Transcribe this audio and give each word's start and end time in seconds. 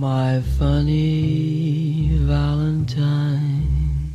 My 0.00 0.40
funny 0.56 2.10
Valentine, 2.22 4.12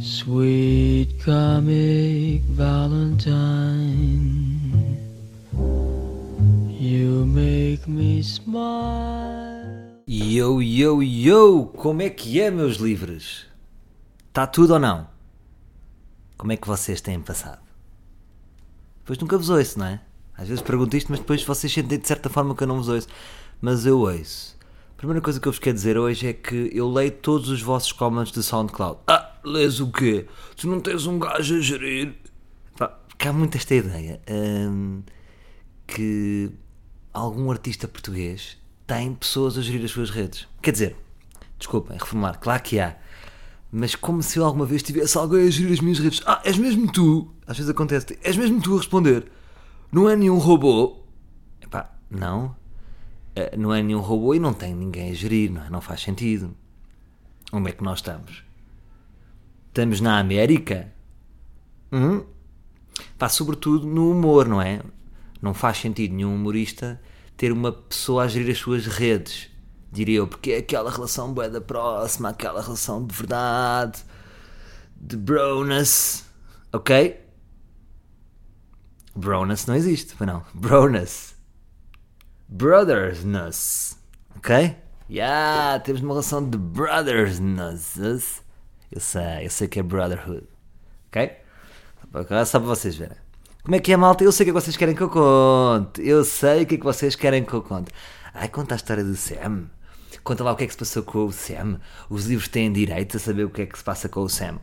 sweet 0.00 1.22
comic 1.22 2.40
Valentine, 2.48 3.92
you 6.70 7.26
make 7.26 7.86
me 7.86 8.22
smile. 8.22 10.00
Yo, 10.06 10.60
yo, 10.62 11.02
yo! 11.02 11.66
Como 11.76 12.00
é 12.00 12.08
que 12.08 12.40
é, 12.40 12.50
meus 12.50 12.78
livres? 12.78 13.44
Está 14.28 14.46
tudo 14.46 14.72
ou 14.72 14.80
não? 14.80 15.06
Como 16.38 16.52
é 16.52 16.56
que 16.56 16.66
vocês 16.66 17.02
têm 17.02 17.20
passado? 17.20 17.60
Depois 19.00 19.18
nunca 19.18 19.36
vos 19.36 19.50
ouço, 19.50 19.78
não 19.78 19.84
é? 19.84 20.00
Às 20.38 20.48
vezes 20.48 20.62
pergunto 20.62 20.96
isto, 20.96 21.10
mas 21.10 21.20
depois 21.20 21.44
vocês 21.44 21.70
sentem 21.70 21.98
de 21.98 22.08
certa 22.08 22.30
forma 22.30 22.56
que 22.56 22.62
eu 22.62 22.66
não 22.66 22.78
vos 22.78 22.88
ouço. 22.88 23.08
Mas 23.60 23.86
eu 23.86 24.00
ouço. 24.00 24.56
A 24.92 24.96
primeira 24.96 25.20
coisa 25.20 25.40
que 25.40 25.48
eu 25.48 25.52
vos 25.52 25.58
quero 25.58 25.74
dizer 25.74 25.98
hoje 25.98 26.28
é 26.28 26.32
que 26.32 26.70
eu 26.72 26.90
leio 26.90 27.10
todos 27.10 27.48
os 27.48 27.60
vossos 27.60 27.92
comments 27.92 28.32
de 28.32 28.42
SoundCloud. 28.42 29.00
Ah, 29.06 29.38
lês 29.44 29.80
o 29.80 29.90
quê? 29.90 30.26
Tu 30.56 30.68
não 30.68 30.80
tens 30.80 31.06
um 31.06 31.18
gajo 31.18 31.56
a 31.56 31.60
gerir? 31.60 32.14
Pá, 32.78 32.88
porque 32.88 33.28
há 33.28 33.32
muito 33.32 33.56
esta 33.56 33.74
ideia 33.74 34.20
hum, 34.30 35.02
que 35.86 36.50
algum 37.12 37.50
artista 37.50 37.86
português 37.86 38.56
tem 38.86 39.14
pessoas 39.14 39.58
a 39.58 39.62
gerir 39.62 39.84
as 39.84 39.90
suas 39.90 40.10
redes. 40.10 40.46
Quer 40.62 40.72
dizer, 40.72 40.96
desculpem, 41.58 41.96
reformular, 41.98 42.38
claro 42.38 42.62
que 42.62 42.78
há. 42.78 42.96
Mas 43.70 43.94
como 43.94 44.22
se 44.22 44.38
eu 44.38 44.44
alguma 44.44 44.64
vez 44.64 44.82
tivesse 44.82 45.18
alguém 45.18 45.48
a 45.48 45.50
gerir 45.50 45.72
as 45.72 45.80
minhas 45.80 45.98
redes. 45.98 46.22
Ah, 46.24 46.40
és 46.44 46.56
mesmo 46.56 46.90
tu? 46.90 47.34
Às 47.46 47.56
vezes 47.56 47.70
acontece. 47.70 48.16
És 48.22 48.36
mesmo 48.36 48.60
tu 48.62 48.74
a 48.74 48.78
responder. 48.78 49.26
Não 49.90 50.08
é 50.08 50.14
nenhum 50.14 50.38
robô. 50.38 51.02
Epá, 51.60 51.92
não. 52.08 52.54
Eh, 53.34 53.56
Não 53.56 53.74
é 53.74 53.82
nenhum 53.82 54.00
robô 54.00 54.34
e 54.34 54.38
não 54.38 54.52
tem 54.52 54.74
ninguém 54.74 55.10
a 55.10 55.14
gerir, 55.14 55.50
não 55.50 55.64
é? 55.64 55.70
Não 55.70 55.80
faz 55.80 56.02
sentido. 56.02 56.54
Onde 57.52 57.70
é 57.70 57.72
que 57.72 57.82
nós 57.84 57.98
estamos? 57.98 58.42
Estamos 59.68 60.00
na 60.00 60.18
América? 60.18 60.92
Hum? 61.92 62.24
Pá, 63.18 63.28
sobretudo 63.28 63.86
no 63.86 64.10
humor, 64.10 64.46
não 64.46 64.60
é? 64.60 64.80
Não 65.42 65.52
faz 65.52 65.78
sentido 65.78 66.14
nenhum 66.14 66.34
humorista 66.34 67.00
ter 67.36 67.52
uma 67.52 67.72
pessoa 67.72 68.24
a 68.24 68.28
gerir 68.28 68.50
as 68.52 68.58
suas 68.58 68.86
redes, 68.86 69.50
diria 69.90 70.18
eu, 70.18 70.28
porque 70.28 70.52
é 70.52 70.58
aquela 70.58 70.90
relação 70.90 71.32
bué 71.34 71.48
da 71.50 71.60
próxima, 71.60 72.28
aquela 72.30 72.62
relação 72.62 73.04
de 73.04 73.14
verdade, 73.14 74.04
de 74.96 75.16
broness, 75.16 76.24
ok? 76.72 77.20
Broness 79.16 79.66
não 79.66 79.74
existe, 79.74 80.14
foi 80.14 80.26
não. 80.26 80.44
Broness. 80.54 81.33
Brothersness, 82.48 83.98
ok? 84.36 84.76
Yeah, 85.10 85.80
temos 85.80 86.02
uma 86.02 86.14
relação 86.14 86.48
de 86.48 86.56
brothersness. 86.58 88.42
Eu 88.92 89.00
sei, 89.00 89.46
eu 89.46 89.50
sei 89.50 89.68
que 89.68 89.80
é 89.80 89.82
brotherhood, 89.82 90.46
ok? 91.08 91.32
Agora 92.12 92.44
só 92.44 92.58
para 92.58 92.68
vocês 92.68 92.94
verem. 92.96 93.16
Como 93.64 93.74
é 93.74 93.78
que 93.80 93.92
é, 93.92 93.96
malta? 93.96 94.22
Eu 94.22 94.30
sei 94.30 94.44
o 94.44 94.46
que 94.46 94.50
é 94.50 94.54
que 94.54 94.60
vocês 94.60 94.76
querem 94.76 94.94
que 94.94 95.02
eu 95.02 95.08
conte. 95.08 96.06
Eu 96.06 96.24
sei 96.24 96.62
o 96.62 96.66
que 96.66 96.74
é 96.74 96.78
que 96.78 96.84
vocês 96.84 97.16
querem 97.16 97.42
que 97.42 97.54
eu 97.54 97.62
conte. 97.62 97.90
Ai, 98.34 98.48
conta 98.48 98.74
a 98.74 98.76
história 98.76 99.02
do 99.02 99.16
Sam. 99.16 99.70
Conta 100.22 100.44
lá 100.44 100.52
o 100.52 100.56
que 100.56 100.64
é 100.64 100.66
que 100.66 100.72
se 100.72 100.78
passou 100.78 101.02
com 101.02 101.24
o 101.24 101.32
Sam. 101.32 101.80
Os 102.10 102.26
livros 102.26 102.48
têm 102.48 102.70
direito 102.70 103.16
a 103.16 103.20
saber 103.20 103.44
o 103.44 103.50
que 103.50 103.62
é 103.62 103.66
que 103.66 103.78
se 103.78 103.84
passa 103.84 104.08
com 104.08 104.20
o 104.20 104.28
Sam. 104.28 104.58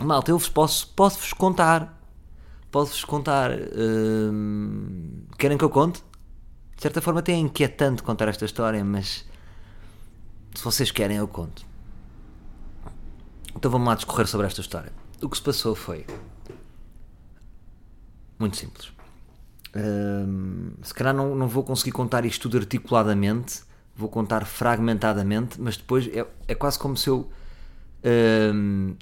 Malta, 0.00 0.30
eu 0.30 0.38
vos 0.38 0.48
posso, 0.48 0.88
posso-vos 0.88 1.32
contar. 1.34 2.00
Posso-vos 2.70 3.04
contar. 3.04 3.50
hum, 3.52 5.24
querem 5.38 5.58
que 5.58 5.64
eu 5.64 5.70
conte? 5.70 6.02
De 6.80 6.82
certa 6.84 7.02
forma, 7.02 7.20
até 7.20 7.32
é 7.32 7.36
inquietante 7.36 8.02
contar 8.02 8.26
esta 8.28 8.46
história, 8.46 8.82
mas 8.82 9.26
se 10.54 10.64
vocês 10.64 10.90
querem, 10.90 11.18
eu 11.18 11.28
conto. 11.28 11.62
Então 13.54 13.70
vamos 13.70 13.86
lá 13.86 13.94
discorrer 13.94 14.26
sobre 14.26 14.46
esta 14.46 14.62
história. 14.62 14.90
O 15.20 15.28
que 15.28 15.36
se 15.36 15.42
passou 15.42 15.74
foi 15.74 16.06
muito 18.38 18.56
simples. 18.56 18.90
Hum, 19.76 20.70
se 20.82 20.94
calhar 20.94 21.12
não, 21.12 21.36
não 21.36 21.46
vou 21.46 21.62
conseguir 21.62 21.92
contar 21.92 22.24
isto 22.24 22.48
tudo 22.48 22.56
articuladamente, 22.56 23.60
vou 23.94 24.08
contar 24.08 24.46
fragmentadamente, 24.46 25.60
mas 25.60 25.76
depois 25.76 26.08
é, 26.08 26.26
é 26.48 26.54
quase 26.54 26.78
como 26.78 26.96
se 26.96 27.10
eu 27.10 27.30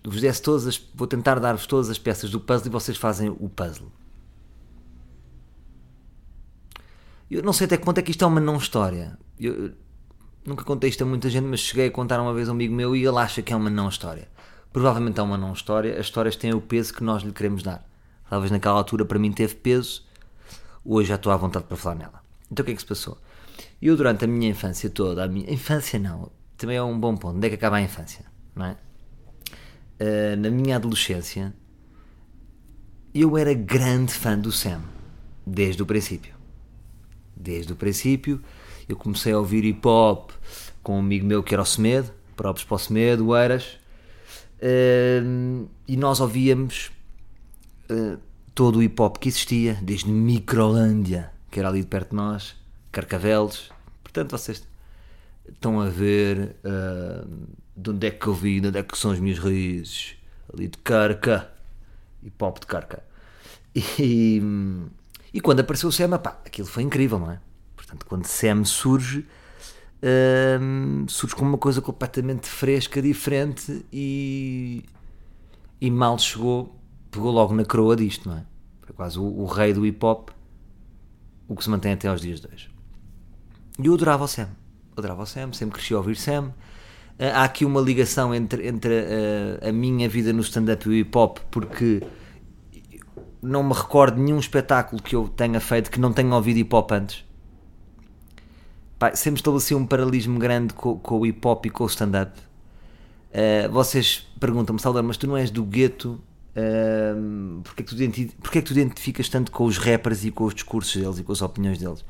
vos 0.05 0.21
desse 0.21 0.43
todas 0.43 0.67
as. 0.67 0.83
Vou 0.93 1.07
tentar 1.07 1.39
dar-vos 1.39 1.65
todas 1.65 1.89
as 1.89 1.97
peças 1.97 2.29
do 2.29 2.41
puzzle 2.41 2.67
e 2.67 2.71
vocês 2.71 2.99
fazem 2.99 3.29
o 3.29 3.49
puzzle. 3.49 3.93
Eu 7.31 7.43
não 7.43 7.53
sei 7.53 7.67
até 7.67 7.77
que 7.77 7.85
ponto 7.85 7.99
é 7.99 8.03
que 8.03 8.11
isto 8.11 8.25
é 8.25 8.27
uma 8.27 8.41
não 8.41 8.57
história. 8.57 9.19
Eu, 9.39 9.73
nunca 10.45 10.65
contei 10.65 10.89
isto 10.89 11.03
a 11.03 11.07
muita 11.07 11.29
gente, 11.29 11.45
mas 11.45 11.61
cheguei 11.61 11.89
a 11.89 11.91
contar 11.91 12.21
uma 12.21 12.33
vez 12.33 12.49
a 12.49 12.53
um 12.53 12.55
amigo 12.55 12.75
meu 12.75 12.97
e 12.97 13.05
ele 13.05 13.19
acha 13.19 13.43
que 13.43 13.53
é 13.53 13.57
uma 13.57 13.71
não 13.71 13.89
história. 13.89 14.29
Provavelmente 14.73 15.21
é 15.21 15.23
uma 15.23 15.37
não 15.37 15.53
história. 15.53 15.99
As 15.99 16.07
histórias 16.07 16.37
têm 16.37 16.55
o 16.55 16.61
peso 16.61 16.95
que 16.95 17.05
nós 17.05 17.23
lhe 17.23 17.33
queremos 17.33 17.63
dar. 17.63 17.87
Talvez 18.29 18.51
naquela 18.51 18.77
altura 18.77 19.05
para 19.05 19.19
mim 19.19 19.33
teve 19.33 19.55
peso, 19.55 20.05
hoje 20.85 21.09
já 21.09 21.15
estou 21.15 21.33
à 21.33 21.37
vontade 21.37 21.65
para 21.67 21.77
falar 21.77 21.95
nela. 21.95 22.23
Então 22.51 22.63
o 22.63 22.67
que 22.67 22.73
é 22.73 22.75
que 22.75 22.81
se 22.81 22.87
passou? 22.87 23.19
Eu 23.81 23.97
durante 23.97 24.25
a 24.25 24.29
minha 24.29 24.51
infância 24.51 24.91
toda, 24.91 25.25
a 25.25 25.29
minha 25.29 25.51
infância 25.51 25.99
não, 25.99 26.31
também 26.57 26.77
é 26.77 26.83
um 26.83 26.99
bom 26.99 27.17
ponto, 27.17 27.37
onde 27.37 27.47
é 27.47 27.51
que 27.51 27.57
acaba 27.57 27.77
a 27.77 27.81
infância, 27.81 28.25
não 28.55 28.67
é? 28.67 28.77
Ah, 30.01 30.37
na 30.37 30.51
minha 30.51 30.77
adolescência, 30.77 31.55
eu 33.15 33.37
era 33.37 33.53
grande 33.55 34.13
fã 34.13 34.39
do 34.39 34.53
Sam, 34.53 34.81
desde 35.47 35.83
o 35.83 35.87
princípio. 35.87 36.38
Desde 37.41 37.73
o 37.73 37.77
princípio, 37.77 38.43
eu 38.89 38.97
comecei 38.97 39.33
a 39.33 39.39
ouvir 39.39 39.65
hip 39.65 39.87
hop 39.87 40.31
com 40.83 40.97
um 40.97 41.01
amigo 41.01 41.27
meu 41.27 41.43
que 41.43 41.55
era 41.55 41.63
o 41.63 41.67
Semedo, 41.67 42.11
próprios 42.37 42.65
para 42.65 42.75
o 42.75 42.79
Semedo, 42.79 43.37
Eiras, 43.37 43.79
ah, 44.61 45.69
e 45.87 45.97
nós 45.97 46.21
ouvíamos 46.21 46.91
uh, 47.91 48.19
todo 48.55 48.79
o 48.79 48.83
hip 48.83 49.01
hop 49.01 49.17
que 49.19 49.29
existia, 49.29 49.79
desde 49.83 50.09
Microlândia, 50.09 51.31
que 51.51 51.61
era 51.61 51.69
ali 51.69 51.81
de 51.81 51.87
perto 51.87 52.11
de 52.11 52.17
nós, 52.17 52.57
Carcavelos. 52.91 53.71
Portanto, 54.03 54.33
vocês 54.33 54.67
estão 55.49 55.81
a 55.81 55.89
ver 55.89 56.57
uh, 56.65 57.29
de 57.77 57.91
onde 57.91 58.07
é 58.07 58.11
que 58.11 58.27
eu 58.27 58.35
vim, 58.35 58.61
de 58.61 58.69
onde 58.69 58.79
é 58.79 58.83
que 58.83 58.99
são 58.99 59.13
as 59.13 59.21
minhas 59.21 59.39
raízes, 59.39 60.17
ali 60.53 60.69
de 60.69 60.79
Carca, 60.79 61.51
hip 62.23 62.43
hop 62.43 62.59
de 62.59 62.67
Carca. 62.67 63.03
E, 63.75 64.43
e 65.33 65.41
quando 65.41 65.61
apareceu 65.61 65.89
o 65.89 65.93
Sam, 65.93 66.19
pá, 66.19 66.41
aquilo 66.45 66.67
foi 66.67 66.83
incrível, 66.83 67.19
não 67.19 67.31
é? 67.31 67.41
Portanto, 67.77 68.07
quando 68.07 68.27
Sam 68.27 68.65
surge, 68.65 69.27
uh, 70.03 71.09
surge 71.09 71.35
como 71.35 71.51
uma 71.51 71.59
coisa 71.59 71.81
completamente 71.81 72.47
fresca, 72.47 73.01
diferente 73.01 73.85
e, 73.93 74.85
e 75.81 75.91
mal 75.91 76.19
chegou 76.19 76.79
pegou 77.11 77.33
logo 77.33 77.55
na 77.55 77.65
coroa 77.65 77.97
disto, 77.97 78.29
não 78.29 78.37
é? 78.37 78.45
Foi 78.83 78.95
quase 78.95 79.19
o, 79.19 79.25
o 79.25 79.47
rei 79.47 79.73
do 79.73 79.85
hip 79.85 80.05
hop, 80.05 80.31
o 81.47 81.57
que 81.57 81.65
se 81.65 81.71
mantém 81.71 81.93
até 81.93 82.09
aos 82.09 82.21
dias 82.21 82.41
de 82.41 82.49
hoje. 82.49 82.71
E 83.79 83.87
eu 83.87 83.95
adorava 83.95 84.25
o 84.25 84.29
Sam, 84.29 84.49
adorava 84.97 85.23
o 85.23 85.27
Sam, 85.27 85.53
sempre 85.53 85.75
cresci 85.75 85.95
a 85.95 85.99
ouvir 85.99 86.17
Sam. 86.17 86.53
Ah, 87.19 87.41
Há 87.41 87.45
aqui 87.45 87.65
uma 87.65 87.81
ligação 87.81 88.35
entre, 88.35 88.67
entre 88.67 88.95
ah, 89.63 89.69
a 89.69 89.73
minha 89.73 90.09
vida 90.09 90.33
no 90.33 90.41
stand-up 90.41 90.87
e 90.87 90.91
o 90.91 90.95
hip 90.95 91.17
hop, 91.17 91.39
porque 91.51 92.03
não 93.43 93.63
me 93.63 93.73
recordo 93.73 94.21
nenhum 94.21 94.39
espetáculo 94.39 95.03
que 95.03 95.15
eu 95.15 95.29
tenha 95.29 95.61
feito 95.61 95.91
que 95.91 96.01
não 96.01 96.13
tenha 96.13 96.35
ouvido 96.35 96.59
hip 96.59 96.75
hop 96.75 96.93
antes. 96.93 97.25
Pá, 98.99 99.15
sempre 99.15 99.39
estabeleci 99.39 99.75
um 99.75 99.87
paralelismo 99.87 100.39
grande 100.39 100.75
com, 100.75 100.99
com 100.99 101.21
o 101.21 101.27
hip 101.27 101.47
hop 101.47 101.67
e 101.67 101.71
com 101.71 101.85
o 101.85 101.87
stand-up. 101.87 102.39
Uh, 103.31 103.71
vocês 103.71 104.27
perguntam-me, 104.41 104.81
Salvador, 104.81 105.07
mas 105.07 105.17
tu 105.17 105.27
não 105.27 105.37
és 105.37 105.51
do 105.51 105.65
gueto 105.65 106.21
um, 106.59 107.61
porque, 107.63 107.83
é 107.83 107.85
que 107.85 107.95
tu 107.95 108.37
porque 108.41 108.59
é 108.59 108.63
que 108.63 108.67
tu 108.67 108.73
identificas 108.73 109.29
tanto 109.29 109.53
com 109.53 109.65
os 109.65 109.79
rappers 109.79 110.25
e 110.25 110.31
com 110.33 110.45
os 110.45 110.55
discursos 110.55 111.01
deles 111.01 111.19
e 111.19 111.23
com 111.23 111.31
as 111.31 111.41
opiniões 111.41 111.79
deles? 111.79 112.05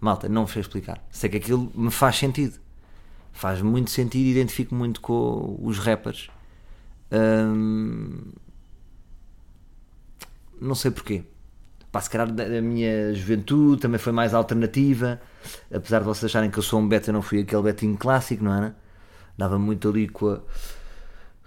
Malta, 0.00 0.28
não 0.28 0.44
vos 0.44 0.52
sei 0.52 0.60
explicar. 0.60 1.00
Sei 1.10 1.30
que 1.30 1.36
aquilo 1.36 1.70
me 1.74 1.90
faz 1.90 2.16
sentido. 2.16 2.58
Faz 3.32 3.62
muito 3.62 3.90
sentido 3.90 4.26
e 4.26 4.30
identifico 4.30 4.74
muito 4.74 5.00
com 5.00 5.56
os 5.62 5.78
rappers. 5.78 6.28
Um, 7.12 8.32
não 10.62 10.74
sei 10.74 10.90
porquê. 10.90 11.24
Pá, 11.90 12.00
se 12.00 12.08
calhar 12.08 12.30
da 12.32 12.62
minha 12.62 13.12
juventude 13.12 13.82
também 13.82 13.98
foi 13.98 14.12
mais 14.12 14.32
alternativa. 14.32 15.20
Apesar 15.72 15.98
de 15.98 16.06
vocês 16.06 16.24
acharem 16.24 16.50
que 16.50 16.58
eu 16.58 16.62
sou 16.62 16.80
um 16.80 16.88
beta, 16.88 17.10
eu 17.10 17.12
não 17.12 17.20
fui 17.20 17.40
aquele 17.40 17.62
betinho 17.62 17.96
clássico, 17.98 18.42
não 18.42 18.54
era? 18.54 18.74
Dava 19.36 19.58
muito 19.58 19.88
ali 19.90 20.08
com 20.08 20.30
a, 20.30 20.40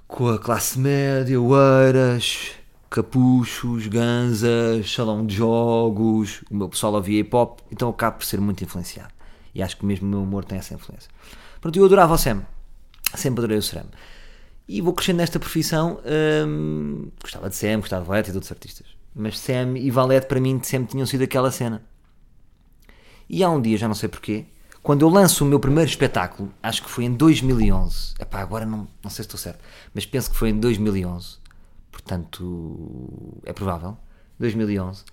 com 0.07 0.29
a 0.29 0.37
classe 0.37 0.77
média, 0.77 1.41
oeiras, 1.41 2.51
capuchos, 2.91 3.87
ganzas, 3.87 4.91
salão 4.93 5.25
de 5.25 5.35
jogos. 5.35 6.43
O 6.51 6.55
meu 6.55 6.69
pessoal 6.69 6.93
ouvia 6.93 7.21
hip 7.21 7.35
hop, 7.35 7.59
então 7.71 7.87
eu 7.87 7.93
acabo 7.93 8.17
por 8.17 8.25
ser 8.25 8.39
muito 8.39 8.63
influenciado. 8.63 9.13
E 9.53 9.63
acho 9.63 9.77
que 9.77 9.85
mesmo 9.85 10.05
o 10.05 10.09
meu 10.09 10.21
humor 10.21 10.45
tem 10.45 10.59
essa 10.59 10.75
influência. 10.75 11.09
Pronto, 11.59 11.79
eu 11.79 11.85
adorava 11.85 12.13
o 12.13 12.17
Sam. 12.17 12.45
Sempre 13.15 13.39
adorei 13.39 13.57
o 13.57 13.63
Sam. 13.63 13.85
E 14.67 14.81
vou 14.81 14.93
crescendo 14.93 15.17
nesta 15.17 15.39
profissão. 15.39 15.99
hum, 16.47 17.09
gostava 17.21 17.49
de 17.49 17.55
Sam, 17.55 17.79
gostava 17.79 18.03
de 18.03 18.07
Valete 18.07 18.29
e 18.29 18.31
de 18.31 18.37
outros 18.37 18.51
artistas. 18.51 18.94
Mas 19.15 19.39
Sam 19.39 19.77
e 19.77 19.89
Valete 19.89 20.27
para 20.27 20.41
mim 20.41 20.59
sempre 20.61 20.91
tinham 20.91 21.05
sido 21.05 21.23
aquela 21.23 21.49
cena. 21.49 21.81
E 23.29 23.43
há 23.43 23.49
um 23.49 23.61
dia, 23.61 23.77
já 23.77 23.87
não 23.87 23.95
sei 23.95 24.09
porquê, 24.09 24.45
Quando 24.83 25.01
eu 25.01 25.09
lanço 25.09 25.43
o 25.43 25.47
meu 25.47 25.59
primeiro 25.59 25.89
espetáculo, 25.89 26.53
acho 26.61 26.83
que 26.83 26.89
foi 26.91 27.05
em 27.05 27.13
2011. 27.13 28.13
Epá, 28.19 28.39
agora 28.39 28.67
não, 28.67 28.87
não 29.03 29.09
sei 29.09 29.15
se 29.15 29.21
estou 29.21 29.39
certo, 29.39 29.59
mas 29.95 30.05
penso 30.05 30.29
que 30.29 30.37
foi 30.37 30.49
em 30.49 30.59
2011. 30.59 31.37
Portanto, 31.91 33.41
é 33.43 33.51
provável. 33.51 33.97
2011. 34.37 35.03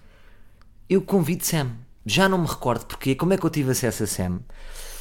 Eu 0.90 1.00
convido 1.00 1.42
Sam. 1.44 1.70
Já 2.04 2.28
não 2.28 2.36
me 2.36 2.46
recordo 2.46 2.84
porque, 2.84 3.14
como 3.14 3.32
é 3.32 3.38
que 3.38 3.46
eu 3.46 3.50
tive 3.50 3.70
acesso 3.70 4.02
a 4.02 4.06
Sam? 4.06 4.40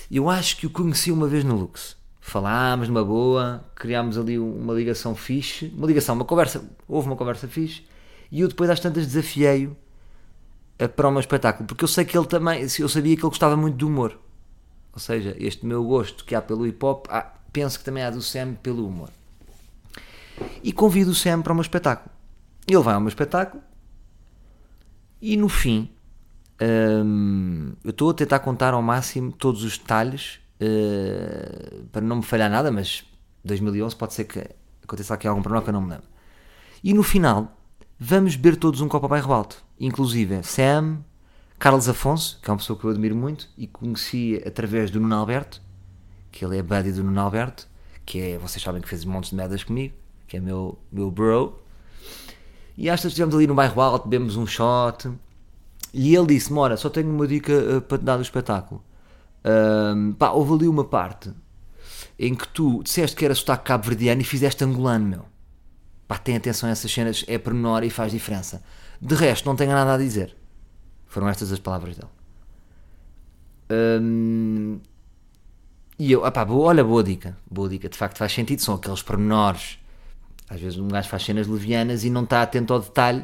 Eu 0.09 0.30
acho 0.30 0.56
que 0.56 0.68
o 0.68 0.69
conheci 0.69 1.12
uma 1.12 1.27
vez 1.27 1.44
no 1.44 1.56
Lux. 1.57 1.97
Falámos 2.21 2.88
numa 2.88 3.04
boa, 3.04 3.65
criámos 3.75 4.18
ali 4.18 4.39
uma 4.39 4.74
ligação 4.74 5.15
fixe. 5.15 5.74
Uma 5.75 5.88
ligação, 5.88 6.15
uma 6.15 6.24
conversa. 6.24 6.63
Houve 6.88 7.07
uma 7.07 7.18
conversa 7.18 7.45
fixe. 7.45 7.83
E 8.31 8.42
eu 8.42 8.48
depois 8.48 8.69
às 8.69 8.80
tantas 8.80 9.06
desafiei-o 9.06 9.75
eh, 10.80 10.88
para 10.88 11.07
o 11.07 11.12
meu 11.12 11.19
espetáculo. 11.19 11.68
Porque 11.68 11.83
eu 11.83 11.88
sei 11.88 12.06
que 12.06 12.18
ele 12.18 12.25
também, 12.25 12.62
eu 12.62 12.89
sabia 12.89 13.16
que 13.16 13.22
ele 13.22 13.30
gostava 13.30 13.57
muito 13.57 13.75
do 13.75 13.88
humor. 13.88 14.18
Ou 14.94 15.00
seja, 15.00 15.36
este 15.39 15.66
meu 15.66 15.83
gosto 15.83 16.25
que 16.25 16.33
há 16.33 16.42
pelo 16.42 16.66
hip 16.66 16.83
hop, 16.83 17.06
ah, 17.10 17.33
penso 17.51 17.78
que 17.80 17.86
também 17.86 18.04
há 18.04 18.10
do 18.10 18.22
Sam 18.22 18.56
pelo 18.56 18.88
humor. 18.88 19.10
E 20.63 20.72
convido 20.72 21.12
o 21.12 21.16
Sam 21.16 21.42
para 21.42 21.51
o 21.51 21.56
meu 21.56 21.62
espetáculo. 21.62 22.10
Ele 22.68 22.81
vai 22.81 22.94
ao 22.94 23.01
meu 23.01 23.10
espetáculo 23.10 23.62
e 25.22 25.38
no 25.38 25.50
fim 25.50 25.89
hum, 27.06 27.74
eu 27.83 27.92
estou 27.92 28.10
a 28.10 28.13
tentar 28.13 28.39
contar 28.39 28.74
ao 28.74 28.81
máximo 28.81 29.31
todos 29.31 29.63
os 29.63 29.78
detalhes 29.78 30.39
uh, 30.62 31.86
para 31.92 32.01
não 32.01 32.18
me 32.18 32.24
falhar 32.24 32.50
nada, 32.50 32.72
mas 32.72 33.04
2011 33.44 33.95
pode 33.95 34.13
ser 34.13 34.25
que 34.25 34.44
aconteça 34.83 35.13
aqui 35.13 35.28
algum 35.28 35.42
problema 35.42 35.63
que 35.63 35.69
eu 35.69 35.74
não 35.74 35.81
me 35.81 35.89
lembro. 35.89 36.07
E 36.83 36.94
no 36.94 37.04
final 37.04 37.56
vamos 38.03 38.36
beber 38.36 38.57
todos 38.57 38.81
um 38.81 38.88
copo 38.88 39.06
a 39.06 39.09
bairro 39.09 39.31
alto, 39.31 39.63
inclusive 39.80 40.42
Sam, 40.42 41.01
Carlos 41.59 41.88
Afonso, 41.88 42.39
que 42.42 42.50
é 42.50 42.51
uma 42.51 42.57
pessoa 42.57 42.77
que 42.77 42.83
eu 42.83 42.89
admiro 42.89 43.15
muito 43.15 43.48
e 43.56 43.68
conheci 43.68 44.42
através 44.44 44.89
do 44.89 45.00
Nuno 45.00 45.13
Alberto, 45.13 45.62
que 46.31 46.44
ele 46.44 46.57
é 46.57 46.63
buddy 46.63 46.94
do 46.94 47.03
Nuno 47.03 47.21
Alberto, 47.21 47.68
que 48.03 48.19
é, 48.19 48.38
vocês 48.39 48.59
sabem 48.59 48.81
que 48.81 48.89
fez 48.89 49.06
montes 49.06 49.30
de 49.30 49.36
merdas 49.36 49.63
comigo, 49.63 49.94
que 50.27 50.36
é 50.36 50.39
meu, 50.39 50.80
meu 50.92 51.12
bro. 51.12 51.62
E 52.75 52.89
às 52.89 53.00
vezes 53.01 53.12
estivemos 53.12 53.36
ali 53.36 53.45
no 53.45 53.53
bairro 53.53 53.80
alto, 53.80 54.07
bebemos 54.07 54.36
um 54.36 54.47
shot. 54.47 55.12
E 55.94 56.15
ele 56.15 56.25
disse: 56.25 56.51
Mora, 56.51 56.75
só 56.77 56.89
tenho 56.89 57.07
uma 57.07 57.27
dica 57.27 57.54
uh, 57.54 57.81
para 57.81 58.00
te 58.00 58.04
dar 58.04 58.15
do 58.15 58.24
espetáculo. 58.24 58.83
Um, 59.45 60.13
pá, 60.13 60.31
houve 60.31 60.54
ali 60.54 60.68
uma 60.68 60.86
parte 60.86 61.31
em 62.18 62.33
que 62.33 62.47
tu 62.47 62.81
disseste 62.83 63.15
que 63.15 63.25
era 63.25 63.36
sotaque 63.36 63.65
cabo-verdiano 63.65 64.21
e 64.21 64.24
fizeste 64.24 64.63
angolano, 64.63 65.06
meu. 65.06 65.31
Pá, 66.11 66.17
tem 66.17 66.35
atenção 66.35 66.67
a 66.67 66.73
essas 66.73 66.91
cenas, 66.91 67.23
é 67.25 67.37
pormenor 67.37 67.85
e 67.85 67.89
faz 67.89 68.11
diferença. 68.11 68.61
De 69.01 69.15
resto, 69.15 69.45
não 69.45 69.55
tenho 69.55 69.71
nada 69.71 69.93
a 69.93 69.97
dizer. 69.97 70.35
Foram 71.07 71.29
estas 71.29 71.53
as 71.53 71.59
palavras 71.59 71.95
dele. 71.95 72.11
Um, 73.71 74.81
e 75.97 76.11
eu, 76.11 76.25
opá, 76.25 76.43
boa, 76.43 76.67
olha, 76.67 76.83
boa 76.83 77.01
dica. 77.01 77.37
Boa 77.49 77.69
dica, 77.69 77.87
de 77.87 77.97
facto 77.97 78.17
faz 78.17 78.33
sentido. 78.33 78.61
São 78.61 78.75
aqueles 78.75 79.01
pormenores. 79.01 79.79
Às 80.49 80.59
vezes 80.59 80.77
um 80.77 80.89
gajo 80.89 81.07
faz 81.07 81.23
cenas 81.23 81.47
levianas 81.47 82.03
e 82.03 82.09
não 82.09 82.25
está 82.25 82.41
atento 82.41 82.73
ao 82.73 82.81
detalhe. 82.81 83.23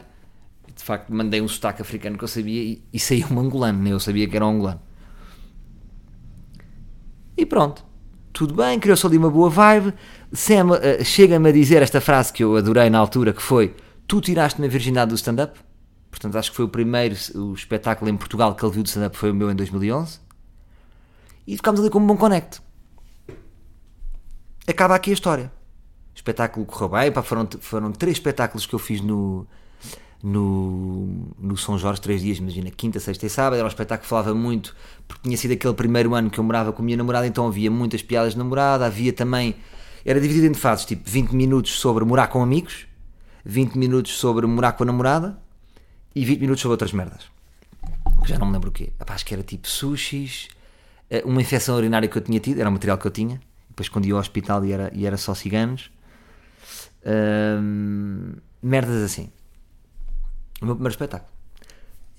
De 0.74 0.82
facto, 0.82 1.14
mandei 1.14 1.42
um 1.42 1.48
sotaque 1.50 1.82
africano 1.82 2.18
que 2.18 2.24
eu 2.24 2.30
sabia 2.30 2.64
e, 2.64 2.82
e 2.94 2.98
saiu 2.98 3.28
um 3.30 3.40
angolano. 3.42 3.84
Nem 3.84 3.92
eu 3.92 4.00
sabia 4.00 4.30
que 4.30 4.36
era 4.38 4.46
um 4.46 4.52
angolano. 4.52 4.82
E 7.36 7.46
pronto. 7.46 7.84
Tudo 8.38 8.54
bem, 8.54 8.80
criou-se 8.80 9.04
ali 9.04 9.18
uma 9.18 9.32
boa 9.32 9.50
vibe. 9.50 9.96
Sam 10.32 10.68
uh, 10.68 11.04
chega-me 11.04 11.50
a 11.50 11.52
dizer 11.52 11.82
esta 11.82 12.00
frase 12.00 12.32
que 12.32 12.44
eu 12.44 12.56
adorei 12.56 12.88
na 12.88 13.00
altura, 13.00 13.34
que 13.34 13.42
foi 13.42 13.76
Tu 14.08 14.22
tiraste-me 14.22 14.68
a 14.68 14.70
virgindade 14.70 15.10
do 15.10 15.16
stand-up? 15.16 15.60
Portanto, 16.12 16.38
acho 16.38 16.52
que 16.52 16.56
foi 16.56 16.66
o 16.66 16.70
primeiro 16.70 17.16
o 17.34 17.56
espetáculo 17.56 18.12
em 18.12 18.16
Portugal 18.16 18.54
que 18.54 18.64
ele 18.64 18.72
viu 18.72 18.84
de 18.84 18.90
stand-up 18.90 19.18
foi 19.18 19.32
o 19.32 19.34
meu 19.34 19.50
em 19.50 19.56
2011. 19.56 20.20
E 21.48 21.56
ficámos 21.56 21.80
ali 21.80 21.90
como 21.90 22.06
um 22.06 22.10
bom 22.10 22.16
connect. 22.16 22.62
Acaba 24.68 24.94
aqui 24.94 25.10
a 25.10 25.14
história. 25.14 25.52
O 26.14 26.16
espetáculo 26.16 26.64
correu 26.64 26.90
bem. 26.90 27.12
Pá, 27.12 27.24
foram, 27.24 27.50
foram 27.60 27.92
três 27.92 28.18
espetáculos 28.18 28.68
que 28.68 28.76
eu 28.76 28.80
fiz 28.80 29.02
no, 29.02 29.48
no, 30.24 31.08
no 31.40 31.56
São 31.58 31.78
Jorge, 31.78 32.02
três 32.02 32.22
dias, 32.22 32.38
imagina, 32.38 32.72
quinta, 32.72 33.00
sexta 33.00 33.26
e 33.26 33.30
sábado. 33.30 33.56
Era 33.56 33.66
um 33.66 33.68
espetáculo 33.68 34.04
que 34.04 34.10
falava 34.10 34.34
muito, 34.34 34.76
porque 35.08 35.24
tinha 35.24 35.38
sido 35.38 35.54
aquele 35.54 35.74
primeiro 35.74 36.14
ano 36.16 36.30
que 36.30 36.40
eu 36.40 36.44
morava 36.44 36.72
com 36.72 36.82
a 36.82 36.86
minha 36.86 36.98
namorada, 36.98 37.28
então 37.28 37.48
havia 37.48 37.70
muitas 37.70 38.02
piadas 38.02 38.34
de 38.34 38.40
namorada, 38.40 38.86
havia 38.86 39.14
também. 39.14 39.56
Era 40.06 40.20
dividido 40.20 40.48
em 40.48 40.54
fases, 40.54 40.86
tipo 40.86 41.10
20 41.10 41.32
minutos 41.32 41.80
sobre 41.80 42.06
morar 42.06 42.28
com 42.28 42.42
amigos, 42.42 42.88
20 43.46 43.78
minutos 43.78 44.14
sobre 44.14 44.46
morar 44.48 44.74
com 44.74 44.84
a 44.84 44.86
namorada 44.86 45.38
e 46.16 46.26
20 46.26 46.40
minutos 46.40 46.62
sobre 46.62 46.74
outras 46.74 46.94
merdas. 46.94 47.26
Já 48.26 48.38
não 48.38 48.48
me 48.48 48.54
lembro 48.54 48.70
o 48.70 48.72
quê. 48.72 48.92
Acho 49.00 49.26
que 49.26 49.34
era 49.34 49.44
tipo 49.44 49.68
sushis, 49.68 50.48
eh, 51.10 51.22
uma 51.26 51.42
infecção 51.42 51.76
urinária 51.76 52.08
que 52.08 52.18
eu 52.18 52.22
tinha 52.22 52.40
tido, 52.40 52.60
era 52.60 52.70
o 52.70 52.72
material 52.72 52.98
que 52.98 53.06
eu 53.06 53.12
tinha. 53.12 53.40
Depois 53.70 54.06
ia 54.06 54.14
ao 54.14 54.20
hospital 54.20 54.66
e 54.66 54.72
era, 54.72 54.92
e 54.94 55.06
era 55.06 55.18
só 55.18 55.36
ciganos. 55.36 55.92
Hum, 57.06 58.34
merdas 58.62 59.04
assim. 59.04 59.30
O 60.62 60.66
meu 60.66 60.76
primeiro 60.76 60.94
espetáculo. 60.94 61.32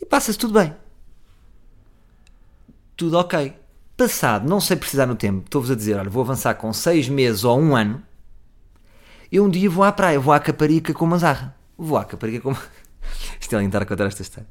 E 0.01 0.07
passa-se 0.07 0.39
tudo 0.39 0.55
bem. 0.55 0.75
Tudo 2.97 3.19
ok. 3.19 3.55
Passado, 3.97 4.49
não 4.49 4.61
sei 4.61 4.77
precisar 4.77 5.07
no 5.07 5.17
tempo, 5.17 5.43
estou-vos 5.45 5.73
a 5.73 5.75
dizer, 5.75 5.97
olha, 5.97 6.09
vou 6.09 6.23
avançar 6.23 6.55
com 6.55 6.73
6 6.73 7.09
meses 7.09 7.43
ou 7.43 7.59
um 7.59 7.75
ano. 7.75 8.01
Eu 9.31 9.45
um 9.45 9.51
dia 9.51 9.69
vou 9.69 9.83
à 9.83 9.91
praia, 9.91 10.21
vou 10.21 10.33
à 10.33 10.39
Caparica 10.39 10.95
com 10.95 11.05
uma 11.05 11.19
zarra. 11.19 11.57
Vou 11.77 11.99
à 11.99 12.05
Caparica 12.05 12.41
com 12.41 12.51
uma... 12.51 12.59
Isto 13.41 13.57
é 13.57 13.59
lindo 13.59 13.77
a 13.77 13.85
contar 13.85 14.07
esta 14.07 14.23
história. 14.23 14.49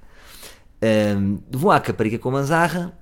Um, 1.18 1.39
vou 1.50 1.72
à 1.72 1.80
Caparica 1.80 2.19
com 2.19 2.28
uma 2.28 2.44
zarra. 2.44 2.94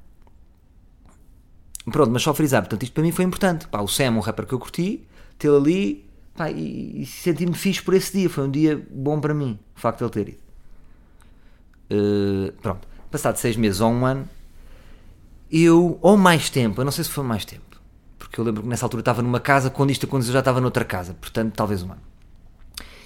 Pronto, 1.92 2.12
mas 2.12 2.22
só 2.22 2.34
frisar, 2.34 2.62
portanto, 2.62 2.84
isto 2.84 2.94
para 2.94 3.04
mim 3.04 3.12
foi 3.12 3.26
importante. 3.26 3.68
Pá, 3.68 3.82
o 3.82 3.88
Sam, 3.88 4.12
um 4.12 4.20
rapper 4.20 4.46
que 4.46 4.54
eu 4.54 4.60
curti, 4.60 5.08
tê-lo 5.38 5.58
ali 5.58 6.10
pá, 6.36 6.50
e, 6.50 7.02
e 7.02 7.06
senti-me 7.06 7.54
fixe 7.54 7.82
por 7.82 7.94
esse 7.94 8.18
dia. 8.18 8.30
Foi 8.30 8.44
um 8.46 8.52
dia 8.52 8.88
bom 8.92 9.20
para 9.20 9.34
mim, 9.34 9.60
o 9.76 9.80
facto 9.80 10.00
de 10.00 10.04
ele 10.06 10.12
ter 10.12 10.34
ido. 10.34 10.45
Uh, 11.90 12.52
pronto, 12.62 12.88
passado 13.12 13.38
seis 13.38 13.56
meses 13.56 13.82
ou 13.82 13.92
um 13.92 14.06
ano, 14.06 14.28
eu, 15.52 16.00
ou 16.02 16.18
mais 16.18 16.50
tempo, 16.50 16.82
eu 16.82 16.86
não 16.86 16.92
sei 16.92 17.04
se 17.04 17.10
foi 17.10 17.24
mais 17.24 17.46
tempo, 17.46 17.80
porque 18.18 18.40
eu 18.40 18.44
lembro 18.44 18.64
que 18.64 18.68
nessa 18.68 18.86
altura 18.86 19.02
estava 19.02 19.22
numa 19.22 19.40
casa, 19.40 19.70
quando 19.70 19.92
isto 19.92 20.06
aconteceu 20.06 20.34
já 20.34 20.40
estava 20.40 20.60
noutra 20.60 20.84
casa, 20.84 21.14
portanto, 21.14 21.54
talvez 21.54 21.84
um 21.84 21.92
ano. 21.92 22.02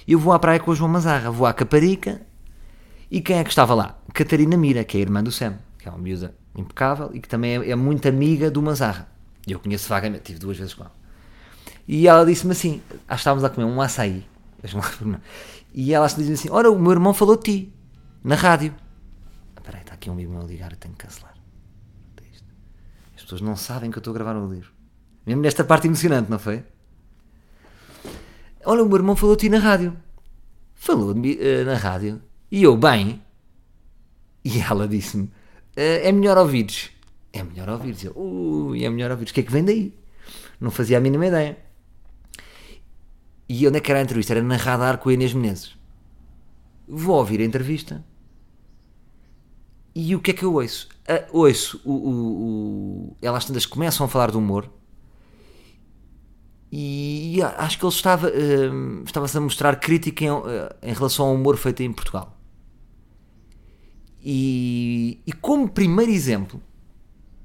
Eu 0.08 0.18
vou 0.18 0.32
à 0.32 0.38
praia 0.38 0.58
com 0.58 0.70
o 0.70 0.74
João 0.74 0.90
Mazarra, 0.90 1.30
vou 1.30 1.46
à 1.46 1.52
Caparica, 1.52 2.22
e 3.10 3.20
quem 3.20 3.38
é 3.38 3.44
que 3.44 3.50
estava 3.50 3.74
lá? 3.74 3.98
Catarina 4.14 4.56
Mira, 4.56 4.82
que 4.84 4.96
é 4.96 5.00
a 5.00 5.02
irmã 5.02 5.22
do 5.22 5.30
Sam, 5.30 5.58
que 5.78 5.88
é 5.88 5.90
uma 5.90 5.98
miúda 5.98 6.34
impecável 6.56 7.10
e 7.12 7.20
que 7.20 7.28
também 7.28 7.56
é, 7.56 7.70
é 7.70 7.76
muito 7.76 8.08
amiga 8.08 8.50
do 8.50 8.62
Mazarra. 8.62 9.08
Eu 9.46 9.58
conheço 9.58 9.88
vagamente, 9.88 10.24
tive 10.24 10.38
duas 10.38 10.56
vezes 10.56 10.74
com 10.74 10.84
ela. 10.84 10.92
E 11.86 12.06
ela 12.06 12.24
disse-me 12.24 12.52
assim: 12.52 12.80
que 12.88 13.14
estávamos 13.14 13.44
a 13.44 13.50
comer 13.50 13.66
um 13.66 13.80
açaí. 13.80 14.24
E 15.72 15.94
ela 15.94 16.08
disse 16.08 16.32
assim: 16.32 16.50
Ora, 16.50 16.68
o 16.68 16.76
meu 16.76 16.90
irmão 16.90 17.14
falou 17.14 17.36
de 17.36 17.42
ti 17.44 17.72
na 18.22 18.34
rádio. 18.34 18.74
Espera 19.56 19.78
aí, 19.78 19.82
está 19.82 19.94
aqui 19.94 20.10
um 20.10 20.14
amigo 20.14 20.32
meu 20.32 20.42
a 20.42 20.44
ligar, 20.44 20.72
eu 20.72 20.76
tenho 20.76 20.94
que 20.94 21.04
cancelar. 21.04 21.34
As 23.16 23.22
pessoas 23.22 23.42
não 23.42 23.54
sabem 23.54 23.90
que 23.90 23.98
eu 23.98 24.00
estou 24.00 24.12
a 24.12 24.14
gravar 24.14 24.34
o 24.34 24.50
livro. 24.50 24.72
Mesmo 25.26 25.42
nesta 25.42 25.62
parte 25.62 25.86
emocionante, 25.86 26.30
não 26.30 26.38
foi? 26.38 26.64
Olha, 28.64 28.82
o 28.82 28.86
meu 28.86 28.96
irmão 28.96 29.14
falou 29.14 29.36
de 29.36 29.42
ti 29.42 29.48
na 29.48 29.58
rádio. 29.58 29.96
Falou 30.74 31.12
de 31.12 31.20
mim 31.20 31.34
uh, 31.34 31.64
na 31.66 31.76
rádio. 31.76 32.22
E 32.50 32.62
eu, 32.62 32.76
bem. 32.76 33.22
E 34.42 34.58
ela 34.60 34.88
disse-me: 34.88 35.24
uh, 35.24 35.30
é 35.76 36.10
melhor 36.10 36.38
ouvires. 36.38 36.90
É 37.32 37.42
melhor 37.42 37.68
ouvires. 37.68 38.02
Eu, 38.02 38.16
ui, 38.16 38.84
é 38.84 38.90
melhor 38.90 39.10
ouvires. 39.10 39.30
O 39.30 39.34
que 39.34 39.40
é 39.40 39.42
que 39.42 39.52
vem 39.52 39.64
daí? 39.64 39.94
Não 40.58 40.70
fazia 40.70 40.96
a 40.96 41.00
mínima 41.00 41.26
ideia. 41.26 41.58
E 43.48 43.68
onde 43.68 43.76
é 43.78 43.80
que 43.80 43.90
era 43.90 44.00
a 44.00 44.02
entrevista? 44.02 44.32
Era 44.32 44.42
na 44.42 44.56
Radar 44.56 44.98
com 44.98 45.10
a 45.10 45.12
Inês 45.12 45.34
Menezes. 45.34 45.76
Vou 46.88 47.16
ouvir 47.16 47.40
a 47.40 47.44
entrevista. 47.44 48.04
E 49.94 50.14
o 50.14 50.20
que 50.20 50.30
é 50.30 50.34
que 50.34 50.44
eu 50.44 50.54
ouço? 50.54 50.88
Uh, 51.08 51.38
ouço 51.38 51.80
o, 51.84 51.92
o, 51.92 53.10
o, 53.10 53.16
elas 53.20 53.44
tantas 53.44 53.66
começam 53.66 54.06
a 54.06 54.08
falar 54.08 54.30
do 54.30 54.38
humor 54.38 54.70
e, 56.72 57.38
acho 57.58 57.78
que 57.78 57.84
ele 57.84 57.92
estava 57.92 58.28
uh, 58.28 59.02
estava-se 59.04 59.36
a 59.36 59.40
mostrar 59.40 59.74
crítica 59.76 60.24
em, 60.24 60.30
uh, 60.30 60.44
em, 60.82 60.92
relação 60.92 61.26
ao 61.26 61.34
humor 61.34 61.56
feito 61.56 61.82
em 61.82 61.92
Portugal. 61.92 62.36
E, 64.22 65.20
e 65.26 65.32
como 65.32 65.68
primeiro 65.68 66.12
exemplo 66.12 66.62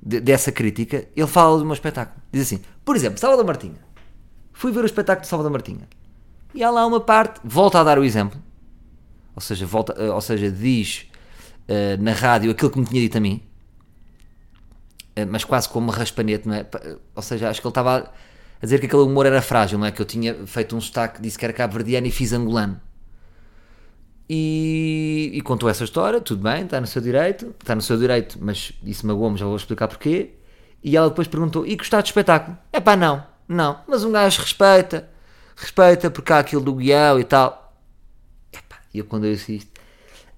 de, 0.02 0.20
dessa 0.20 0.52
crítica, 0.52 1.08
ele 1.16 1.28
fala 1.28 1.58
de 1.58 1.66
um 1.66 1.74
espetáculo. 1.74 2.22
Diz 2.32 2.44
assim: 2.44 2.62
por 2.84 2.96
exemplo, 2.96 3.18
Salvador 3.18 3.46
Martinha. 3.46 3.84
Fui 4.54 4.72
ver 4.72 4.84
o 4.84 4.86
espetáculo 4.86 5.24
de 5.24 5.28
Salvador 5.28 5.52
Martinha. 5.52 5.90
E 6.54 6.64
há 6.64 6.70
lá 6.70 6.86
uma 6.86 7.02
parte, 7.02 7.42
volta 7.44 7.80
a 7.80 7.84
dar 7.84 7.98
o 7.98 8.04
exemplo, 8.04 8.40
ou 9.36 9.42
seja, 9.42 9.66
volta, 9.66 9.94
uh, 10.00 10.14
ou 10.14 10.22
seja 10.22 10.52
diz 10.52 11.08
uh, 11.70 12.02
na 12.02 12.12
rádio 12.14 12.52
aquilo 12.52 12.72
que 12.72 12.80
me 12.80 12.86
tinha 12.86 13.02
dito 13.02 13.18
a 13.18 13.22
mim, 13.22 13.42
uh, 15.18 15.28
mas 15.30 15.44
quase 15.44 15.70
como 15.70 15.92
raspanete, 15.92 16.48
não 16.48 16.56
é? 16.56 16.66
Ou 17.16 17.22
seja, 17.22 17.50
acho 17.50 17.62
que 17.62 17.68
ele 17.68 17.72
estava 17.72 18.12
a 18.62 18.66
dizer 18.66 18.80
que 18.80 18.86
aquele 18.86 19.04
humor 19.04 19.26
era 19.26 19.42
frágil, 19.42 19.78
não 19.78 19.86
é? 19.86 19.92
Que 19.92 20.02
eu 20.02 20.06
tinha 20.06 20.36
feito 20.46 20.76
um 20.76 20.82
sotaque, 20.82 21.22
disse 21.22 21.38
que 21.38 21.46
era 21.46 21.54
cabo-verdiano 21.54 22.08
e 22.08 22.12
fiz 22.12 22.34
angolano. 22.34 22.80
E, 24.28 25.32
e, 25.34 25.42
contou 25.42 25.70
essa 25.70 25.84
história, 25.84 26.20
tudo 26.20 26.42
bem, 26.42 26.64
está 26.64 26.82
no 26.82 26.88
seu 26.88 27.02
direito, 27.02 27.54
está 27.60 27.76
no 27.76 27.82
seu 27.82 27.96
direito, 27.96 28.40
mas 28.42 28.74
isso 28.84 29.06
magoou-me, 29.06 29.38
já 29.38 29.46
vou 29.46 29.56
explicar 29.56 29.88
porquê. 29.88 30.32
E 30.84 30.98
ela 30.98 31.10
depois 31.10 31.28
perguntou: 31.28 31.66
E 31.66 31.76
gostaste 31.76 32.06
do 32.06 32.12
espetáculo? 32.12 32.58
É 32.74 32.80
pá, 32.80 32.96
não, 32.96 33.24
não. 33.48 33.82
Mas 33.88 34.04
um 34.04 34.12
gajo 34.12 34.42
respeita, 34.42 35.08
respeita 35.56 36.10
porque 36.10 36.34
há 36.34 36.40
aquilo 36.40 36.62
do 36.62 36.74
guião 36.74 37.20
e 37.20 37.24
tal. 37.24 37.76
E 38.94 39.00
eu 39.00 39.06
quando 39.06 39.26
eu 39.26 39.34
disse 39.34 39.58
isto, 39.58 39.75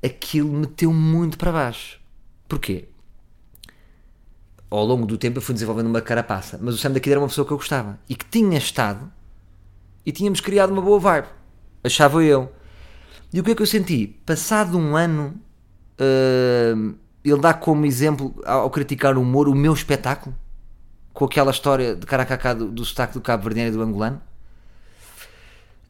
aquilo 0.03 0.51
meteu 0.51 0.93
muito 0.93 1.37
para 1.37 1.51
baixo. 1.51 1.99
Porquê? 2.47 2.87
Ao 4.69 4.83
longo 4.85 5.05
do 5.05 5.17
tempo 5.17 5.37
eu 5.37 5.41
fui 5.41 5.53
desenvolvendo 5.53 5.87
uma 5.87 6.01
carapaça, 6.01 6.59
mas 6.61 6.75
o 6.75 6.77
Sam 6.77 6.91
daqui 6.91 7.09
era 7.09 7.19
uma 7.19 7.27
pessoa 7.27 7.45
que 7.45 7.53
eu 7.53 7.57
gostava 7.57 7.99
e 8.09 8.15
que 8.15 8.25
tinha 8.25 8.57
estado 8.57 9.11
e 10.05 10.11
tínhamos 10.11 10.41
criado 10.41 10.71
uma 10.71 10.81
boa 10.81 10.99
vibe. 10.99 11.27
Achava 11.83 12.23
eu. 12.23 12.51
E 13.31 13.39
o 13.39 13.43
que 13.43 13.51
é 13.51 13.55
que 13.55 13.61
eu 13.61 13.67
senti? 13.67 14.07
Passado 14.25 14.77
um 14.77 14.95
ano, 14.95 15.39
uh, 15.99 16.95
ele 17.23 17.41
dá 17.41 17.53
como 17.53 17.85
exemplo, 17.85 18.33
ao 18.45 18.69
criticar 18.69 19.17
o 19.17 19.21
humor, 19.21 19.47
o 19.47 19.55
meu 19.55 19.73
espetáculo, 19.73 20.35
com 21.13 21.25
aquela 21.25 21.51
história 21.51 21.95
de 21.95 22.05
caracacá 22.05 22.53
do, 22.53 22.69
do 22.69 22.85
sotaque 22.85 23.13
do 23.13 23.21
Cabo 23.21 23.43
Verdeano 23.43 23.69
e 23.69 23.71
do 23.71 23.81
angolano. 23.81 24.21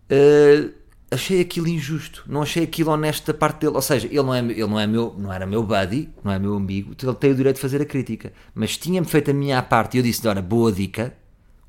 Uh, 0.10 0.74
achei 1.10 1.40
aquilo 1.42 1.68
injusto, 1.68 2.24
não 2.28 2.42
achei 2.42 2.64
aquilo 2.64 2.92
honesto 2.92 3.28
da 3.28 3.34
parte 3.34 3.62
dele. 3.62 3.76
Ou 3.76 3.82
seja, 3.82 4.08
ele 4.08 4.22
não, 4.22 4.34
é, 4.34 4.40
ele 4.40 4.68
não, 4.68 4.80
é 4.80 4.88
meu, 4.88 5.16
não 5.18 5.32
era 5.32 5.46
meu 5.46 5.64
buddy, 5.64 6.10
não 6.24 6.32
é 6.32 6.40
meu 6.40 6.56
amigo, 6.56 6.92
então 6.92 7.10
ele 7.10 7.18
tem 7.18 7.32
o 7.32 7.36
direito 7.36 7.56
de 7.56 7.62
fazer 7.62 7.82
a 7.82 7.86
crítica. 7.86 8.34
Mas 8.54 8.78
tinha-me 8.78 9.08
feito 9.08 9.32
a 9.32 9.34
minha 9.34 9.62
parte 9.62 9.96
e 9.96 10.00
eu 10.00 10.04
disse: 10.04 10.28
Ora, 10.28 10.42
boa 10.42 10.72
dica. 10.72 11.16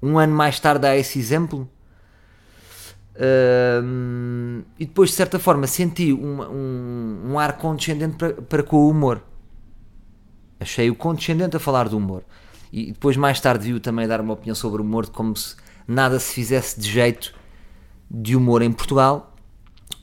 Um 0.02 0.18
ano 0.18 0.35
mais 0.35 0.61
tarde 0.61 0.83
dá 0.83 0.97
esse 0.97 1.18
exemplo. 1.18 1.68
E 4.78 4.87
depois, 4.87 5.11
de 5.11 5.16
certa 5.16 5.38
forma, 5.38 5.66
senti 5.66 6.12
um, 6.12 6.40
um, 6.42 7.33
um 7.33 7.38
ar 7.38 7.57
condescendente 7.57 8.16
para, 8.16 8.33
para 8.35 8.62
com 8.62 8.76
o 8.76 8.90
humor. 8.90 9.23
Achei-o 10.61 10.95
condescendente 10.95 11.57
a 11.57 11.61
falar 11.61 11.88
do 11.88 11.97
humor. 11.97 12.23
E 12.73 12.92
depois, 12.92 13.16
mais 13.16 13.40
tarde, 13.40 13.64
viu 13.64 13.80
também 13.80 14.07
dar 14.07 14.21
uma 14.21 14.35
opinião 14.35 14.54
sobre 14.54 14.80
o 14.80 14.85
humor, 14.85 15.04
de 15.04 15.11
como 15.11 15.37
se 15.37 15.57
nada 15.87 16.21
se 16.21 16.35
fizesse 16.35 16.78
de 16.78 16.88
jeito 16.88 17.35
de 18.11 18.37
humor 18.37 18.62
em 18.62 18.73
Portugal, 18.73 19.27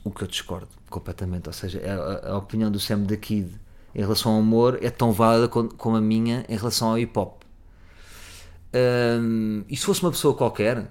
o 0.08 0.10
que 0.10 0.22
eu 0.22 0.28
discordo 0.28 0.68
completamente. 0.88 1.48
Ou 1.48 1.52
seja, 1.52 1.80
a, 1.84 2.30
a 2.30 2.38
opinião 2.38 2.70
do 2.70 2.78
Sam 2.78 3.00
da 3.00 3.16
Kid 3.16 3.50
em 3.94 4.00
relação 4.00 4.32
ao 4.32 4.40
humor 4.40 4.78
é 4.82 4.90
tão 4.90 5.10
válida 5.10 5.48
como 5.48 5.96
a 5.96 6.00
minha 6.00 6.44
em 6.48 6.56
relação 6.56 6.90
ao 6.90 6.98
hip 6.98 7.18
hop. 7.18 7.42
Um, 8.74 9.64
e 9.68 9.76
se 9.76 9.84
fosse 9.84 10.02
uma 10.02 10.10
pessoa 10.10 10.34
qualquer, 10.34 10.90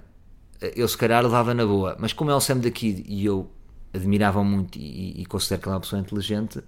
eu 0.75 0.87
se 0.87 0.97
calhar 0.97 1.21
levava 1.21 1.53
na 1.53 1.65
boa, 1.65 1.95
mas 1.99 2.13
como 2.13 2.31
é 2.31 2.35
o 2.35 2.41
Sam 2.41 2.57
da 2.57 2.71
Kid 2.71 3.03
e 3.07 3.25
eu 3.25 3.49
admirava 3.93 4.43
muito 4.43 4.77
e, 4.77 5.21
e 5.21 5.25
considero 5.25 5.61
que 5.61 5.67
ele 5.67 5.73
é 5.73 5.75
uma 5.75 5.81
pessoa 5.81 6.01
inteligente, 6.01 6.63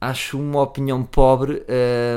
acho 0.00 0.38
uma 0.38 0.60
opinião 0.60 1.02
pobre, 1.02 1.64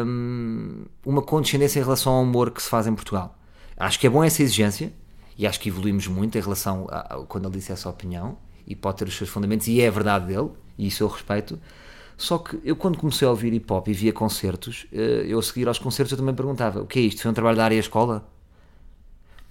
um, 0.06 0.86
uma 1.06 1.22
condescendência 1.22 1.80
em 1.80 1.84
relação 1.84 2.14
ao 2.14 2.24
humor 2.24 2.52
que 2.52 2.62
se 2.62 2.70
faz 2.70 2.86
em 2.88 2.94
Portugal. 2.94 3.38
Acho 3.78 4.00
que 4.00 4.06
é 4.06 4.10
bom 4.10 4.24
essa 4.24 4.44
exigência 4.44 4.92
e 5.38 5.48
acho 5.48 5.60
que 5.60 5.70
evoluímos 5.70 6.08
muito 6.08 6.38
em 6.38 6.42
relação 6.42 6.88
a, 6.90 7.16
a, 7.16 7.26
quando 7.26 7.46
ele 7.46 7.56
disse 7.56 7.72
essa 7.72 7.90
opinião 7.90 8.38
e 8.68 8.76
pode 8.76 8.98
ter 8.98 9.08
os 9.08 9.16
seus 9.16 9.30
fundamentos 9.30 9.68
e 9.68 9.82
é 9.82 9.88
a 9.88 9.92
verdade 9.92 10.28
dele 10.28 10.50
e 10.78 10.88
isso 10.88 11.04
eu 11.04 11.08
respeito. 11.08 11.60
Só 12.18 12.38
que 12.38 12.60
eu 12.64 12.76
quando 12.76 12.98
comecei 12.98 13.28
a 13.28 13.32
ouvir 13.32 13.54
hip 13.54 13.72
hop 13.72 13.88
e 13.88 13.94
via 13.94 14.14
concertos, 14.14 14.88
eh, 14.92 15.26
eu 15.28 15.40
a 15.40 15.44
seguir 15.44 15.68
aos 15.68 15.80
concertos 15.80 16.14
eu 16.14 16.18
também 16.18 16.34
perguntava: 16.34 16.82
o 16.82 16.88
que 16.88 17.00
é 17.00 17.02
isto? 17.02 17.22
Foi 17.22 17.32
um 17.32 17.34
trabalho 17.34 17.58
da 17.58 17.66
área 17.66 17.78
escola? 17.78 18.28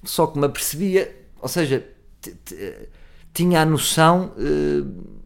Só 0.02 0.26
que 0.26 0.38
me 0.38 0.46
apercebia, 0.46 1.14
ou 1.40 1.48
seja, 1.48 1.86
tinha 3.32 3.62
a 3.62 3.66
noção 3.66 4.32
uh, 4.36 5.18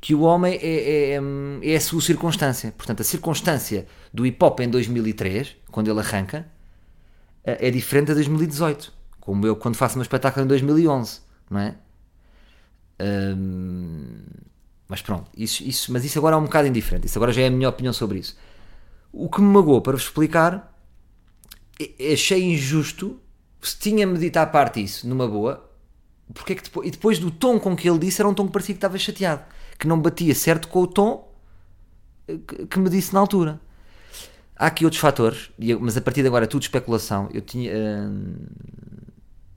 que 0.00 0.14
o 0.14 0.20
homem 0.20 0.58
é, 0.62 1.14
é, 1.14 1.20
é, 1.62 1.76
a 1.76 1.80
sua 1.80 2.00
circunstância. 2.00 2.72
Portanto, 2.76 3.00
a 3.00 3.04
circunstância 3.04 3.86
do 4.12 4.26
hip 4.26 4.42
hop 4.44 4.60
em 4.60 4.68
2003, 4.68 5.56
quando 5.70 5.90
ele 5.90 6.00
arranca, 6.00 6.46
é 7.42 7.70
diferente 7.70 8.08
da 8.08 8.14
2018. 8.14 8.92
Como 9.18 9.46
eu 9.46 9.56
quando 9.56 9.76
faço 9.76 9.98
um 9.98 10.02
espetáculo 10.02 10.44
em 10.44 10.48
2011, 10.48 11.20
não 11.50 11.60
é? 11.60 11.76
Mas 14.88 15.02
pronto, 15.02 15.30
isso, 15.36 15.62
isso, 15.62 15.92
mas 15.92 16.04
isso 16.04 16.18
agora 16.18 16.36
é 16.36 16.38
um 16.38 16.44
bocado 16.44 16.68
indiferente. 16.68 17.06
Isso 17.06 17.18
agora 17.18 17.32
já 17.32 17.42
é 17.42 17.46
a 17.46 17.50
minha 17.50 17.68
opinião 17.68 17.92
sobre 17.92 18.18
isso. 18.18 18.36
O 19.12 19.28
que 19.28 19.40
me 19.40 19.46
magoou 19.46 19.80
para 19.80 19.92
vos 19.92 20.02
explicar, 20.02 20.72
achei 22.12 22.42
injusto. 22.42 23.20
Se 23.60 23.78
tinha-me 23.78 24.18
dito 24.18 24.36
à 24.36 24.46
parte 24.46 24.82
isso, 24.82 25.08
numa 25.08 25.26
boa, 25.26 25.70
porque 26.32 26.52
é 26.52 26.56
que 26.56 26.62
depois, 26.64 26.86
e 26.86 26.90
depois 26.90 27.18
do 27.18 27.30
tom 27.30 27.58
com 27.58 27.74
que 27.74 27.88
ele 27.88 27.98
disse, 27.98 28.20
era 28.20 28.28
um 28.28 28.34
tom 28.34 28.46
que 28.46 28.52
parecia 28.52 28.74
que 28.74 28.78
estava 28.78 28.98
chateado, 28.98 29.42
que 29.78 29.86
não 29.88 29.98
batia 29.98 30.34
certo 30.34 30.68
com 30.68 30.82
o 30.82 30.86
tom 30.86 31.32
que, 32.26 32.66
que 32.66 32.78
me 32.78 32.88
disse 32.88 33.12
na 33.12 33.20
altura. 33.20 33.60
Há 34.56 34.66
aqui 34.66 34.84
outros 34.84 35.00
fatores, 35.00 35.50
mas 35.80 35.96
a 35.96 36.00
partir 36.00 36.22
de 36.22 36.28
agora 36.28 36.44
é 36.44 36.48
tudo 36.48 36.62
especulação. 36.62 37.28
Eu 37.32 37.40
tinha. 37.40 37.72
Hum, 37.74 38.36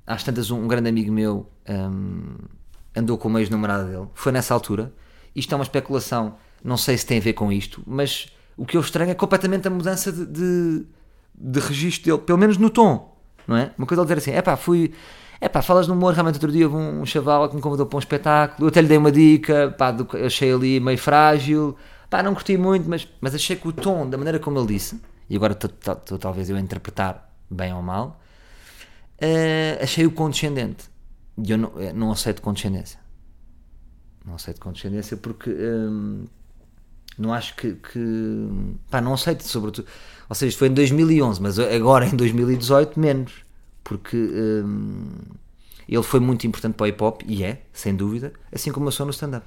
às 0.05 0.23
tantas, 0.23 0.49
um, 0.49 0.63
um 0.63 0.67
grande 0.67 0.89
amigo 0.89 1.11
meu 1.11 1.49
hum, 1.69 2.35
andou 2.97 3.17
com 3.17 3.27
uma 3.27 3.39
ex-namorada 3.39 3.85
dele, 3.85 4.07
foi 4.13 4.31
nessa 4.31 4.53
altura. 4.53 4.93
Isto 5.35 5.53
é 5.53 5.55
uma 5.55 5.63
especulação, 5.63 6.35
não 6.63 6.77
sei 6.77 6.97
se 6.97 7.05
tem 7.05 7.19
a 7.19 7.21
ver 7.21 7.33
com 7.33 7.51
isto, 7.51 7.83
mas 7.85 8.31
o 8.57 8.65
que 8.65 8.75
eu 8.75 8.81
estranho 8.81 9.11
é 9.11 9.13
completamente 9.13 9.67
a 9.67 9.71
mudança 9.71 10.11
de, 10.11 10.25
de, 10.25 10.85
de 11.35 11.59
registro 11.59 12.11
dele, 12.11 12.25
pelo 12.25 12.39
menos 12.39 12.57
no 12.57 12.69
tom, 12.69 13.15
não 13.47 13.55
é? 13.55 13.71
Uma 13.77 13.85
coisa 13.85 14.01
ele 14.01 14.07
dizer 14.07 14.17
assim: 14.17 14.31
é 14.31 14.41
pá, 14.41 14.57
fui. 14.57 14.93
É 15.39 15.47
pá, 15.47 15.61
falas 15.61 15.87
no 15.87 15.93
humor, 15.93 16.13
realmente 16.15 16.35
outro 16.35 16.51
dia 16.51 16.67
houve 16.67 16.77
um, 16.77 17.05
chaval 17.05 17.47
que 17.47 17.55
me 17.55 17.61
convidou 17.61 17.85
para 17.85 17.95
um 17.95 17.99
espetáculo, 17.99 18.65
eu 18.65 18.69
até 18.69 18.81
lhe 18.81 18.87
dei 18.87 18.97
uma 18.97 19.11
dica, 19.11 19.73
pá, 19.77 19.91
do, 19.91 20.07
achei 20.25 20.51
ali 20.51 20.79
meio 20.79 20.97
frágil, 20.97 21.75
pá, 22.09 22.23
não 22.23 22.33
curti 22.33 22.57
muito, 22.57 22.89
mas, 22.89 23.07
mas 23.21 23.35
achei 23.35 23.55
que 23.55 23.67
o 23.67 23.71
tom, 23.71 24.09
da 24.09 24.17
maneira 24.17 24.39
como 24.39 24.57
ele 24.57 24.65
disse, 24.65 24.99
e 25.29 25.35
agora 25.35 25.53
estou 25.53 26.17
talvez 26.17 26.49
eu 26.49 26.55
a 26.55 26.59
interpretar 26.59 27.31
bem 27.51 27.71
ou 27.71 27.83
mal, 27.83 28.19
uh, 29.21 29.83
achei-o 29.83 30.09
condescendente. 30.09 30.89
E 31.37 31.51
eu 31.51 31.57
não, 31.57 31.71
eh, 31.77 31.93
não 31.93 32.11
aceito 32.11 32.41
condescendência. 32.41 32.99
Não 34.25 34.35
aceito 34.35 34.59
condescendência 34.59 35.15
porque 35.15 35.49
hum, 35.49 36.25
não 37.17 37.33
acho 37.33 37.55
que, 37.55 37.73
que. 37.73 37.99
Pá, 38.91 39.01
não 39.01 39.13
aceito, 39.13 39.43
sobretudo. 39.43 39.87
Ou 40.29 40.35
seja, 40.35 40.49
isto 40.49 40.59
foi 40.59 40.67
em 40.67 40.73
2011, 40.73 41.41
mas 41.41 41.57
agora 41.57 42.05
em 42.05 42.15
2018, 42.15 42.99
menos. 42.99 43.33
Porque 43.83 44.17
hum, 44.17 45.09
ele 45.87 46.03
foi 46.03 46.19
muito 46.19 46.45
importante 46.45 46.75
para 46.75 46.83
o 46.83 46.87
hip 46.87 47.03
hop, 47.03 47.21
e 47.25 47.43
é, 47.43 47.63
sem 47.73 47.95
dúvida, 47.95 48.33
assim 48.51 48.71
como 48.71 48.87
eu 48.87 48.91
sou 48.91 49.05
no 49.05 49.11
stand-up. 49.11 49.45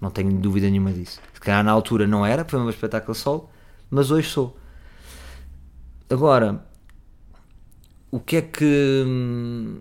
Não 0.00 0.10
tenho 0.10 0.32
dúvida 0.32 0.68
nenhuma 0.70 0.92
disso. 0.92 1.20
Se 1.34 1.40
calhar 1.40 1.64
na 1.64 1.72
altura 1.72 2.06
não 2.06 2.24
era, 2.24 2.44
foi 2.44 2.60
um 2.60 2.70
espetáculo 2.70 3.14
solo, 3.14 3.50
mas 3.90 4.10
hoje 4.10 4.28
sou. 4.28 4.56
Agora, 6.08 6.64
o 8.10 8.20
que 8.20 8.36
é 8.36 8.42
que. 8.42 9.04
Hum, 9.06 9.80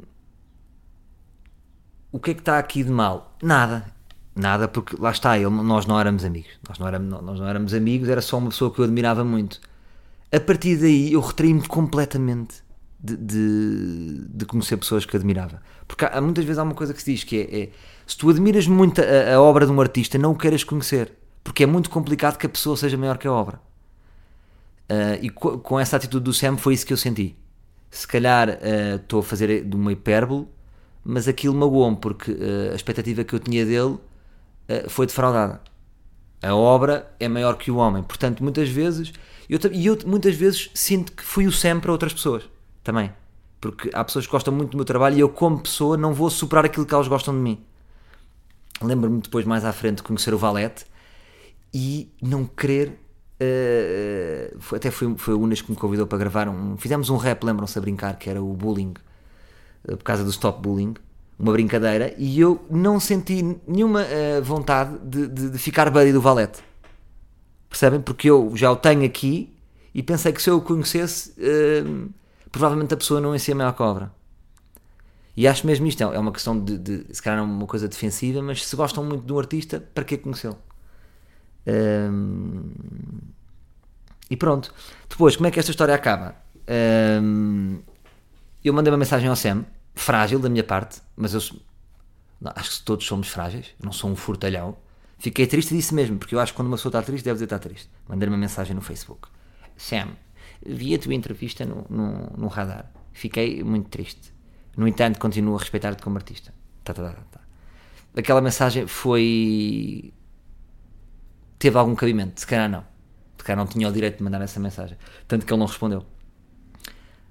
o 2.16 2.20
que 2.20 2.32
é 2.32 2.34
que 2.34 2.40
está 2.40 2.58
aqui 2.58 2.82
de 2.82 2.90
mal? 2.90 3.36
Nada. 3.44 3.94
Nada, 4.34 4.70
porque 4.70 4.96
lá 4.98 5.12
está, 5.12 5.38
ele, 5.38 5.50
nós 5.50 5.86
não 5.86 6.00
éramos 6.00 6.24
amigos. 6.24 6.52
Nós 6.66 6.80
não 6.80 6.88
éramos, 6.88 7.22
nós 7.22 7.40
não 7.42 7.46
éramos 7.46 7.74
amigos, 7.74 8.08
era 8.08 8.22
só 8.22 8.38
uma 8.38 8.48
pessoa 8.48 8.74
que 8.74 8.80
eu 8.80 8.86
admirava 8.86 9.26
muito. 9.26 9.60
A 10.32 10.40
partir 10.40 10.78
daí 10.78 11.12
eu 11.12 11.20
retraí-me 11.20 11.68
completamente 11.68 12.64
de, 12.98 13.18
de, 13.18 14.26
de, 14.30 14.46
conhecer 14.46 14.78
pessoas 14.78 15.06
que 15.06 15.18
admirava. 15.18 15.62
Porque 15.86 16.06
há, 16.06 16.22
muitas 16.22 16.46
vezes 16.46 16.58
há 16.58 16.64
uma 16.64 16.74
coisa 16.74 16.94
que 16.94 17.04
se 17.04 17.12
diz 17.12 17.26
que 17.26 17.38
é, 17.38 17.64
é 17.64 17.70
se 18.08 18.18
tu 18.18 18.30
admiras 18.30 18.66
muito 18.66 19.02
a, 19.02 19.36
a, 19.36 19.42
obra 19.42 19.66
de 19.66 19.74
um 19.74 19.82
artista, 19.82 20.18
não 20.18 20.32
o 20.32 20.38
queiras 20.38 20.64
conhecer. 20.64 21.12
Porque 21.44 21.64
é 21.64 21.66
muito 21.66 21.90
complicado 21.90 22.38
que 22.38 22.46
a 22.46 22.50
pessoa 22.50 22.78
seja 22.78 22.96
maior 22.96 23.18
que 23.18 23.28
a 23.28 23.32
obra. 23.34 23.60
Uh, 24.90 25.20
e 25.22 25.30
co, 25.30 25.58
com 25.58 25.78
essa 25.78 25.98
atitude 25.98 26.24
do 26.24 26.34
Sam 26.34 26.56
foi 26.56 26.76
isso 26.76 26.86
que 26.86 26.94
eu 26.94 26.98
senti. 26.98 27.36
Se 27.92 28.08
calhar 28.08 28.52
uh, 28.52 28.96
estou 28.96 29.20
a 29.20 29.24
fazer 29.24 29.66
de 29.66 29.76
uma 29.76 29.92
hipérbole, 29.92 30.48
mas 31.06 31.28
aquilo 31.28 31.54
magoou-me 31.54 31.96
porque 31.96 32.32
uh, 32.32 32.72
a 32.72 32.76
expectativa 32.76 33.24
que 33.24 33.36
eu 33.36 33.40
tinha 33.40 33.64
dele 33.64 33.94
uh, 33.94 34.90
foi 34.90 35.06
defraudada. 35.06 35.62
A 36.42 36.56
obra 36.56 37.12
é 37.20 37.28
maior 37.28 37.58
que 37.58 37.70
o 37.70 37.78
homem, 37.78 38.02
portanto, 38.02 38.44
muitas 38.44 38.68
vezes, 38.68 39.14
eu, 39.48 39.60
e 39.72 39.86
eu 39.86 39.98
muitas 40.06 40.36
vezes 40.36 40.72
sinto 40.74 41.12
que 41.12 41.24
fui 41.24 41.46
o 41.46 41.52
Sam 41.52 41.80
para 41.80 41.92
outras 41.92 42.12
pessoas 42.12 42.44
também, 42.84 43.12
porque 43.62 43.90
há 43.94 44.04
pessoas 44.04 44.26
que 44.26 44.32
gostam 44.32 44.54
muito 44.54 44.72
do 44.72 44.78
meu 44.78 44.86
trabalho 44.86 45.16
e 45.16 45.20
eu, 45.20 45.30
como 45.30 45.60
pessoa, 45.60 45.96
não 45.96 46.12
vou 46.12 46.30
superar 46.30 46.66
aquilo 46.66 46.86
que 46.86 46.94
elas 46.94 47.08
gostam 47.08 47.34
de 47.34 47.40
mim. 47.40 47.64
Lembro-me 48.82 49.22
depois, 49.22 49.46
mais 49.46 49.64
à 49.64 49.72
frente, 49.72 49.98
de 49.98 50.04
conhecer 50.04 50.34
o 50.34 50.38
Valete 50.38 50.86
e 51.74 52.12
não 52.22 52.46
querer. 52.46 53.00
Uh, 53.40 54.76
até 54.76 54.90
foi, 54.90 55.16
foi 55.18 55.34
o 55.34 55.40
Unas 55.40 55.62
que 55.62 55.70
me 55.70 55.78
convidou 55.78 56.08
para 56.08 56.18
gravar 56.18 56.50
um. 56.50 56.78
Fizemos 56.78 57.10
um 57.10 57.18
rap, 57.18 57.44
lembram-se 57.44 57.78
a 57.78 57.82
brincar, 57.82 58.18
que 58.18 58.30
era 58.30 58.42
o 58.42 58.54
bullying 58.54 58.94
por 59.88 60.04
causa 60.04 60.24
do 60.24 60.30
stop 60.30 60.62
bullying, 60.62 60.94
uma 61.38 61.52
brincadeira, 61.52 62.14
e 62.18 62.40
eu 62.40 62.64
não 62.70 63.00
senti 63.00 63.60
nenhuma 63.68 64.02
uh, 64.04 64.44
vontade 64.44 64.98
de, 65.04 65.28
de, 65.28 65.50
de, 65.52 65.58
ficar 65.58 65.90
buddy 65.90 66.12
do 66.12 66.22
Valete. 66.22 66.64
Percebem? 67.70 68.00
Porque 68.00 68.30
eu 68.30 68.52
já 68.56 68.72
o 68.72 68.76
tenho 68.76 69.06
aqui 69.06 69.54
e 69.94 70.02
pensei 70.02 70.32
que 70.32 70.42
se 70.42 70.50
eu 70.50 70.58
o 70.58 70.62
conhecesse, 70.62 71.32
uh, 71.32 72.10
provavelmente 72.52 72.94
a 72.94 72.98
pessoa 72.98 73.20
não 73.20 73.34
ia 73.34 73.40
ser 73.40 73.52
a 73.52 73.56
maior 73.56 73.74
cobra. 73.74 74.12
E 75.36 75.48
acho 75.48 75.68
mesmo 75.68 75.86
isto, 75.86 76.02
é 76.02 76.18
uma 76.18 76.32
questão 76.32 76.58
de, 76.58 76.78
de 76.78 77.06
se 77.14 77.22
calhar 77.22 77.40
é 77.40 77.42
uma 77.42 77.68
coisa 77.68 77.90
defensiva, 77.90 78.42
mas 78.42 78.66
se 78.66 78.76
gostam 78.76 79.04
muito 79.04 79.26
de 79.26 79.34
um 79.34 79.38
artista, 79.38 79.84
para 79.94 80.06
que 80.06 80.18
conhecê-lo? 80.18 80.58
Um, 81.68 82.70
e 84.30 84.38
pronto. 84.38 84.74
Depois, 85.10 85.36
como 85.36 85.48
é 85.48 85.52
que 85.52 85.60
esta 85.60 85.72
história 85.72 85.94
acaba? 85.94 86.36
hum, 87.22 87.80
eu 88.64 88.74
mandei 88.74 88.92
uma 88.92 88.98
mensagem 88.98 89.30
ao 89.30 89.36
Sam, 89.36 89.66
frágil 89.96 90.40
da 90.40 90.50
minha 90.50 90.64
parte, 90.64 91.02
mas 91.16 91.34
eu 91.34 91.42
não, 92.40 92.52
acho 92.56 92.80
que 92.80 92.86
todos 92.86 93.06
somos 93.08 93.30
frágeis, 93.30 93.74
não 93.82 93.92
sou 93.92 94.10
um 94.10 94.16
furtalhão. 94.16 94.78
Fiquei 95.18 95.48
triste 95.48 95.74
disse 95.74 95.96
mesmo, 95.96 96.18
porque 96.18 96.36
eu 96.36 96.40
acho 96.40 96.52
que 96.52 96.58
quando 96.58 96.68
uma 96.68 96.76
pessoa 96.76 96.90
está 96.90 97.02
triste, 97.02 97.24
deve 97.24 97.36
dizer 97.36 97.48
que 97.48 97.56
está 97.56 97.68
triste. 97.70 97.90
Mandei 98.08 98.28
uma 98.28 98.38
mensagem 98.38 98.76
no 98.76 98.82
Facebook: 98.82 99.30
Sam, 99.78 100.10
vi 100.66 100.94
a 100.94 101.00
tua 101.00 101.14
entrevista 101.14 101.66
no, 101.66 101.86
no, 101.90 102.38
no 102.38 102.48
radar, 102.48 102.92
fiquei 103.14 103.64
muito 103.64 103.90
triste. 103.90 104.34
No 104.78 104.88
entanto, 104.88 105.18
continuo 105.20 105.56
a 105.56 105.60
respeitar-te 105.60 106.04
como 106.04 106.18
artista. 106.18 106.54
Tá, 106.84 106.94
tá, 106.94 107.02
tá, 107.02 107.14
tá, 107.14 107.22
tá. 107.32 107.40
Aquela 108.18 108.42
mensagem 108.42 108.86
foi. 108.88 110.14
teve 111.58 111.78
algum 111.78 111.96
cabimento, 111.96 112.42
se 112.42 112.46
calhar 112.46 112.70
não. 112.70 112.84
Se 113.38 113.44
calhar 113.44 113.58
não 113.58 113.68
tinha 113.68 113.88
o 113.88 113.92
direito 113.92 114.18
de 114.18 114.24
mandar 114.24 114.42
essa 114.42 114.60
mensagem. 114.60 114.98
Tanto 115.28 115.46
que 115.46 115.54
ele 115.54 115.60
não 115.60 115.68
respondeu. 115.68 116.06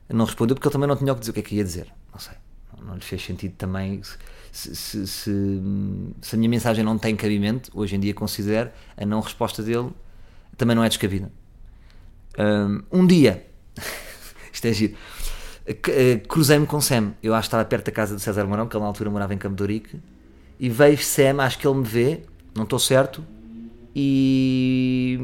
Não 0.09 0.25
respondeu 0.25 0.54
porque 0.54 0.68
ele 0.68 0.73
também 0.73 0.88
não 0.88 0.97
tinha 0.97 1.12
o 1.12 1.16
que 1.16 1.21
dizer. 1.21 1.30
O 1.30 1.35
que 1.35 1.40
é 1.40 1.42
que 1.42 1.54
ia 1.56 1.64
dizer? 1.64 1.92
Não 2.12 2.18
sei. 2.18 2.35
Não, 2.84 2.94
lhe 2.94 3.00
fez 3.00 3.24
sentido 3.24 3.54
também. 3.56 4.00
Se, 4.52 4.74
se, 4.76 5.06
se, 5.06 5.60
se 6.20 6.34
a 6.34 6.38
minha 6.38 6.48
mensagem 6.48 6.84
não 6.84 6.96
tem 6.96 7.16
cabimento, 7.16 7.70
hoje 7.74 7.96
em 7.96 8.00
dia 8.00 8.14
considero 8.14 8.70
a 8.96 9.04
não 9.04 9.20
resposta 9.20 9.62
dele 9.62 9.90
também 10.56 10.76
não 10.76 10.84
é 10.84 10.88
descabida. 10.88 11.32
Um, 12.92 13.06
dia, 13.06 13.46
isto 14.52 14.66
é 14.66 14.72
giro, 14.72 14.94
eh, 15.66 16.18
cruzei-me 16.28 16.66
com 16.66 16.80
Sam. 16.80 17.14
Eu 17.22 17.34
acho 17.34 17.42
que 17.42 17.48
estava 17.48 17.64
perto 17.64 17.86
da 17.86 17.92
casa 17.92 18.14
de 18.16 18.22
César 18.22 18.46
Mourão, 18.46 18.68
que 18.68 18.76
ele 18.76 18.82
na 18.82 18.88
altura 18.88 19.10
morava 19.10 19.34
em 19.34 19.38
Campo 19.38 19.56
de 19.56 19.82
e 20.58 20.68
vejo 20.68 21.02
Sam, 21.02 21.42
acho 21.42 21.58
que 21.58 21.66
ele 21.66 21.78
me 21.78 21.84
vê, 21.84 22.22
não 22.54 22.62
estou 22.64 22.78
certo, 22.78 23.24
e 23.94 25.18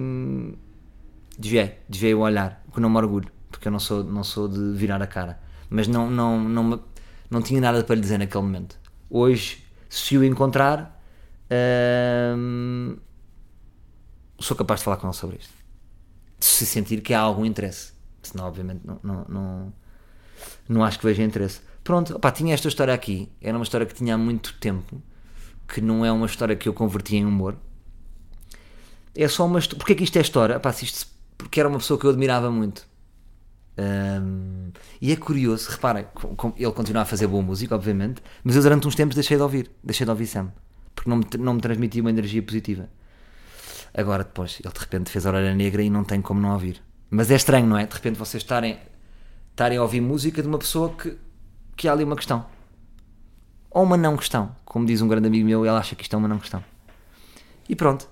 desviei, 1.39 1.75
desviei 1.89 2.15
o 2.15 2.21
olhar, 2.21 2.63
que 2.73 2.81
não 2.81 2.91
me 2.91 2.97
orgulho, 2.97 3.31
porque 3.51 3.69
eu 3.69 3.73
não 3.73 3.79
sou, 3.79 4.03
não 4.05 4.25
sou 4.25 4.49
de 4.49 4.73
virar 4.75 5.01
a 5.03 5.07
cara. 5.07 5.39
Mas 5.69 5.87
não, 5.87 6.11
não, 6.11 6.39
não, 6.43 6.65
me- 6.65 6.81
não 7.31 7.41
tinha 7.43 7.61
nada 7.61 7.83
para 7.85 7.95
lhe 7.95 8.01
dizer 8.01 8.19
naquele 8.19 8.43
momento. 8.43 8.79
Hoje, 9.09 9.65
se 9.89 10.17
o 10.19 10.25
encontrar, 10.25 11.01
hum, 12.37 12.97
sou 14.39 14.57
capaz 14.57 14.81
de 14.81 14.85
falar 14.85 14.97
com 14.97 15.07
ele 15.07 15.17
sobre 15.17 15.37
isto. 15.37 15.53
Se 16.41 16.65
sentir 16.67 17.01
que 17.03 17.13
há 17.15 17.21
algum 17.21 17.45
interesse. 17.45 17.93
Senão, 18.23 18.47
obviamente, 18.47 18.81
não, 18.85 19.01
não, 19.03 19.25
não, 19.29 19.73
não 20.69 20.85
acho 20.85 20.99
que 20.99 21.07
veja 21.07 21.23
interesse. 21.23 21.61
Pronto, 21.85 22.19
tinha 22.33 22.55
esta 22.55 22.69
história 22.69 22.93
aqui. 22.95 23.31
Era 23.41 23.57
uma 23.57 23.63
história 23.65 23.87
que 23.87 23.95
tinha 23.95 24.15
há 24.15 24.19
muito 24.19 24.55
tempo. 24.59 25.03
Que 25.69 25.81
não 25.81 26.05
é 26.05 26.11
uma 26.13 26.27
história 26.27 26.57
que 26.57 26.69
eu 26.69 26.75
converti 26.75 27.17
em 27.17 27.25
humor. 27.25 27.57
É 29.15 29.29
só 29.29 29.47
uma 29.47 29.59
história. 29.59 29.79
Porquê 29.79 29.95
que 29.95 30.05
isto 30.05 30.17
é 30.17 30.21
história? 30.21 30.61
Isto- 30.83 31.07
porque 31.37 31.59
era 31.61 31.69
uma 31.69 31.79
pessoa 31.79 31.99
que 31.99 32.07
eu 32.07 32.11
admirava 32.11 32.51
muito. 32.51 32.87
Hum, 33.81 34.73
e 35.01 35.11
é 35.11 35.17
curioso, 35.17 35.71
reparem, 35.71 36.07
ele 36.57 36.73
continua 36.73 37.03
a 37.03 37.05
fazer 37.07 37.27
boa 37.27 37.43
música, 37.43 37.75
obviamente, 37.75 38.21
mas 38.45 38.55
eu 38.55 38.63
durante 38.63 38.87
uns 38.87 38.95
tempos 38.95 39.15
deixei 39.15 39.39
de 39.39 39.43
ouvir, 39.43 39.71
deixei 39.83 40.05
de 40.05 40.11
ouvir 40.11 40.27
Sam, 40.27 40.53
porque 40.95 41.09
não 41.09 41.17
me, 41.17 41.25
não 41.39 41.55
me 41.55 41.61
transmitia 41.63 42.03
uma 42.03 42.11
energia 42.11 42.43
positiva. 42.43 42.91
Agora, 43.95 44.23
depois, 44.23 44.59
ele 44.63 44.73
de 44.73 44.81
repente 44.81 45.11
fez 45.11 45.25
a 45.25 45.31
Orelha 45.31 45.55
Negra 45.55 45.83
e 45.83 45.89
não 45.89 46.05
tem 46.05 46.21
como 46.21 46.41
não 46.41 46.53
ouvir. 46.53 46.83
Mas 47.09 47.31
é 47.31 47.37
estranho, 47.37 47.67
não 47.67 47.79
é? 47.79 47.87
De 47.87 47.95
repente 47.95 48.19
vocês 48.19 48.43
estarem, 48.43 48.79
estarem 49.51 49.79
a 49.79 49.83
ouvir 49.83 50.01
música 50.03 50.43
de 50.43 50.49
uma 50.49 50.59
pessoa 50.59 50.95
que, 50.95 51.17
que 51.75 51.89
há 51.89 51.93
ali 51.93 52.05
uma 52.05 52.17
questão. 52.17 52.45
Ou 53.71 53.83
uma 53.83 53.97
não 53.97 54.17
questão. 54.17 54.55
Como 54.65 54.85
diz 54.85 55.01
um 55.01 55.09
grande 55.09 55.27
amigo 55.27 55.47
meu, 55.47 55.65
ele 55.65 55.75
acha 55.75 55.97
que 55.97 56.03
isto 56.03 56.15
é 56.15 56.19
uma 56.19 56.29
não 56.29 56.39
questão. 56.39 56.63
E 57.69 57.75
pronto. 57.75 58.09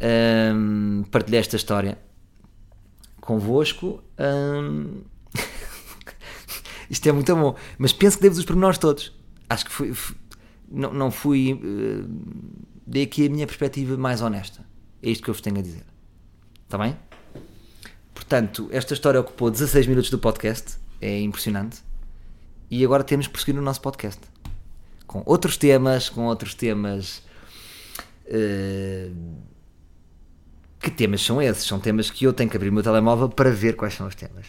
Hum, 0.00 1.04
partilhei 1.10 1.40
esta 1.40 1.56
história 1.56 1.98
convosco. 3.26 4.02
hum, 4.18 5.02
isto 6.88 7.08
é 7.08 7.12
muito 7.12 7.34
bom. 7.34 7.54
Mas 7.78 7.92
penso 7.92 8.16
que 8.16 8.22
devo 8.22 8.38
os 8.38 8.44
pormenores 8.44 8.78
todos. 8.78 9.12
Acho 9.48 9.64
que 9.66 9.72
fui, 9.72 9.92
fui- 9.92 10.16
não, 10.70 10.92
não 10.92 11.10
fui. 11.10 11.52
eh, 11.62 12.04
dei 12.86 13.02
aqui 13.04 13.26
a 13.26 13.30
minha 13.30 13.46
perspectiva 13.46 13.96
mais 13.96 14.20
honesta. 14.22 14.64
É 15.02 15.10
isto 15.10 15.22
que 15.24 15.30
eu 15.30 15.34
vos 15.34 15.40
tenho 15.40 15.58
a 15.58 15.62
dizer. 15.62 15.84
Está 16.64 16.78
bem? 16.78 16.96
Portanto, 18.14 18.68
esta 18.72 18.94
história 18.94 19.20
ocupou 19.20 19.50
16 19.50 19.86
minutos 19.86 20.10
do 20.10 20.18
podcast. 20.18 20.78
É 21.00 21.20
impressionante. 21.20 21.78
E 22.70 22.84
agora 22.84 23.04
temos 23.04 23.26
que 23.26 23.32
prosseguir 23.32 23.54
no 23.54 23.62
nosso 23.62 23.80
podcast. 23.80 24.20
Com 25.06 25.22
outros 25.26 25.56
temas, 25.56 26.08
com 26.08 26.24
outros 26.26 26.54
temas. 26.54 27.22
eh, 28.26 29.10
que 30.90 30.96
temas 30.96 31.20
são 31.22 31.40
esses? 31.42 31.64
São 31.64 31.78
temas 31.80 32.10
que 32.10 32.24
eu 32.24 32.32
tenho 32.32 32.48
que 32.48 32.56
abrir 32.56 32.68
o 32.70 32.72
meu 32.72 32.82
telemóvel 32.82 33.28
para 33.28 33.50
ver 33.50 33.74
quais 33.76 33.94
são 33.94 34.06
os 34.06 34.14
temas. 34.14 34.46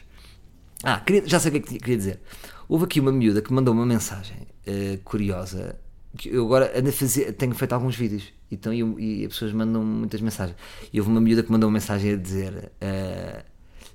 Ah, 0.84 1.00
queria- 1.00 1.28
já 1.28 1.40
sei 1.40 1.50
o 1.50 1.52
que 1.54 1.58
é 1.58 1.62
que 1.62 1.80
queria 1.80 1.98
dizer. 1.98 2.22
Houve 2.70 2.86
aqui 2.86 3.00
uma 3.00 3.12
miúda 3.12 3.42
que 3.42 3.52
mandou 3.52 3.74
uma 3.74 3.86
mensagem 3.86 4.48
eh, 4.66 5.00
curiosa. 5.04 5.76
Que 6.18 6.30
eu 6.30 6.46
agora 6.46 6.72
ando 6.78 6.90
a 6.90 6.92
fazer, 6.92 7.32
tenho 7.34 7.54
feito 7.56 7.74
alguns 7.74 7.96
vídeos 7.96 8.32
então, 8.52 8.74
e, 8.74 9.26
as 9.26 9.34
pessoas 9.34 9.52
mandam 9.54 9.84
muitas 9.84 10.22
mensagens. 10.22 10.58
E 10.94 11.00
houve 11.00 11.12
uma 11.12 11.20
miúda 11.22 11.44
que 11.44 11.52
mandou 11.52 11.68
uma 11.70 11.74
mensagem 11.74 12.14
a 12.14 12.16
dizer: 12.18 12.72
eh, 12.80 13.44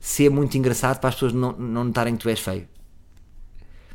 Se 0.01 0.27
é 0.27 0.31
muito 0.31 0.57
engraçado 0.59 0.99
para 1.01 1.09
as 1.09 1.15
pessoas 1.15 1.33
não, 1.33 1.53
não 1.53 1.85
notarem 1.85 2.17
que 2.17 2.23
tu 2.23 2.29
és 2.29 2.41
feio. 2.41 2.67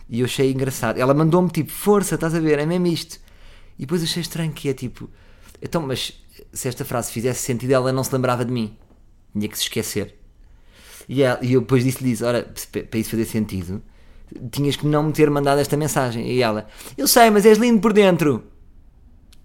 E 0.10 0.22
eu 0.22 0.26
achei 0.26 0.52
engraçado. 0.52 0.98
Ela 0.98 1.14
mandou-me 1.14 1.50
tipo: 1.50 1.72
Força, 1.72 2.16
estás 2.16 2.34
a 2.34 2.40
ver? 2.40 2.60
É 2.60 2.66
mesmo 2.66 2.88
isto. 2.88 3.20
E 3.78 3.82
depois 3.82 4.02
achei 4.04 4.22
estranho 4.22 4.52
que 4.52 4.70
é 4.70 4.74
tipo: 4.74 5.10
Então, 5.62 5.82
mas 5.82 6.14
se 6.54 6.68
esta 6.68 6.86
frase 6.86 7.12
fizesse 7.12 7.42
sentido, 7.42 7.72
ela 7.72 7.92
não 7.92 8.04
se 8.04 8.14
lembrava 8.14 8.44
de 8.46 8.52
mim. 8.52 8.76
Tinha 9.34 9.48
que 9.48 9.58
se 9.58 9.64
esquecer. 9.64 10.16
E, 11.08 11.22
ela- 11.24 11.40
e 11.42 11.54
eu 11.54 11.62
depois 11.62 11.84
disse-lhe 11.84 12.24
Ora, 12.24 12.48
para 12.90 13.00
isso 13.00 13.12
fazer 13.12 13.26
sentido, 13.26 13.82
tinhas 14.52 14.76
que 14.76 14.86
não 14.86 15.04
me 15.04 15.14
ter 15.14 15.30
mandado 15.30 15.60
esta 15.60 15.78
mensagem. 15.78 16.28
E 16.32 16.42
ela: 16.42 16.68
Eu 16.98 17.08
sei, 17.08 17.30
mas 17.30 17.46
és 17.46 17.58
lindo 17.58 17.80
por 17.82 17.94
dentro. 17.94 18.44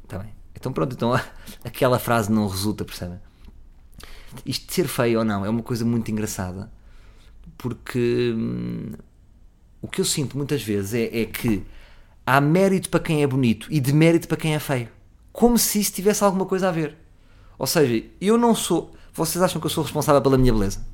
Está 0.04 0.18
bem. 0.18 0.30
Então 0.54 0.72
pronto, 0.72 0.94
então 0.94 1.12
aquela 1.64 1.98
frase 1.98 2.30
não 2.32 2.46
resulta, 2.48 2.84
percebem? 2.84 3.18
Isto 4.46 4.66
de 4.68 4.74
ser 4.74 4.88
feio 4.88 5.18
ou 5.18 5.24
não 5.24 5.44
é 5.44 5.50
uma 5.50 5.62
coisa 5.62 5.84
muito 5.84 6.10
engraçada 6.10 6.70
porque 7.58 8.32
hum, 8.36 8.92
o 9.80 9.88
que 9.88 10.00
eu 10.00 10.04
sinto 10.04 10.36
muitas 10.36 10.62
vezes 10.62 10.94
é, 10.94 11.22
é 11.22 11.26
que 11.26 11.62
há 12.26 12.40
mérito 12.40 12.88
para 12.88 13.00
quem 13.00 13.22
é 13.22 13.26
bonito 13.26 13.66
e 13.70 13.80
demérito 13.80 14.26
para 14.26 14.36
quem 14.36 14.54
é 14.54 14.58
feio. 14.58 14.88
Como 15.32 15.58
se 15.58 15.80
isso 15.80 15.92
tivesse 15.92 16.22
alguma 16.22 16.44
coisa 16.46 16.68
a 16.68 16.72
ver. 16.72 16.96
Ou 17.58 17.66
seja, 17.66 18.04
eu 18.20 18.36
não 18.36 18.54
sou. 18.54 18.92
Vocês 19.14 19.42
acham 19.42 19.60
que 19.60 19.66
eu 19.66 19.70
sou 19.70 19.82
responsável 19.84 20.20
pela 20.20 20.36
minha 20.38 20.52
beleza? 20.52 20.84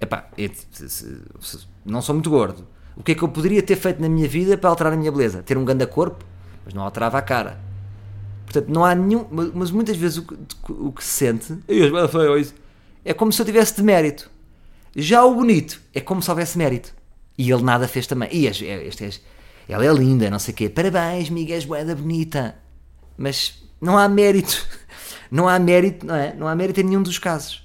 Epá, 0.00 0.28
eu- 0.36 0.50
se- 0.70 0.88
se- 0.88 1.66
não 1.84 2.00
sou 2.02 2.14
muito 2.14 2.30
gordo. 2.30 2.66
O 2.96 3.02
que 3.02 3.12
é 3.12 3.14
que 3.14 3.22
eu 3.22 3.28
poderia 3.28 3.62
ter 3.62 3.76
feito 3.76 4.00
na 4.00 4.08
minha 4.08 4.28
vida 4.28 4.56
para 4.58 4.70
alterar 4.70 4.92
a 4.92 4.96
minha 4.96 5.10
beleza? 5.10 5.42
Ter 5.42 5.56
um 5.56 5.64
grande 5.64 5.86
corpo, 5.86 6.24
mas 6.64 6.74
não 6.74 6.82
alterava 6.82 7.18
a 7.18 7.22
cara. 7.22 7.60
Portanto, 8.44 8.68
não 8.68 8.84
há 8.84 8.94
nenhum. 8.94 9.26
Mas 9.54 9.70
muitas 9.70 9.96
vezes 9.96 10.18
o 10.18 10.22
que, 10.22 10.36
o 10.72 10.92
que 10.92 11.04
se 11.04 11.10
sente. 11.10 11.52
Isso, 11.68 12.54
É 13.04 13.12
como 13.14 13.32
se 13.32 13.40
eu 13.40 13.46
tivesse 13.46 13.76
de 13.76 13.82
mérito. 13.82 14.30
Já 14.96 15.24
o 15.24 15.34
bonito 15.34 15.80
é 15.94 16.00
como 16.00 16.22
se 16.22 16.30
houvesse 16.30 16.56
mérito. 16.58 16.92
E 17.36 17.50
ele 17.50 17.62
nada 17.62 17.86
fez 17.86 18.06
também. 18.06 18.28
E 18.32 18.46
é- 18.46 18.86
este 18.86 19.04
és- 19.04 19.20
ela 19.68 19.84
é 19.84 19.92
linda, 19.92 20.28
não 20.30 20.38
sei 20.38 20.52
o 20.54 20.56
quê. 20.56 20.68
Parabéns, 20.68 21.30
Miguel, 21.30 21.56
és 21.56 21.94
bonita. 21.94 22.56
Mas 23.18 23.62
não 23.80 23.98
há 23.98 24.08
mérito. 24.08 24.66
Não 25.30 25.46
há 25.46 25.58
mérito, 25.58 26.06
não 26.06 26.14
é? 26.14 26.32
Não 26.32 26.48
há 26.48 26.54
mérito 26.54 26.80
em 26.80 26.84
nenhum 26.84 27.02
dos 27.02 27.18
casos. 27.18 27.62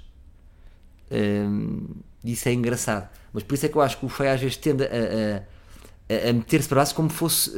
Hum, 1.10 1.88
isso 2.22 2.50
é 2.50 2.54
engraçado. 2.54 3.08
Mas 3.32 3.42
por 3.44 3.54
isso 3.56 3.66
é 3.66 3.70
que 3.70 3.78
eu 3.78 3.82
acho 3.82 3.98
que 3.98 4.06
o 4.06 4.10
feio 4.10 4.34
às 4.34 4.42
vezes 4.42 4.58
tende 4.58 4.84
a, 4.84 4.88
a- 4.88 6.30
a- 6.30 6.34
meter-se 6.34 6.68
para 6.68 6.76
braço 6.76 6.94
como 6.94 7.10
fosse. 7.10 7.54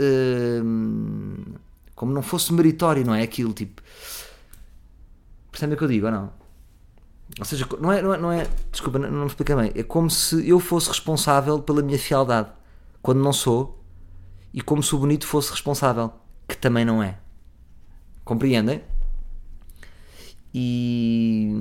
hum, 0.63 1.37
como 1.95 2.13
não 2.13 2.21
fosse 2.21 2.53
meritório, 2.53 3.03
não 3.03 3.15
é? 3.15 3.23
Aquilo 3.23 3.51
tipo. 3.51 3.81
Percebem 5.51 5.73
o 5.75 5.77
que 5.77 5.83
eu 5.83 5.87
digo 5.87 6.05
ou 6.05 6.11
não? 6.11 6.31
Ou 7.39 7.45
seja, 7.45 7.67
não 7.79 7.91
é. 7.91 8.01
Não 8.01 8.13
é, 8.13 8.17
não 8.17 8.31
é- 8.31 8.47
desculpa, 8.71 8.99
não, 8.99 9.09
não 9.09 9.21
me 9.21 9.27
explica 9.27 9.55
bem. 9.55 9.71
É 9.73 9.81
como 9.81 10.07
se 10.09 10.47
eu 10.47 10.59
fosse 10.59 10.87
responsável 10.89 11.59
pela 11.63 11.81
minha 11.81 11.97
fialdade. 11.97 12.49
Quando 13.01 13.21
não 13.23 13.33
sou. 13.33 13.83
E 14.53 14.61
como 14.61 14.83
se 14.83 14.93
o 14.93 14.99
bonito 14.99 15.25
fosse 15.25 15.49
responsável. 15.51 16.13
Que 16.47 16.55
também 16.55 16.85
não 16.85 17.01
é. 17.01 17.17
Compreendem? 18.25 18.81
E 20.53 21.53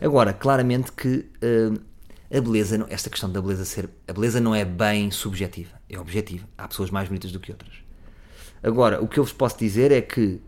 agora, 0.00 0.32
claramente 0.32 0.92
que 0.92 1.26
hum, 1.42 1.76
a 2.34 2.40
beleza, 2.40 2.84
esta 2.90 3.08
questão 3.08 3.30
da 3.30 3.40
beleza 3.40 3.64
ser. 3.64 3.88
A 4.06 4.12
beleza 4.12 4.40
não 4.40 4.54
é 4.54 4.64
bem 4.64 5.10
subjetiva, 5.10 5.80
é 5.88 5.98
objetiva. 5.98 6.46
Há 6.56 6.68
pessoas 6.68 6.90
mais 6.90 7.08
bonitas 7.08 7.32
do 7.32 7.40
que 7.40 7.52
outras. 7.52 7.74
Agora, 8.62 9.02
o 9.02 9.06
que 9.06 9.18
eu 9.18 9.24
vos 9.24 9.32
posso 9.32 9.58
dizer 9.58 9.92
é 9.92 10.00
que, 10.00 10.40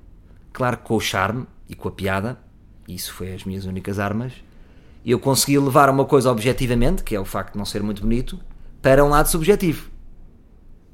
claro 0.53 0.79
com 0.79 0.97
o 0.97 1.01
charme 1.01 1.47
e 1.69 1.75
com 1.75 1.89
a 1.89 1.93
piada, 1.93 2.39
isso 2.89 3.13
foi 3.15 3.33
as 3.33 3.45
minhas 3.45 3.65
únicas 3.67 3.99
armas, 3.99 4.33
eu 5.07 5.19
consegui 5.19 5.59
levar 5.59 5.89
uma 5.89 6.05
coisa 6.05 6.31
objetivamente, 6.31 7.05
que 7.05 7.15
é 7.15 7.21
o 7.21 7.25
facto 7.25 7.53
de 7.53 7.59
não 7.59 7.65
ser 7.65 7.83
muito 7.83 8.03
bonito, 8.03 8.41
para 8.83 9.05
um 9.05 9.09
lado 9.09 9.29
subjetivo. 9.29 9.91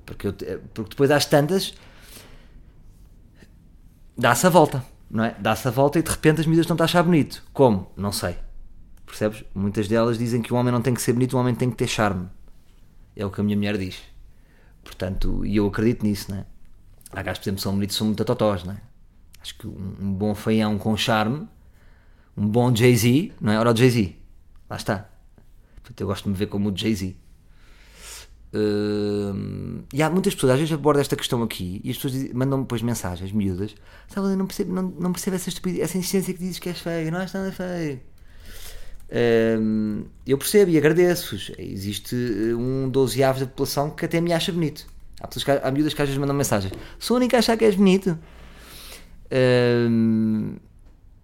Porque, 0.05 0.27
eu 0.27 0.33
te- 0.33 0.59
porque 0.75 0.91
depois 0.91 1.11
às 1.11 1.25
tantas 1.25 1.75
dá-se 4.17 4.47
a 4.47 4.51
volta, 4.51 4.85
não 5.11 5.25
é? 5.25 5.37
Dá-se 5.39 5.69
a 5.69 5.71
volta 5.71 5.99
e 5.99 6.03
de 6.03 6.11
repente 6.11 6.41
as 6.41 6.47
medidas 6.47 6.65
estão 6.65 6.77
a 6.79 6.85
achar 6.85 7.03
bonito. 7.03 7.43
Como? 7.53 7.91
Não 7.97 8.13
sei. 8.13 8.37
Percebes? 9.05 9.45
Muitas 9.55 9.87
delas 9.87 10.19
dizem 10.19 10.43
que 10.43 10.53
o 10.53 10.57
homem 10.57 10.73
não 10.73 10.83
tem 10.83 10.95
que 10.95 11.01
ser 11.01 11.13
bonito, 11.13 11.37
o 11.37 11.41
homem 11.41 11.55
tem 11.55 11.71
que 11.71 11.77
ter 11.77 11.87
charme. 11.87 12.29
É 13.15 13.25
o 13.25 13.31
que 13.31 13.41
a 13.41 13.45
minha 13.45 13.57
mulher 13.57 13.79
diz. 13.79 14.01
Portanto, 14.83 15.45
e 15.45 15.57
eu 15.57 15.67
acredito 15.67 16.05
nisso, 16.05 16.31
né? 16.31 16.45
Há 17.13 17.23
gajos, 17.23 17.39
por 17.39 17.45
exemplo, 17.45 17.63
são 17.63 17.73
bonitos 17.73 17.97
são 17.97 18.07
muito 18.07 18.25
totós, 18.25 18.65
né? 18.65 18.79
Acho 19.41 19.57
que 19.59 19.67
um, 19.67 19.95
um 20.01 20.13
bom 20.13 20.35
feião 20.35 20.77
com 20.79 20.97
charme, 20.97 21.49
um 22.37 22.47
bom 22.49 22.75
Jay-Z, 22.75 23.33
não 23.41 23.53
é? 23.53 23.59
Ora, 23.59 23.73
o 23.73 23.77
Jay-Z, 23.77 24.17
lá 24.69 24.77
está. 24.77 25.09
Portanto, 25.77 26.01
eu 26.01 26.07
gosto 26.07 26.25
de 26.25 26.31
me 26.31 26.37
ver 26.37 26.47
como 26.47 26.71
o 26.71 26.77
Jay-Z. 26.77 27.17
Hum, 28.57 29.83
e 29.93 30.03
há 30.03 30.09
muitas 30.09 30.35
pessoas, 30.35 30.55
às 30.55 30.59
vezes 30.61 30.73
abordo 30.73 30.99
esta 30.99 31.15
questão 31.15 31.43
aqui 31.43 31.81
e 31.85 31.91
as 31.91 31.97
pessoas 31.99 32.33
mandam-me 32.33 32.65
depois 32.65 32.81
mensagens 32.81 33.31
miúdas. 33.31 33.75
Sabe, 34.09 34.29
eu 34.29 34.37
não 34.37 34.47
percebo, 34.47 34.73
não, 34.73 34.83
não 34.83 35.13
percebo 35.13 35.37
essa 35.37 35.51
estupidez, 35.51 35.83
essa 35.83 35.99
insistência 35.99 36.33
que 36.33 36.41
dizes 36.41 36.59
que 36.59 36.71
és 36.71 36.79
feio, 36.79 37.13
não 37.13 37.21
és 37.21 37.33
nada 37.33 37.53
feio. 37.53 38.01
Hum, 39.61 40.05
eu 40.27 40.39
percebo 40.39 40.71
e 40.71 40.79
agradeço-vos. 40.79 41.53
Existe 41.59 42.17
eh, 42.17 42.55
um 42.55 42.89
dozeavos 42.89 43.41
da 43.41 43.47
população 43.47 43.91
que 43.91 44.05
até 44.07 44.21
me 44.21 44.33
acha 44.33 44.51
bonito. 44.51 44.87
Há, 45.21 45.27
pessoas 45.27 45.45
que, 45.45 45.51
há 45.51 45.71
miúdas 45.71 45.93
que 45.93 46.01
às 46.01 46.09
vezes 46.09 46.19
mandam 46.19 46.35
mensagens. 46.35 46.73
Sou 46.99 47.17
a 47.17 47.19
única 47.19 47.37
a 47.37 47.41
achar 47.41 47.57
que 47.59 47.65
és 47.65 47.75
bonito. 47.75 48.19
Hum, 49.91 50.57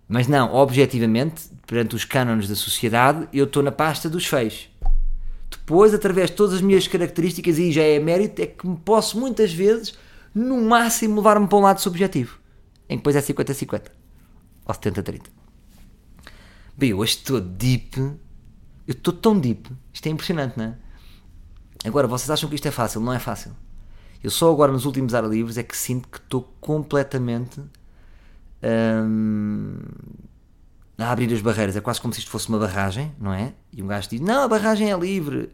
mas 0.07 0.29
não, 0.29 0.53
objetivamente, 0.53 1.45
perante 1.67 1.97
os 1.97 2.05
cânones 2.05 2.49
da 2.49 2.55
sociedade, 2.55 3.27
eu 3.33 3.45
estou 3.45 3.63
na 3.63 3.73
pasta 3.73 4.11
dos 4.11 4.27
feios. 4.27 4.72
Depois, 5.53 5.93
através 5.93 6.31
de 6.31 6.37
todas 6.37 6.55
as 6.55 6.61
minhas 6.61 6.89
características, 6.89 7.59
e 7.59 7.71
já 7.71 7.83
é 7.83 7.99
mérito, 7.99 8.41
é 8.41 8.47
que 8.47 8.67
me 8.67 8.77
posso 8.77 9.19
muitas 9.19 9.53
vezes, 9.53 9.95
no 10.35 10.61
máximo, 10.63 11.17
levar-me 11.17 11.47
para 11.47 11.59
um 11.59 11.61
lado 11.61 11.81
subjetivo. 11.81 12.39
Em 12.89 12.97
que 12.97 13.05
depois 13.05 13.15
é 13.17 13.21
50-50. 13.21 13.91
Ou 14.67 14.75
70-30. 14.75 15.23
Bem, 16.77 16.91
eu 16.91 16.99
hoje 16.99 17.17
estou 17.17 17.41
deep. 17.41 17.97
Eu 17.99 18.17
estou 18.89 19.13
tão 19.13 19.39
deep. 19.39 19.71
Isto 19.93 20.07
é 20.07 20.11
impressionante, 20.11 20.57
não 20.57 20.65
é? 20.65 20.75
Agora, 21.85 22.07
vocês 22.07 22.31
acham 22.31 22.49
que 22.49 22.55
isto 22.55 22.67
é 22.67 22.71
fácil? 22.71 23.01
Não 23.01 23.13
é 23.13 23.19
fácil. 23.19 23.53
Eu 24.23 24.31
só 24.31 24.51
agora, 24.51 24.73
nos 24.73 24.87
últimos 24.87 25.15
ar 25.15 25.25
livres, 25.25 25.59
é 25.59 25.63
que 25.63 25.77
sinto 25.77 26.09
que 26.09 26.19
estou 26.19 26.43
completamente 26.61 27.61
hum, 28.63 29.79
a 31.03 31.11
abrir 31.13 31.33
as 31.33 31.41
barreiras. 31.41 31.77
É 31.77 31.81
quase 31.81 32.01
como 32.01 32.13
se 32.13 32.21
isto 32.21 32.31
fosse 32.31 32.49
uma 32.49 32.59
barragem, 32.59 33.13
não 33.19 33.33
é? 33.33 33.53
E 33.73 33.83
um 33.83 33.87
gajo 33.87 34.09
diz: 34.09 34.21
Não, 34.21 34.43
a 34.45 34.49
barragem 34.49 34.91
é 34.91 34.97
livre. 34.99 35.51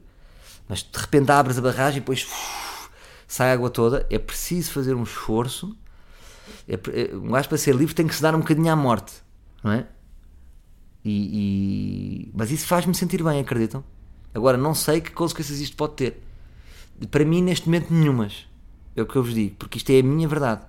Mas 0.68 0.82
de 0.82 0.98
repente 0.98 1.30
abres 1.30 1.58
a 1.58 1.62
barragem 1.62 1.98
e 1.98 2.00
depois 2.00 2.24
uf, 2.24 2.90
sai 3.26 3.50
a 3.50 3.54
água 3.54 3.70
toda. 3.70 4.06
É 4.10 4.18
preciso 4.18 4.70
fazer 4.72 4.94
um 4.94 5.02
esforço. 5.02 5.76
É 6.68 6.74
é- 6.74 7.14
um 7.16 7.30
gajo 7.30 7.48
para 7.48 7.58
ser 7.58 7.74
livre 7.74 7.94
tem 7.94 8.06
que 8.06 8.14
se 8.14 8.22
dar 8.22 8.34
um 8.34 8.40
bocadinho 8.40 8.70
à 8.70 8.76
morte, 8.76 9.14
não 9.64 9.72
é? 9.72 9.86
E, 11.04 12.26
e- 12.28 12.32
Mas 12.34 12.50
isso 12.50 12.66
faz-me 12.66 12.94
sentir 12.94 13.22
bem, 13.22 13.40
acreditam? 13.40 13.82
Agora, 14.34 14.56
não 14.56 14.74
sei 14.74 15.00
que 15.00 15.10
consequências 15.10 15.58
isto 15.60 15.76
pode 15.76 15.94
ter. 15.94 16.22
Para 17.10 17.24
mim, 17.24 17.42
neste 17.42 17.66
momento, 17.66 17.92
nenhumas. 17.92 18.46
É 18.94 19.02
o 19.02 19.06
que 19.06 19.16
eu 19.16 19.22
vos 19.22 19.32
digo, 19.32 19.54
porque 19.56 19.78
isto 19.78 19.90
é 19.90 20.00
a 20.00 20.02
minha 20.02 20.28
verdade. 20.28 20.62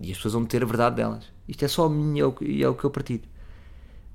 E 0.00 0.10
as 0.10 0.16
pessoas 0.16 0.34
vão 0.34 0.44
ter 0.46 0.62
a 0.62 0.66
verdade 0.66 0.96
delas. 0.96 1.24
Isto 1.48 1.64
é 1.64 1.68
só 1.68 1.86
a 1.86 1.90
minha 1.90 2.24
é 2.24 2.44
e 2.44 2.62
é 2.62 2.68
o 2.68 2.74
que 2.74 2.84
eu 2.84 2.90
partilho. 2.90 3.22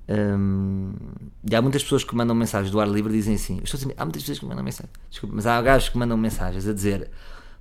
E 0.08 1.56
há 1.56 1.62
muitas 1.62 1.84
pessoas 1.84 2.04
que 2.04 2.16
mandam 2.16 2.36
mensagens 2.36 2.72
do 2.72 2.80
ar 2.80 2.88
livre 2.88 3.12
e 3.14 3.18
dizem 3.18 3.36
assim: 3.36 3.60
estou 3.64 3.80
há 3.98 4.06
muitas 4.06 4.22
pessoas 4.24 4.40
que 4.40 4.46
mandam 4.46 4.64
mensagens, 4.64 4.94
desculpa, 5.10 5.36
mas 5.36 5.46
há 5.48 5.62
gajos 5.62 5.90
que 5.90 5.98
mandam 5.98 6.18
mensagens 6.18 6.68
a 6.68 6.74
dizer 6.74 7.10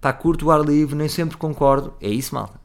pá, 0.00 0.12
curto 0.12 0.46
o 0.46 0.50
ar 0.50 0.60
livre, 0.60 0.94
nem 0.94 1.08
sempre 1.08 1.36
concordo. 1.38 1.94
É 2.00 2.08
isso, 2.08 2.34
malta. 2.34 2.60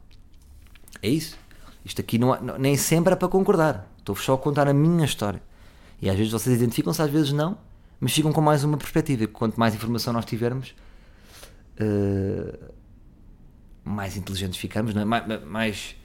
É 1.02 1.08
isso. 1.08 1.38
Isto 1.84 2.02
aqui 2.02 2.18
não, 2.18 2.32
há- 2.34 2.40
não- 2.40 2.58
nem 2.58 2.76
sempre 2.76 3.14
é 3.14 3.16
para 3.16 3.28
concordar. 3.28 3.90
Estou-vos 3.98 4.22
só 4.22 4.34
a 4.34 4.38
contar 4.38 4.68
a 4.68 4.74
minha 4.74 5.04
história. 5.06 5.42
E 6.02 6.10
às 6.10 6.16
vezes 6.16 6.30
vocês 6.32 6.54
identificam-se, 6.54 7.00
às 7.00 7.10
vezes 7.10 7.32
não, 7.32 7.56
mas 7.98 8.12
ficam 8.12 8.32
com 8.32 8.40
mais 8.42 8.62
uma 8.64 8.76
perspectiva. 8.76 9.26
Quanto 9.26 9.58
mais 9.58 9.74
informação 9.74 10.12
nós 10.12 10.26
tivermos, 10.26 10.74
eh, 11.78 12.58
mais 13.84 14.16
inteligentes 14.16 14.58
ficamos, 14.58 14.94
é? 14.94 15.04
mais, 15.04 15.44
mais 15.46 15.96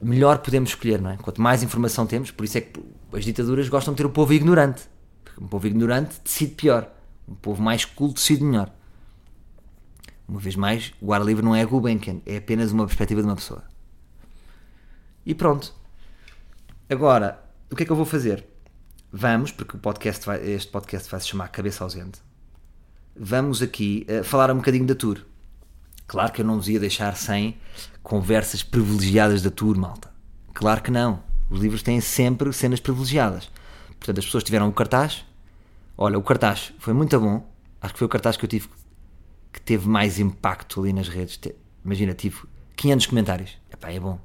melhor 0.00 0.38
podemos 0.38 0.70
escolher, 0.70 1.00
não 1.00 1.10
é? 1.10 1.16
Quanto 1.16 1.40
mais 1.40 1.62
informação 1.62 2.06
temos, 2.06 2.30
por 2.30 2.44
isso 2.44 2.58
é 2.58 2.60
que 2.60 2.80
as 3.12 3.24
ditaduras 3.24 3.68
gostam 3.68 3.94
de 3.94 3.98
ter 3.98 4.06
o 4.06 4.10
povo 4.10 4.32
ignorante. 4.32 4.82
Porque 5.24 5.42
um 5.42 5.48
povo 5.48 5.66
ignorante 5.66 6.20
decide 6.22 6.54
pior. 6.54 6.90
Um 7.26 7.34
povo 7.34 7.62
mais 7.62 7.84
culto 7.84 8.14
decide 8.14 8.42
melhor. 8.44 8.72
Uma 10.26 10.40
vez 10.40 10.56
mais, 10.56 10.92
o 11.00 11.12
ar 11.12 11.22
livre 11.24 11.44
não 11.44 11.54
é 11.54 11.64
Gulbenkian, 11.64 12.20
é 12.26 12.36
apenas 12.36 12.70
uma 12.70 12.84
perspectiva 12.86 13.22
de 13.22 13.28
uma 13.28 13.36
pessoa. 13.36 13.64
E 15.24 15.34
pronto. 15.34 15.74
Agora, 16.88 17.42
o 17.70 17.76
que 17.76 17.82
é 17.82 17.86
que 17.86 17.92
eu 17.92 17.96
vou 17.96 18.04
fazer? 18.04 18.46
Vamos, 19.10 19.52
porque 19.52 19.76
o 19.76 19.80
podcast 19.80 20.24
vai- 20.26 20.42
este 20.50 20.70
podcast 20.70 21.10
vai 21.10 21.20
se 21.20 21.28
chamar 21.28 21.48
Cabeça 21.48 21.82
Ausente. 21.82 22.20
Vamos 23.16 23.62
aqui 23.62 24.04
eh, 24.06 24.22
falar 24.22 24.50
um 24.50 24.56
bocadinho 24.56 24.86
da 24.86 24.94
tour. 24.94 25.18
Claro 26.08 26.32
que 26.32 26.40
eu 26.40 26.44
não 26.44 26.56
vos 26.56 26.68
ia 26.68 26.80
deixar 26.80 27.14
sem 27.16 27.56
conversas 28.02 28.62
privilegiadas 28.62 29.42
da 29.42 29.50
tour, 29.50 29.76
malta. 29.78 30.10
Claro 30.54 30.82
que 30.82 30.90
não. 30.90 31.22
Os 31.50 31.60
livros 31.60 31.82
têm 31.82 32.00
sempre 32.00 32.52
cenas 32.52 32.80
privilegiadas. 32.80 33.48
Portanto, 33.98 34.18
as 34.18 34.24
pessoas 34.24 34.42
tiveram 34.42 34.68
o 34.68 34.72
cartaz. 34.72 35.24
Olha, 35.96 36.18
o 36.18 36.22
cartaz 36.22 36.72
foi 36.78 36.92
muito 36.94 37.18
bom. 37.20 37.46
Acho 37.80 37.92
que 37.92 37.98
foi 37.98 38.06
o 38.06 38.10
cartaz 38.10 38.36
que 38.36 38.44
eu 38.44 38.48
tive 38.48 38.68
que 39.52 39.60
teve 39.60 39.88
mais 39.88 40.18
impacto 40.18 40.80
ali 40.80 40.92
nas 40.92 41.08
redes. 41.08 41.38
Imagina, 41.84 42.12
tive 42.14 42.38
500 42.76 43.06
comentários. 43.06 43.58
Epá, 43.70 43.90
é 43.92 44.00
bom. 44.00 44.18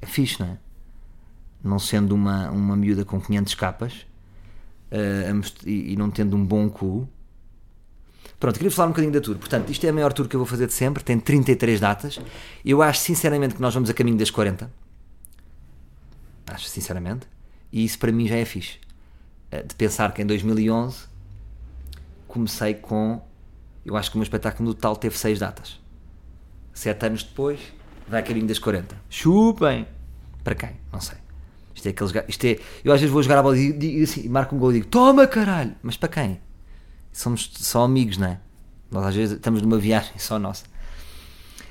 É 0.00 0.06
fixe, 0.06 0.40
não 0.40 0.48
é? 0.48 0.58
Não 1.62 1.78
sendo 1.78 2.14
uma, 2.14 2.50
uma 2.50 2.76
miúda 2.76 3.04
com 3.04 3.20
500 3.20 3.54
capas 3.54 4.06
most- 5.34 5.68
e, 5.68 5.92
e 5.92 5.96
não 5.96 6.10
tendo 6.10 6.36
um 6.36 6.44
bom 6.44 6.68
cu. 6.68 7.08
Pronto, 8.38 8.56
queria 8.56 8.70
falar 8.70 8.88
um 8.88 8.90
bocadinho 8.90 9.12
da 9.12 9.20
tour. 9.20 9.36
Portanto, 9.36 9.70
isto 9.70 9.84
é 9.86 9.88
a 9.88 9.92
maior 9.92 10.12
tour 10.12 10.28
que 10.28 10.36
eu 10.36 10.40
vou 10.40 10.46
fazer 10.46 10.66
de 10.66 10.72
sempre. 10.74 11.02
Tem 11.02 11.18
33 11.18 11.80
datas. 11.80 12.20
Eu 12.64 12.82
acho 12.82 13.00
sinceramente 13.00 13.54
que 13.54 13.62
nós 13.62 13.72
vamos 13.72 13.88
a 13.88 13.94
caminho 13.94 14.18
das 14.18 14.30
40. 14.30 14.70
Acho 16.46 16.68
sinceramente. 16.68 17.26
E 17.72 17.84
isso 17.84 17.98
para 17.98 18.12
mim 18.12 18.26
já 18.28 18.36
é 18.36 18.44
fixe. 18.44 18.78
Eh, 19.50 19.62
De 19.62 19.74
pensar 19.74 20.12
que 20.12 20.20
em 20.22 20.26
2011 20.26 21.06
comecei 22.28 22.74
com. 22.74 23.22
Eu 23.84 23.96
acho 23.96 24.10
que 24.10 24.16
o 24.16 24.18
meu 24.18 24.24
espetáculo 24.24 24.68
no 24.68 24.74
total 24.74 24.96
teve 24.96 25.16
6 25.16 25.38
datas. 25.38 25.80
7 26.74 27.06
anos 27.06 27.22
depois, 27.22 27.58
vai 28.06 28.20
a 28.20 28.22
caminho 28.22 28.46
das 28.46 28.58
40. 28.58 28.94
Chupem! 29.08 29.86
Para 30.44 30.54
quem? 30.54 30.70
Não 30.92 31.00
sei. 31.00 31.16
Isto 31.74 31.86
é 31.86 31.90
aqueles 31.90 32.12
Isto 32.28 32.44
é. 32.46 32.58
Eu 32.84 32.92
às 32.92 33.00
vezes 33.00 33.12
vou 33.12 33.22
jogar 33.22 33.38
a 33.38 33.42
bola 33.42 33.56
e, 33.56 33.72
digo 33.72 34.02
assim, 34.02 34.28
marco 34.28 34.54
um 34.54 34.58
gol 34.58 34.70
e 34.70 34.74
digo: 34.74 34.86
Toma 34.86 35.26
caralho! 35.26 35.74
Mas 35.82 35.96
para 35.96 36.08
quem? 36.08 36.40
Somos 37.16 37.50
só 37.54 37.82
amigos, 37.84 38.18
não 38.18 38.28
é? 38.28 38.38
Nós 38.90 39.06
às 39.06 39.14
vezes 39.14 39.36
estamos 39.36 39.62
numa 39.62 39.78
viagem 39.78 40.12
só 40.18 40.38
nossa. 40.38 40.64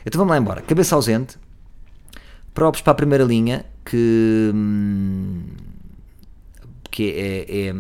Então 0.06 0.18
vamos 0.20 0.32
lá 0.32 0.38
embora. 0.40 0.62
Cabeça 0.62 0.96
ausente. 0.96 1.38
Próprios 2.54 2.82
para 2.82 2.92
a 2.94 2.96
primeira 2.96 3.24
linha, 3.24 3.66
que, 3.86 4.52
hum, 4.54 5.44
que 6.90 7.12
é, 7.12 7.68
é- 7.68 7.76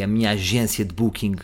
é 0.00 0.02
a 0.02 0.06
minha 0.06 0.30
agência 0.32 0.84
de 0.84 0.92
booking. 0.94 1.36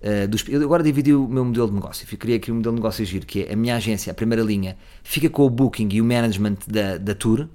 eh, 0.00 0.26
dos, 0.26 0.44
eu 0.48 0.62
agora 0.62 0.82
dividi 0.82 1.12
o 1.14 1.26
meu 1.26 1.44
modelo 1.44 1.66
de 1.68 1.74
negócio. 1.74 2.06
Eu 2.10 2.18
criei 2.18 2.36
aqui 2.36 2.52
um 2.52 2.56
modelo 2.56 2.76
de 2.76 2.80
negócio 2.82 3.04
giro, 3.04 3.26
que 3.26 3.42
é 3.44 3.54
a 3.54 3.56
minha 3.56 3.74
agência, 3.76 4.10
a 4.10 4.14
primeira 4.14 4.42
linha, 4.44 4.76
fica 5.02 5.28
com 5.30 5.44
o 5.46 5.50
booking 5.50 5.88
e 5.90 6.00
o 6.00 6.04
management 6.04 6.58
da, 6.68 6.98
da 6.98 7.14
tour. 7.14 7.48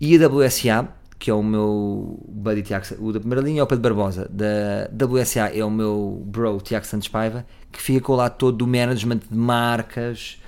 E 0.00 0.16
a 0.16 0.28
WSA, 0.28 0.88
que 1.22 1.30
é 1.30 1.34
o 1.34 1.40
meu 1.40 2.18
buddy 2.28 2.62
Tiago, 2.62 2.84
o 2.98 3.12
da 3.12 3.20
primeira 3.20 3.40
linha 3.40 3.60
é 3.60 3.62
o 3.62 3.66
Pedro 3.68 3.94
Barbosa, 3.94 4.28
da 4.28 5.06
WSA 5.06 5.56
é 5.56 5.64
o 5.64 5.70
meu 5.70 6.20
bro 6.26 6.60
Tiago 6.60 6.84
Santos 6.84 7.06
Paiva, 7.06 7.46
que 7.70 7.80
fica 7.80 8.00
com 8.00 8.14
o 8.14 8.16
lado 8.16 8.36
todo 8.36 8.56
do 8.56 8.66
management 8.66 9.20
de 9.30 9.36
marcas, 9.38 10.42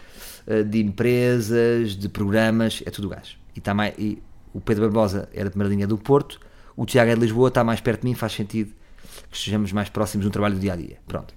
eh, 0.48 0.64
de 0.64 0.82
empresas, 0.82 1.94
de 1.94 2.08
programas, 2.08 2.82
é 2.84 2.90
tudo 2.90 3.08
gajo. 3.08 3.36
E, 3.54 3.60
tá 3.60 3.72
mais, 3.72 3.94
e 3.96 4.20
o 4.52 4.60
Pedro 4.60 4.82
Barbosa 4.86 5.28
é 5.32 5.44
da 5.44 5.50
primeira 5.50 5.72
linha 5.72 5.86
do 5.86 5.96
Porto, 5.96 6.40
o 6.76 6.84
Tiago 6.84 7.08
é 7.08 7.14
de 7.14 7.20
Lisboa, 7.20 7.46
está 7.46 7.62
mais 7.62 7.80
perto 7.80 8.00
de 8.00 8.08
mim, 8.08 8.14
faz 8.16 8.32
sentido 8.32 8.72
que 9.30 9.36
estejamos 9.36 9.70
mais 9.70 9.88
próximos 9.88 10.26
no 10.26 10.32
trabalho 10.32 10.56
do 10.56 10.60
dia 10.60 10.72
a 10.72 10.76
dia. 10.76 10.98
Pronto. 11.06 11.32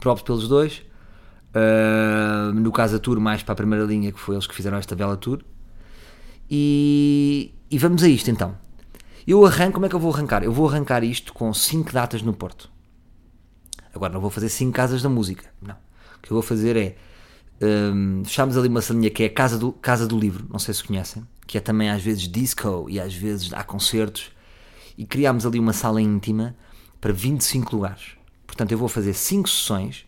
Próprios 0.00 0.26
pelos 0.26 0.48
dois. 0.48 0.82
Uh, 1.54 2.52
no 2.52 2.72
caso 2.72 2.96
a 2.96 2.98
tour, 2.98 3.20
mais 3.20 3.44
para 3.44 3.52
a 3.52 3.56
primeira 3.56 3.84
linha, 3.84 4.10
que 4.10 4.18
foi 4.18 4.34
eles 4.34 4.48
que 4.48 4.54
fizeram 4.56 4.76
esta 4.76 4.96
bela 4.96 5.16
tour. 5.16 5.40
E, 6.50 7.55
e 7.70 7.78
vamos 7.78 8.02
a 8.02 8.08
isto 8.08 8.30
então. 8.30 8.56
Eu 9.26 9.44
arranco, 9.44 9.74
como 9.74 9.86
é 9.86 9.88
que 9.88 9.94
eu 9.94 10.00
vou 10.00 10.14
arrancar? 10.14 10.44
Eu 10.44 10.52
vou 10.52 10.68
arrancar 10.68 11.02
isto 11.02 11.32
com 11.32 11.52
5 11.52 11.92
datas 11.92 12.22
no 12.22 12.32
Porto. 12.32 12.70
Agora 13.92 14.12
não 14.12 14.20
vou 14.20 14.30
fazer 14.30 14.48
5 14.48 14.72
casas 14.72 15.02
da 15.02 15.08
música. 15.08 15.46
Não. 15.60 15.74
O 15.74 16.20
que 16.22 16.30
eu 16.30 16.34
vou 16.34 16.42
fazer 16.42 16.76
é. 16.76 16.96
Um, 17.60 18.22
fechamos 18.24 18.56
ali 18.56 18.68
uma 18.68 18.82
salinha 18.82 19.08
que 19.08 19.22
é 19.22 19.26
a 19.26 19.30
Casa 19.32 19.58
do, 19.58 19.72
Casa 19.72 20.06
do 20.06 20.18
Livro, 20.18 20.46
não 20.50 20.58
sei 20.58 20.74
se 20.74 20.84
conhecem, 20.84 21.26
que 21.46 21.56
é 21.56 21.60
também 21.60 21.88
às 21.88 22.02
vezes 22.02 22.28
disco 22.28 22.86
e 22.90 23.00
às 23.00 23.14
vezes 23.14 23.52
há 23.52 23.64
concertos. 23.64 24.30
E 24.96 25.04
criámos 25.04 25.44
ali 25.44 25.58
uma 25.58 25.72
sala 25.72 26.00
íntima 26.00 26.54
para 27.00 27.12
25 27.12 27.74
lugares. 27.74 28.12
Portanto, 28.46 28.72
eu 28.72 28.78
vou 28.78 28.88
fazer 28.88 29.12
5 29.12 29.48
sessões. 29.48 30.06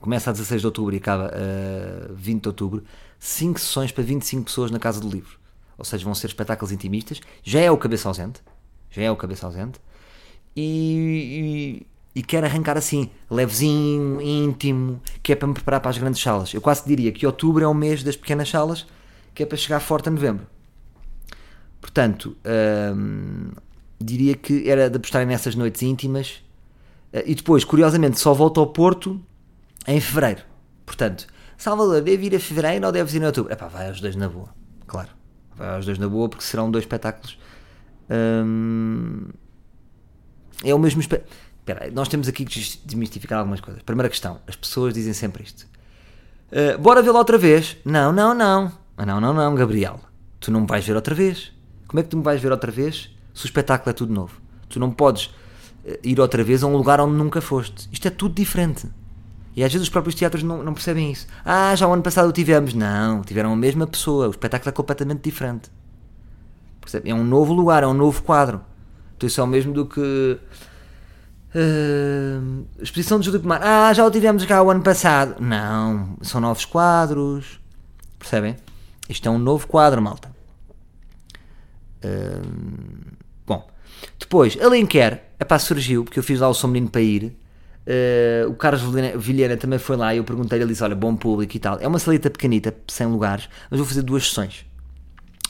Começa 0.00 0.30
a 0.30 0.32
16 0.32 0.60
de 0.60 0.66
outubro 0.66 0.94
e 0.94 0.98
acaba 0.98 1.26
a 1.26 2.12
20 2.12 2.42
de 2.42 2.48
outubro. 2.48 2.84
5 3.18 3.60
sessões 3.60 3.92
para 3.92 4.02
25 4.02 4.44
pessoas 4.44 4.70
na 4.70 4.78
Casa 4.78 5.00
do 5.00 5.08
Livro. 5.08 5.41
Ou 5.82 5.84
seja, 5.84 6.04
vão 6.04 6.14
ser 6.14 6.28
espetáculos 6.28 6.70
intimistas. 6.70 7.20
Já 7.42 7.58
é 7.58 7.68
o 7.68 7.76
cabeça 7.76 8.08
ausente. 8.08 8.40
Já 8.88 9.02
é 9.02 9.10
o 9.10 9.16
cabeça 9.16 9.46
ausente. 9.46 9.80
e, 10.54 11.82
e, 12.14 12.20
e 12.20 12.22
quero 12.22 12.46
arrancar 12.46 12.78
assim, 12.78 13.10
levezinho, 13.28 14.20
íntimo, 14.20 15.02
que 15.24 15.32
é 15.32 15.34
para 15.34 15.48
me 15.48 15.54
preparar 15.54 15.80
para 15.80 15.90
as 15.90 15.98
grandes 15.98 16.22
salas. 16.22 16.54
Eu 16.54 16.60
quase 16.60 16.86
diria 16.86 17.10
que 17.10 17.26
outubro 17.26 17.64
é 17.64 17.66
o 17.66 17.74
mês 17.74 18.04
das 18.04 18.14
pequenas 18.14 18.48
salas, 18.48 18.86
que 19.34 19.42
é 19.42 19.46
para 19.46 19.58
chegar 19.58 19.80
forte 19.80 20.08
a 20.08 20.12
novembro. 20.12 20.46
Portanto, 21.80 22.36
hum, 22.94 23.50
diria 23.98 24.36
que 24.36 24.70
era 24.70 24.88
de 24.88 24.96
apostar 24.98 25.26
nessas 25.26 25.56
noites 25.56 25.82
íntimas. 25.82 26.44
Uh, 27.12 27.24
e 27.26 27.34
depois, 27.34 27.64
curiosamente, 27.64 28.20
só 28.20 28.32
volto 28.32 28.60
ao 28.60 28.68
Porto 28.68 29.20
em 29.88 30.00
fevereiro. 30.00 30.42
Portanto, 30.86 31.26
Salvador, 31.58 32.02
deve 32.02 32.26
ir 32.26 32.36
a 32.36 32.40
fevereiro 32.40 32.86
ou 32.86 32.92
deves 32.92 33.14
ir 33.14 33.22
em 33.22 33.26
outubro? 33.26 33.52
Epá, 33.52 33.66
vai 33.66 33.88
aos 33.88 34.00
dois 34.00 34.14
na 34.14 34.28
boa, 34.28 34.48
claro. 34.86 35.21
Vai 35.56 35.74
aos 35.74 35.86
dois 35.86 35.98
na 35.98 36.08
boa 36.08 36.28
porque 36.28 36.44
serão 36.44 36.70
dois 36.70 36.84
espetáculos. 36.84 37.38
Hum, 38.10 39.28
é 40.64 40.74
o 40.74 40.78
mesmo 40.78 41.00
espetáculo. 41.00 41.36
Espera, 41.60 41.90
nós 41.92 42.08
temos 42.08 42.26
aqui 42.26 42.44
que 42.44 42.78
desmistificar 42.84 43.38
algumas 43.38 43.60
coisas. 43.60 43.82
Primeira 43.82 44.08
questão: 44.08 44.40
as 44.46 44.56
pessoas 44.56 44.92
dizem 44.92 45.12
sempre 45.12 45.44
isto. 45.44 45.66
Uh, 46.50 46.78
bora 46.78 47.00
vê-lo 47.02 47.16
outra 47.16 47.38
vez? 47.38 47.76
Não, 47.84 48.12
não, 48.12 48.34
não. 48.34 48.72
Ah, 48.96 49.06
não, 49.06 49.20
não, 49.20 49.32
não, 49.32 49.54
Gabriel. 49.54 50.00
Tu 50.40 50.50
não 50.50 50.62
me 50.62 50.66
vais 50.66 50.84
ver 50.84 50.96
outra 50.96 51.14
vez. 51.14 51.52
Como 51.86 52.00
é 52.00 52.02
que 52.02 52.08
tu 52.08 52.16
me 52.16 52.22
vais 52.22 52.40
ver 52.40 52.50
outra 52.50 52.70
vez 52.70 53.10
se 53.32 53.44
o 53.44 53.46
espetáculo 53.46 53.90
é 53.90 53.92
tudo 53.92 54.12
novo? 54.12 54.40
Tu 54.68 54.80
não 54.80 54.90
podes 54.90 55.26
uh, 55.84 55.98
ir 56.02 56.18
outra 56.20 56.42
vez 56.42 56.62
a 56.62 56.66
um 56.66 56.76
lugar 56.76 57.00
onde 57.00 57.16
nunca 57.16 57.40
foste. 57.40 57.88
Isto 57.92 58.08
é 58.08 58.10
tudo 58.10 58.34
diferente. 58.34 58.88
E 59.54 59.62
às 59.62 59.72
vezes 59.72 59.86
os 59.86 59.90
próprios 59.90 60.14
teatros 60.14 60.42
não, 60.42 60.62
não 60.62 60.72
percebem 60.72 61.12
isso. 61.12 61.26
Ah, 61.44 61.74
já 61.76 61.86
o 61.86 61.92
ano 61.92 62.02
passado 62.02 62.28
o 62.28 62.32
tivemos. 62.32 62.72
Não, 62.72 63.22
tiveram 63.22 63.52
a 63.52 63.56
mesma 63.56 63.86
pessoa. 63.86 64.28
O 64.28 64.30
espetáculo 64.30 64.70
é 64.70 64.72
completamente 64.72 65.22
diferente. 65.22 65.70
É 67.04 67.14
um 67.14 67.24
novo 67.24 67.52
lugar, 67.52 67.82
é 67.82 67.86
um 67.86 67.94
novo 67.94 68.22
quadro. 68.22 68.62
Então 69.16 69.26
isso 69.26 69.40
é 69.40 69.44
o 69.44 69.46
mesmo 69.46 69.72
do 69.72 69.86
que. 69.86 70.38
Uh, 71.54 72.64
exposição 72.80 73.20
de 73.20 73.26
Júlio 73.26 73.40
Pomar. 73.40 73.60
Ah, 73.62 73.92
já 73.92 74.06
o 74.06 74.10
tivemos 74.10 74.44
cá 74.46 74.62
o 74.62 74.70
ano 74.70 74.82
passado. 74.82 75.36
Não, 75.40 76.16
são 76.22 76.40
novos 76.40 76.64
quadros. 76.64 77.60
Percebem? 78.18 78.56
Isto 79.08 79.28
é 79.28 79.30
um 79.30 79.38
novo 79.38 79.66
quadro, 79.66 80.00
malta. 80.00 80.32
Uh, 82.04 83.14
bom, 83.46 83.68
depois, 84.18 84.58
Alenquer, 84.60 85.24
epá, 85.38 85.58
surgiu, 85.58 86.04
porque 86.04 86.18
eu 86.18 86.22
fiz 86.22 86.40
lá 86.40 86.48
o 86.48 86.54
São 86.54 86.70
Menino 86.70 86.90
para 86.90 87.02
ir. 87.02 87.36
Uh, 87.86 88.48
o 88.48 88.54
Carlos 88.54 88.82
Vilhena 89.16 89.56
também 89.56 89.78
foi 89.78 89.96
lá 89.96 90.14
e 90.14 90.18
eu 90.18 90.24
perguntei-lhe, 90.24 90.64
ele 90.64 90.72
disse, 90.72 90.84
olha, 90.84 90.94
bom 90.94 91.16
público 91.16 91.56
e 91.56 91.60
tal. 91.60 91.78
É 91.80 91.88
uma 91.88 91.98
salita 91.98 92.30
pequenita, 92.30 92.74
sem 92.88 93.06
lugares, 93.06 93.48
mas 93.70 93.78
vou 93.78 93.86
fazer 93.86 94.02
duas 94.02 94.28
sessões. 94.28 94.64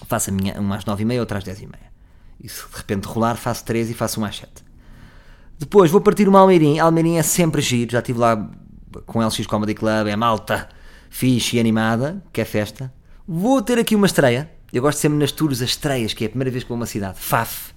Faço 0.06 0.30
a 0.30 0.32
minha, 0.32 0.58
uma 0.60 0.76
às 0.76 0.84
nove 0.84 1.02
e 1.02 1.06
meia, 1.06 1.20
outra 1.20 1.38
às 1.38 1.44
dez 1.44 1.60
e 1.60 1.66
meia. 1.66 1.92
Se 2.44 2.68
de 2.68 2.76
repente 2.76 3.06
rolar, 3.06 3.36
faço 3.36 3.64
três 3.64 3.90
e 3.90 3.94
faço 3.94 4.18
uma 4.18 4.28
às 4.28 4.36
sete. 4.36 4.64
Depois 5.58 5.90
vou 5.90 6.00
partir 6.00 6.28
uma 6.28 6.40
Almeirim. 6.40 6.78
Almeirim 6.78 7.16
é 7.16 7.22
sempre 7.22 7.60
giro, 7.60 7.92
já 7.92 8.00
estive 8.00 8.18
lá 8.18 8.50
com 9.06 9.18
o 9.20 9.26
LX 9.26 9.46
Comedy 9.46 9.74
Club, 9.74 10.08
é 10.08 10.16
malta 10.16 10.68
fixe 11.12 11.58
e 11.58 11.60
animada, 11.60 12.24
que 12.32 12.40
é 12.40 12.44
festa. 12.44 12.92
Vou 13.28 13.60
ter 13.60 13.78
aqui 13.78 13.94
uma 13.94 14.06
estreia. 14.06 14.50
Eu 14.72 14.80
gosto 14.80 14.98
sempre 14.98 15.18
nas 15.18 15.30
tours 15.30 15.60
as 15.60 15.68
estreias, 15.68 16.14
que 16.14 16.24
é 16.24 16.26
a 16.26 16.30
primeira 16.30 16.50
vez 16.50 16.64
que 16.64 16.68
vou 16.68 16.76
a 16.76 16.80
uma 16.80 16.86
cidade. 16.86 17.18
FAF. 17.20 17.74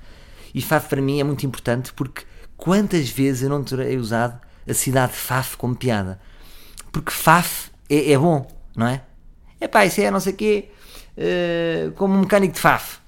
E 0.54 0.62
FAF 0.62 0.88
para 0.88 1.02
mim 1.02 1.20
é 1.20 1.24
muito 1.24 1.46
importante 1.46 1.92
porque 1.92 2.24
quantas 2.58 3.10
vezes 3.10 3.44
eu 3.44 3.50
não 3.50 3.64
terei 3.64 3.98
usado 3.98 4.40
a 4.68 4.74
cidade 4.74 5.14
Faf 5.14 5.58
como 5.58 5.76
piada. 5.76 6.20
Porque 6.92 7.12
Faf 7.12 7.70
é, 7.90 8.12
é 8.12 8.18
bom, 8.18 8.48
não 8.76 8.88
é? 8.88 9.04
É 9.60 9.68
pá, 9.68 9.86
isso 9.86 10.02
é 10.02 10.12
não 10.12 10.20
sei 10.20 10.34
o 10.34 10.36
quê, 10.36 10.70
uh, 11.18 11.92
como 11.94 12.16
um 12.16 12.20
mecânico 12.22 12.54
de 12.54 12.60
Faf. 12.60 13.00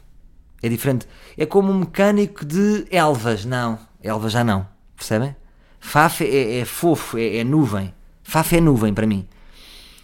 É 0.62 0.70
diferente. 0.70 1.08
É 1.38 1.46
como 1.46 1.72
um 1.72 1.80
mecânico 1.80 2.46
de 2.46 2.86
Elvas. 2.90 3.46
Não, 3.46 3.80
Elvas 4.02 4.32
já 4.32 4.44
não. 4.44 4.68
Percebem? 4.96 5.36
Faf 5.80 6.24
é, 6.24 6.60
é 6.60 6.66
fofo, 6.66 7.18
é, 7.18 7.38
é, 7.38 7.44
nuvem. 7.44 7.94
Faf 8.24 8.56
é 8.56 8.62
nuvem 8.62 8.94
para 8.94 9.06
mim. 9.06 9.28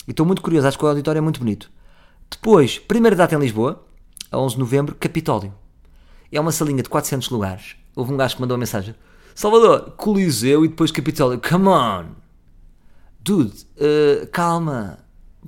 E 0.08 0.12
estou 0.12 0.25
muito 0.25 0.41
curioso, 0.41 0.67
acho 0.67 0.77
que 0.77 0.86
o 0.86 0.88
auditório 0.88 1.19
é 1.19 1.21
muito 1.21 1.39
bonito. 1.39 1.71
Depois, 2.29 2.77
primeira 2.79 3.15
data 3.15 3.36
em 3.36 3.39
Lisboa, 3.39 3.84
a 4.32 4.38
11 4.38 4.56
de 4.56 4.60
novembro, 4.60 4.95
Capitólio. 4.95 5.53
É 6.32 6.39
uma 6.39 6.51
salinha 6.51 6.82
de 6.82 6.89
400 6.89 7.29
lugares. 7.29 7.75
Houve 7.95 8.13
um 8.13 8.17
gajo 8.17 8.36
que 8.36 8.41
mandou 8.41 8.56
uma 8.56 8.60
mensagem. 8.60 8.95
Salvador, 9.36 9.91
Coliseu 9.98 10.63
e 10.63 10.67
depois 10.67 10.91
Capitólio. 10.91 11.41
Come 11.41 11.67
on! 11.67 12.06
Dude, 13.19 13.54
uh, 13.78 14.28
calma. 14.32 15.00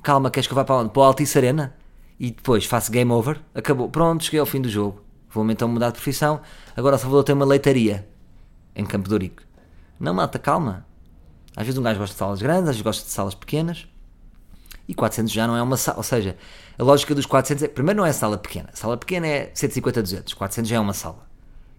Calma, 0.01 0.31
queres 0.31 0.47
que 0.47 0.53
eu 0.53 0.55
vá 0.55 0.63
para 0.63 0.75
onde? 0.75 0.91
Para 0.91 0.99
o 1.01 1.03
Altice 1.03 1.37
Arena? 1.37 1.75
E 2.19 2.31
depois 2.31 2.65
faço 2.65 2.91
game 2.91 3.11
over. 3.11 3.39
Acabou. 3.53 3.89
Pronto, 3.89 4.23
cheguei 4.23 4.39
ao 4.39 4.45
fim 4.45 4.61
do 4.61 4.69
jogo. 4.69 5.01
Vou 5.29 5.49
então 5.51 5.67
mudar 5.67 5.87
de 5.87 5.95
profissão. 5.95 6.41
Agora 6.75 6.97
Salvador 6.97 7.23
tem 7.23 7.35
uma 7.35 7.45
leitaria 7.45 8.07
em 8.75 8.85
Campo 8.85 9.07
de 9.07 9.13
Ourique. 9.13 9.43
Não, 9.99 10.13
malta, 10.13 10.39
calma. 10.39 10.85
Às 11.55 11.65
vezes 11.65 11.77
um 11.77 11.83
gajo 11.83 11.99
gosta 11.99 12.13
de 12.13 12.19
salas 12.19 12.41
grandes, 12.41 12.69
às 12.69 12.75
vezes 12.75 12.81
gosta 12.81 13.03
de 13.03 13.11
salas 13.11 13.35
pequenas. 13.35 13.87
E 14.87 14.93
400 14.93 15.31
já 15.31 15.47
não 15.47 15.57
é 15.57 15.61
uma 15.61 15.77
sala. 15.77 15.97
Ou 15.97 16.03
seja, 16.03 16.37
a 16.77 16.83
lógica 16.83 17.13
dos 17.13 17.25
400 17.25 17.63
é. 17.63 17.67
Primeiro, 17.67 17.99
não 17.99 18.05
é 18.05 18.13
sala 18.13 18.37
pequena. 18.37 18.69
A 18.71 18.75
sala 18.75 18.97
pequena 18.97 19.27
é 19.27 19.51
150, 19.53 20.01
200. 20.01 20.33
400 20.33 20.69
já 20.69 20.75
é 20.77 20.79
uma 20.79 20.93
sala. 20.93 21.27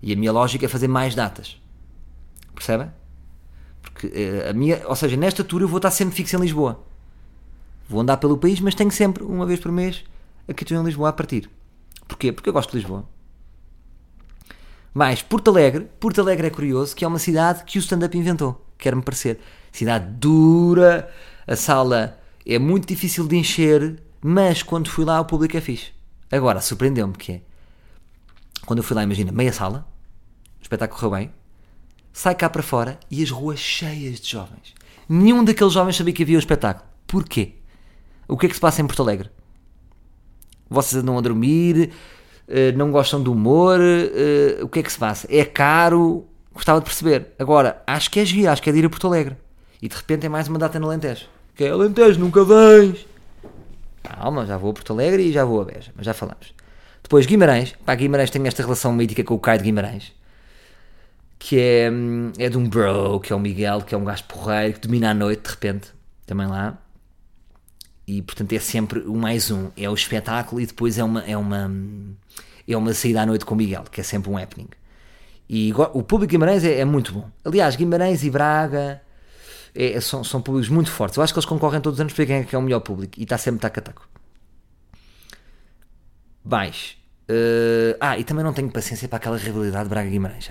E 0.02 0.12
a 0.12 0.16
minha 0.16 0.32
lógica 0.32 0.66
é 0.66 0.68
fazer 0.68 0.88
mais 0.88 1.14
datas. 1.14 1.56
Percebem? 2.56 2.90
Porque 3.82 4.08
uh, 4.08 4.50
a 4.50 4.52
minha, 4.52 4.82
ou 4.88 4.96
seja, 4.96 5.16
nesta 5.16 5.44
tour 5.44 5.62
eu 5.62 5.68
vou 5.68 5.76
estar 5.76 5.92
sempre 5.92 6.16
fixo 6.16 6.36
em 6.36 6.40
Lisboa. 6.40 6.82
Vou 7.88 8.00
andar 8.00 8.16
pelo 8.16 8.36
país, 8.36 8.58
mas 8.58 8.74
tenho 8.74 8.90
sempre, 8.90 9.22
uma 9.22 9.46
vez 9.46 9.60
por 9.60 9.70
mês, 9.70 10.02
aqui 10.48 10.64
estou 10.64 10.76
em 10.76 10.84
Lisboa 10.84 11.10
a 11.10 11.12
partir. 11.12 11.48
Porquê? 12.08 12.32
Porque 12.32 12.48
eu 12.48 12.52
gosto 12.52 12.70
de 12.70 12.78
Lisboa. 12.78 13.08
Mais, 14.92 15.22
Porto 15.22 15.50
Alegre. 15.50 15.86
Porto 16.00 16.20
Alegre 16.20 16.46
é 16.46 16.50
curioso, 16.50 16.96
que 16.96 17.04
é 17.04 17.08
uma 17.08 17.18
cidade 17.18 17.62
que 17.64 17.78
o 17.78 17.80
stand-up 17.80 18.16
inventou. 18.16 18.66
Quer-me 18.78 19.02
parecer. 19.02 19.38
Cidade 19.70 20.06
dura, 20.18 21.12
a 21.46 21.54
sala 21.54 22.18
é 22.46 22.58
muito 22.58 22.88
difícil 22.88 23.28
de 23.28 23.36
encher, 23.36 24.02
mas 24.20 24.62
quando 24.62 24.88
fui 24.88 25.04
lá 25.04 25.20
o 25.20 25.24
público 25.24 25.56
é 25.56 25.60
fixe. 25.60 25.92
Agora, 26.32 26.60
surpreendeu-me 26.60 27.12
que 27.12 27.32
é. 27.32 27.42
Quando 28.64 28.78
eu 28.78 28.82
fui 28.82 28.96
lá, 28.96 29.02
imagina, 29.02 29.30
meia 29.30 29.52
sala, 29.52 29.86
o 30.58 30.62
espetáculo 30.62 30.98
correu 30.98 31.18
bem, 31.18 31.32
sai 32.16 32.34
cá 32.34 32.48
para 32.48 32.62
fora 32.62 32.98
e 33.10 33.22
as 33.22 33.28
ruas 33.28 33.58
cheias 33.58 34.18
de 34.18 34.30
jovens. 34.30 34.74
Nenhum 35.06 35.44
daqueles 35.44 35.74
jovens 35.74 35.96
sabia 35.96 36.14
que 36.14 36.22
havia 36.22 36.36
o 36.36 36.38
espetáculo. 36.38 36.88
Porquê? 37.06 37.56
O 38.26 38.38
que 38.38 38.46
é 38.46 38.48
que 38.48 38.54
se 38.54 38.60
passa 38.60 38.80
em 38.80 38.86
Porto 38.86 39.02
Alegre? 39.02 39.28
Vocês 40.70 41.02
andam 41.02 41.18
a 41.18 41.20
dormir, 41.20 41.90
eh, 42.48 42.72
não 42.72 42.90
gostam 42.90 43.22
do 43.22 43.32
humor, 43.32 43.78
eh, 43.82 44.58
o 44.62 44.68
que 44.68 44.78
é 44.78 44.82
que 44.82 44.90
se 44.90 44.98
passa? 44.98 45.28
É 45.30 45.44
caro, 45.44 46.26
gostava 46.54 46.80
de 46.80 46.86
perceber. 46.86 47.34
Agora, 47.38 47.82
acho 47.86 48.10
que 48.10 48.18
é 48.18 48.24
giro, 48.24 48.50
acho 48.50 48.62
que 48.62 48.70
é 48.70 48.72
de 48.72 48.78
ir 48.78 48.86
a 48.86 48.90
Porto 48.90 49.06
Alegre. 49.08 49.36
E 49.82 49.86
de 49.86 49.94
repente 49.94 50.24
é 50.24 50.28
mais 50.30 50.48
uma 50.48 50.58
data 50.58 50.80
no 50.80 50.86
Alentejo. 50.86 51.26
Que 51.54 51.64
é 51.64 51.68
Alentejo, 51.68 52.18
nunca 52.18 52.42
vens. 52.42 53.06
Calma, 54.02 54.46
já 54.46 54.56
vou 54.56 54.70
a 54.70 54.72
Porto 54.72 54.94
Alegre 54.94 55.22
e 55.22 55.32
já 55.32 55.44
vou 55.44 55.60
a 55.60 55.66
Beja, 55.66 55.92
mas 55.94 56.06
já 56.06 56.14
falamos. 56.14 56.54
Depois 57.02 57.26
Guimarães, 57.26 57.74
pá, 57.84 57.94
Guimarães 57.94 58.30
tem 58.30 58.44
esta 58.46 58.62
relação 58.62 58.90
mítica 58.90 59.22
com 59.22 59.34
o 59.34 59.38
Caio 59.38 59.58
de 59.58 59.64
Guimarães 59.64 60.16
que 61.38 61.60
é, 61.60 61.90
hum, 61.90 62.32
é 62.38 62.48
de 62.48 62.56
um 62.56 62.68
bro, 62.68 63.20
que 63.20 63.32
é 63.32 63.36
o 63.36 63.40
Miguel, 63.40 63.82
que 63.82 63.94
é 63.94 63.98
um 63.98 64.04
gajo 64.04 64.24
porreiro, 64.24 64.74
que 64.74 64.80
domina 64.80 65.10
a 65.10 65.14
noite 65.14 65.42
de 65.42 65.50
repente, 65.50 65.92
também 66.24 66.46
lá. 66.46 66.78
E 68.06 68.22
portanto 68.22 68.52
é 68.52 68.58
sempre 68.58 69.00
o 69.00 69.16
mais 69.16 69.50
um, 69.50 69.70
é 69.76 69.88
o 69.90 69.94
espetáculo 69.94 70.60
e 70.60 70.66
depois 70.66 70.98
é 70.98 71.04
uma, 71.04 71.22
é 71.24 71.36
uma, 71.36 71.70
é 72.66 72.76
uma 72.76 72.94
saída 72.94 73.22
à 73.22 73.26
noite 73.26 73.44
com 73.44 73.54
o 73.54 73.56
Miguel, 73.56 73.84
que 73.90 74.00
é 74.00 74.04
sempre 74.04 74.30
um 74.30 74.38
happening. 74.38 74.68
E 75.48 75.72
o 75.72 76.02
público 76.02 76.26
de 76.26 76.32
Guimarães 76.32 76.64
é, 76.64 76.80
é 76.80 76.84
muito 76.84 77.12
bom. 77.12 77.30
Aliás, 77.44 77.76
Guimarães 77.76 78.24
e 78.24 78.30
Braga 78.30 79.00
é, 79.74 80.00
são, 80.00 80.24
são 80.24 80.42
públicos 80.42 80.68
muito 80.68 80.90
fortes. 80.90 81.16
Eu 81.16 81.22
acho 81.22 81.32
que 81.32 81.38
eles 81.38 81.46
concorrem 81.46 81.80
todos 81.80 81.98
os 81.98 82.00
anos 82.00 82.12
para 82.12 82.24
ver 82.24 82.26
quem 82.26 82.36
é, 82.36 82.44
que 82.44 82.54
é 82.54 82.58
o 82.58 82.62
melhor 82.62 82.80
público 82.80 83.14
e 83.18 83.22
está 83.22 83.38
sempre 83.38 83.60
taco 83.60 83.78
a 83.78 83.82
taco. 83.82 84.08
Mais. 86.44 86.96
Uh, 87.28 87.96
ah, 88.00 88.18
e 88.18 88.24
também 88.24 88.44
não 88.44 88.52
tenho 88.52 88.70
paciência 88.70 89.08
para 89.08 89.18
aquela 89.18 89.36
rivalidade 89.36 89.88
Braga-Guimarães. 89.88 90.50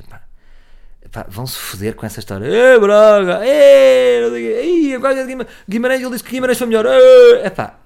Vão-se 1.30 1.58
foder 1.58 1.96
com 1.96 2.06
essa 2.06 2.20
história. 2.20 2.46
Ê, 2.46 2.80
Braga! 2.80 3.46
Ê, 3.46 4.22
sei 4.30 5.36
o. 5.36 5.48
Guimarães, 5.70 6.02
ele 6.02 6.10
disse 6.12 6.24
que 6.24 6.32
Guimarães 6.32 6.58
foi 6.58 6.68
melhor. 6.68 6.86
É 6.86 7.50
pá, 7.50 7.80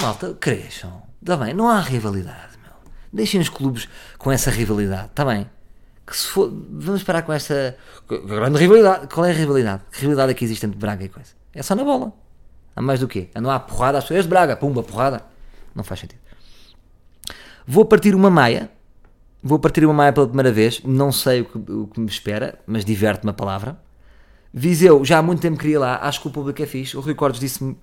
malta, 0.00 0.34
cresçam. 0.40 1.02
Está 1.20 1.36
bem, 1.36 1.54
não 1.54 1.68
há 1.68 1.80
rivalidade, 1.80 2.58
meu. 2.62 2.72
Deixem 3.12 3.40
os 3.40 3.48
clubes 3.48 3.88
com 4.18 4.30
essa 4.30 4.50
rivalidade, 4.50 5.06
está 5.06 5.24
bem? 5.24 5.48
Que 6.06 6.16
se 6.16 6.26
for, 6.26 6.52
vamos 6.70 7.02
parar 7.02 7.22
com 7.22 7.32
essa 7.32 7.76
grande 8.08 8.58
rivalidade. 8.58 9.06
Qual 9.06 9.24
é 9.24 9.30
a 9.30 9.34
rivalidade? 9.34 9.82
Que 9.92 10.00
rivalidade 10.00 10.32
é 10.32 10.34
que 10.34 10.44
existe 10.44 10.66
entre 10.66 10.78
Braga 10.78 11.04
e 11.04 11.08
coisa? 11.08 11.30
É 11.54 11.62
só 11.62 11.74
na 11.74 11.84
bola. 11.84 12.12
Há 12.74 12.82
mais 12.82 13.00
do 13.00 13.08
quê? 13.08 13.28
Não 13.34 13.50
há 13.50 13.60
porrada 13.60 13.98
às 13.98 14.04
pessoas 14.04 14.24
de 14.24 14.28
Braga, 14.28 14.56
pumba, 14.56 14.82
porrada. 14.82 15.22
Não 15.74 15.84
faz 15.84 16.00
sentido. 16.00 16.20
Vou 17.66 17.84
partir 17.84 18.14
uma 18.14 18.30
maia 18.30 18.70
Vou 19.42 19.58
partir 19.58 19.84
uma 19.84 19.92
maia 19.92 20.12
pela 20.12 20.26
primeira 20.26 20.52
vez, 20.52 20.80
não 20.84 21.10
sei 21.10 21.40
o 21.40 21.44
que, 21.44 21.72
o 21.72 21.86
que 21.88 21.98
me 21.98 22.06
espera, 22.06 22.58
mas 22.66 22.84
diverte-me 22.84 23.30
a 23.30 23.34
palavra. 23.34 23.80
Viseu, 24.54 25.04
já 25.04 25.18
há 25.18 25.22
muito 25.22 25.40
tempo 25.40 25.58
queria 25.58 25.74
ir 25.74 25.78
lá, 25.78 25.98
acho 26.02 26.20
que 26.20 26.28
o 26.28 26.30
público 26.30 26.62
é 26.62 26.66
fixe. 26.66 26.96
O 26.96 27.00
Rui 27.00 27.14
Cordes 27.14 27.40
disse-me 27.40 27.76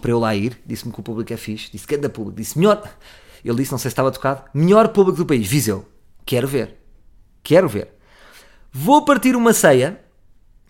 para 0.00 0.10
eu 0.10 0.18
lá 0.18 0.34
ir, 0.34 0.60
disse-me 0.66 0.92
que 0.92 1.00
o 1.00 1.02
público 1.02 1.32
é 1.32 1.36
fixe, 1.36 1.70
disse 1.70 1.86
que 1.86 1.94
é 1.94 1.98
da 1.98 2.08
público, 2.08 2.36
disse 2.38 2.58
melhor. 2.58 2.82
Ele 3.44 3.56
disse, 3.56 3.70
não 3.70 3.78
sei 3.78 3.88
se 3.90 3.92
estava 3.92 4.10
tocado, 4.10 4.44
melhor 4.52 4.88
público 4.88 5.18
do 5.18 5.26
país, 5.26 5.46
Viseu. 5.46 5.86
Quero 6.26 6.48
ver, 6.48 6.76
quero 7.42 7.68
ver. 7.68 7.88
Vou 8.72 9.04
partir 9.04 9.34
uma 9.34 9.52
ceia. 9.52 10.00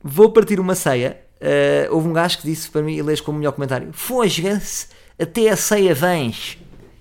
Vou 0.03 0.33
partir 0.33 0.59
uma 0.59 0.75
ceia. 0.75 1.21
Eh, 1.41 1.89
houve 1.91 2.09
um 2.09 2.13
gajo 2.13 2.39
que 2.39 2.47
disse 2.47 2.71
para 2.71 2.83
mim, 2.83 2.95
e 2.95 3.03
lês 3.03 3.21
como 3.21 3.39
melhor 3.39 3.53
comentário: 3.53 3.91
Fosga-se, 3.93 4.89
até 5.19 5.51
a 5.51 5.57
ceia 5.57 5.95
vens. 5.95 6.59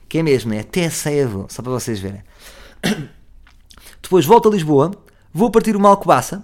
Que 0.08 0.19
é 0.19 0.23
mesmo, 0.23 0.51
né? 0.51 0.62
Até 0.62 0.86
a 0.86 0.91
ceia 0.91 1.27
vou. 1.27 1.47
Só 1.49 1.62
para 1.62 1.71
vocês 1.71 1.99
verem. 1.99 2.21
Depois 4.02 4.26
volto 4.26 4.50
a 4.50 4.52
Lisboa. 4.52 4.92
Vou 5.34 5.52
partir 5.52 5.76
uma 5.76 5.89
alcobaça. 5.89 6.44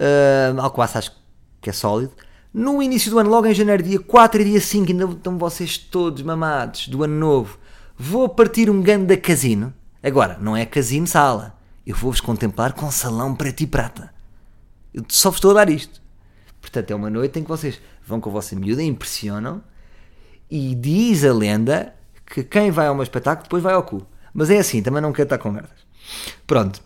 Uh, 0.00 0.60
alcobaça 0.60 0.98
acho 0.98 1.12
que 1.60 1.70
é 1.70 1.72
sólido. 1.72 2.12
No 2.52 2.82
início 2.82 3.10
do 3.10 3.18
ano, 3.18 3.30
logo 3.30 3.46
em 3.46 3.54
janeiro, 3.54 3.82
dia 3.82 3.98
4 3.98 4.42
e 4.42 4.44
dia 4.44 4.60
5, 4.60 4.90
ainda 4.90 5.04
estão 5.04 5.38
vocês 5.38 5.78
todos 5.78 6.22
mamados 6.22 6.88
do 6.88 7.02
ano 7.02 7.18
novo. 7.18 7.58
Vou 7.96 8.28
partir 8.28 8.68
um 8.68 8.82
ganda 8.82 9.16
casino. 9.16 9.72
Agora, 10.02 10.36
não 10.40 10.56
é 10.56 10.66
casino 10.66 11.06
sala. 11.06 11.58
Eu 11.86 11.96
vou-vos 11.96 12.20
contemplar 12.20 12.74
com 12.74 12.90
salão 12.90 13.34
preto 13.34 13.62
e 13.62 13.66
prata. 13.66 14.12
Eu 14.92 15.04
só 15.08 15.30
vos 15.30 15.38
estou 15.38 15.52
a 15.52 15.54
dar 15.54 15.70
isto. 15.70 16.02
Portanto, 16.60 16.90
é 16.90 16.94
uma 16.94 17.08
noite 17.08 17.38
em 17.38 17.42
que 17.42 17.48
vocês 17.48 17.80
vão 18.06 18.20
com 18.20 18.28
a 18.28 18.32
vossa 18.32 18.54
miúda, 18.54 18.82
impressionam. 18.82 19.62
E 20.50 20.74
diz 20.74 21.24
a 21.24 21.32
lenda 21.32 21.94
que 22.26 22.44
quem 22.44 22.70
vai 22.70 22.86
ao 22.86 22.94
meu 22.94 23.02
espetáculo 23.02 23.44
depois 23.44 23.62
vai 23.62 23.72
ao 23.72 23.82
cu. 23.82 24.06
Mas 24.34 24.50
é 24.50 24.58
assim, 24.58 24.82
também 24.82 25.02
não 25.02 25.12
quero 25.12 25.26
estar 25.26 25.38
com 25.38 25.50
merdas. 25.50 25.78
Pronto. 26.46 26.82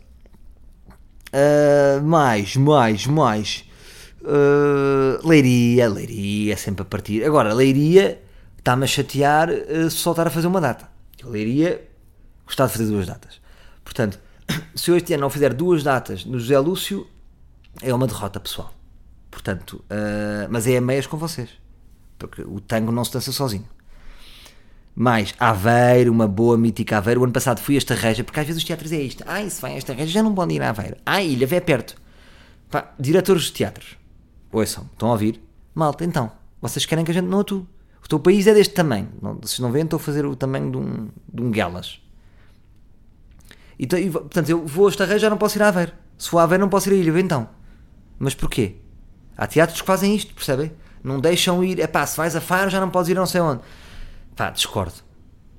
Uh, 1.29 2.03
mais, 2.03 2.57
mais, 2.57 3.07
mais. 3.07 3.65
Uh, 4.23 5.27
leiria, 5.27 5.89
Leiria, 5.89 6.57
sempre 6.57 6.83
a 6.83 6.85
partir. 6.85 7.25
Agora, 7.25 7.55
Leiria 7.55 8.21
está-me 8.59 8.85
a 8.85 8.87
chatear 8.87 9.49
uh, 9.51 9.91
se 9.91 9.97
soltar 9.97 10.27
a 10.27 10.31
fazer 10.31 10.47
uma 10.47 10.61
data. 10.61 10.89
Eu 11.23 11.31
Leiria 11.31 11.87
gostava 12.45 12.71
de 12.71 12.79
fazer 12.79 12.91
duas 12.91 13.07
datas. 13.07 13.41
Portanto, 13.85 14.19
se 14.75 14.91
eu 14.91 14.97
este 14.97 15.15
ano 15.15 15.23
não 15.23 15.31
fizer 15.31 15.55
duas 15.55 15.83
datas 15.83 16.25
no 16.25 16.39
José 16.39 16.59
Lúcio, 16.59 17.07
é 17.83 17.95
uma 17.95 18.07
derrota 18.07 18.41
pessoal. 18.41 18.73
Portanto, 19.31 19.85
uh, 19.91 20.49
mas 20.51 20.67
é 20.67 20.77
a 20.77 20.81
meias 20.81 21.07
com 21.07 21.17
vocês. 21.17 21.51
Porque 22.19 22.43
o 22.43 22.61
tango 22.61 22.91
não 22.91 23.05
se 23.05 23.13
dança 23.13 23.31
sozinho. 23.31 23.69
Mais 24.99 25.35
Aveiro, 25.39 26.11
uma 26.11 26.27
boa 26.27 26.57
mítica 26.57 26.97
Aveiro. 26.97 27.21
O 27.21 27.25
ano 27.25 27.33
passado 27.33 27.61
fui 27.61 27.75
a 27.75 27.79
esta 27.79 27.95
reja, 27.95 28.25
porque 28.25 28.41
às 28.41 28.47
vezes 28.47 28.63
os 28.63 28.67
teatros 28.67 28.91
é 28.93 29.01
isto. 29.03 29.23
Ai, 29.27 29.51
se 29.51 29.61
vai 29.61 29.75
a 29.75 29.77
esta 29.77 29.93
reja, 29.93 30.11
já 30.11 30.23
não 30.23 30.35
podem 30.35 30.57
ir 30.57 30.63
a 30.63 30.71
Aveiro. 30.71 30.97
Ai, 31.05 31.27
Ilha, 31.27 31.47
é 31.55 31.61
perto. 31.61 32.01
Pá, 32.71 32.95
diretores 32.99 33.43
de 33.43 33.53
teatros. 33.53 33.99
Ouçam, 34.51 34.89
estão 34.91 35.11
a 35.11 35.13
ouvir? 35.13 35.39
Malta, 35.75 36.03
então, 36.03 36.33
vocês 36.63 36.87
querem 36.87 37.05
que 37.05 37.11
a 37.11 37.15
gente 37.15 37.27
não 37.27 37.41
atue. 37.41 37.67
O 38.03 38.09
teu 38.09 38.19
país 38.19 38.47
é 38.47 38.55
deste 38.55 38.73
tamanho. 38.73 39.11
Não, 39.21 39.35
vocês 39.35 39.59
não 39.59 39.71
veem, 39.71 39.85
estou 39.85 39.99
a 39.99 40.01
fazer 40.01 40.25
o 40.25 40.35
tamanho 40.35 40.71
de 40.71 40.77
um, 40.79 41.09
de 41.31 41.43
um 41.43 41.51
Guelas. 41.51 42.01
E, 43.79 43.87
portanto, 43.87 44.49
eu 44.49 44.65
vou 44.67 44.87
a 44.87 44.91
esta 44.91 45.05
reja, 45.05 45.19
já 45.19 45.31
não 45.31 45.37
posso 45.37 45.59
ir 45.59 45.63
a 45.63 45.69
Aveiro. 45.69 45.93
Se 46.17 46.31
for 46.31 46.39
a 46.39 46.45
Aveiro, 46.45 46.63
não 46.63 46.71
posso 46.71 46.89
ir 46.89 46.95
a 46.95 46.97
Ilha. 46.97 47.21
Então, 47.21 47.47
mas 48.19 48.35
porquê? 48.35 48.77
Há 49.37 49.47
teatros 49.47 49.83
que 49.83 49.87
fazem 49.87 50.17
isto, 50.17 50.33
percebem? 50.33 50.73
Não 51.05 51.21
deixam 51.21 51.63
ir. 51.63 51.81
É 51.81 51.87
pá, 51.87 52.07
se 52.07 52.17
vais 52.17 52.35
a 52.35 52.41
Faro, 52.41 52.71
já 52.71 52.81
não 52.81 52.89
podes 52.89 53.11
ir 53.11 53.17
a 53.19 53.21
não 53.21 53.27
sei 53.27 53.43
onde. 53.43 53.61
Pá, 54.37 54.51
discordo. 54.51 54.95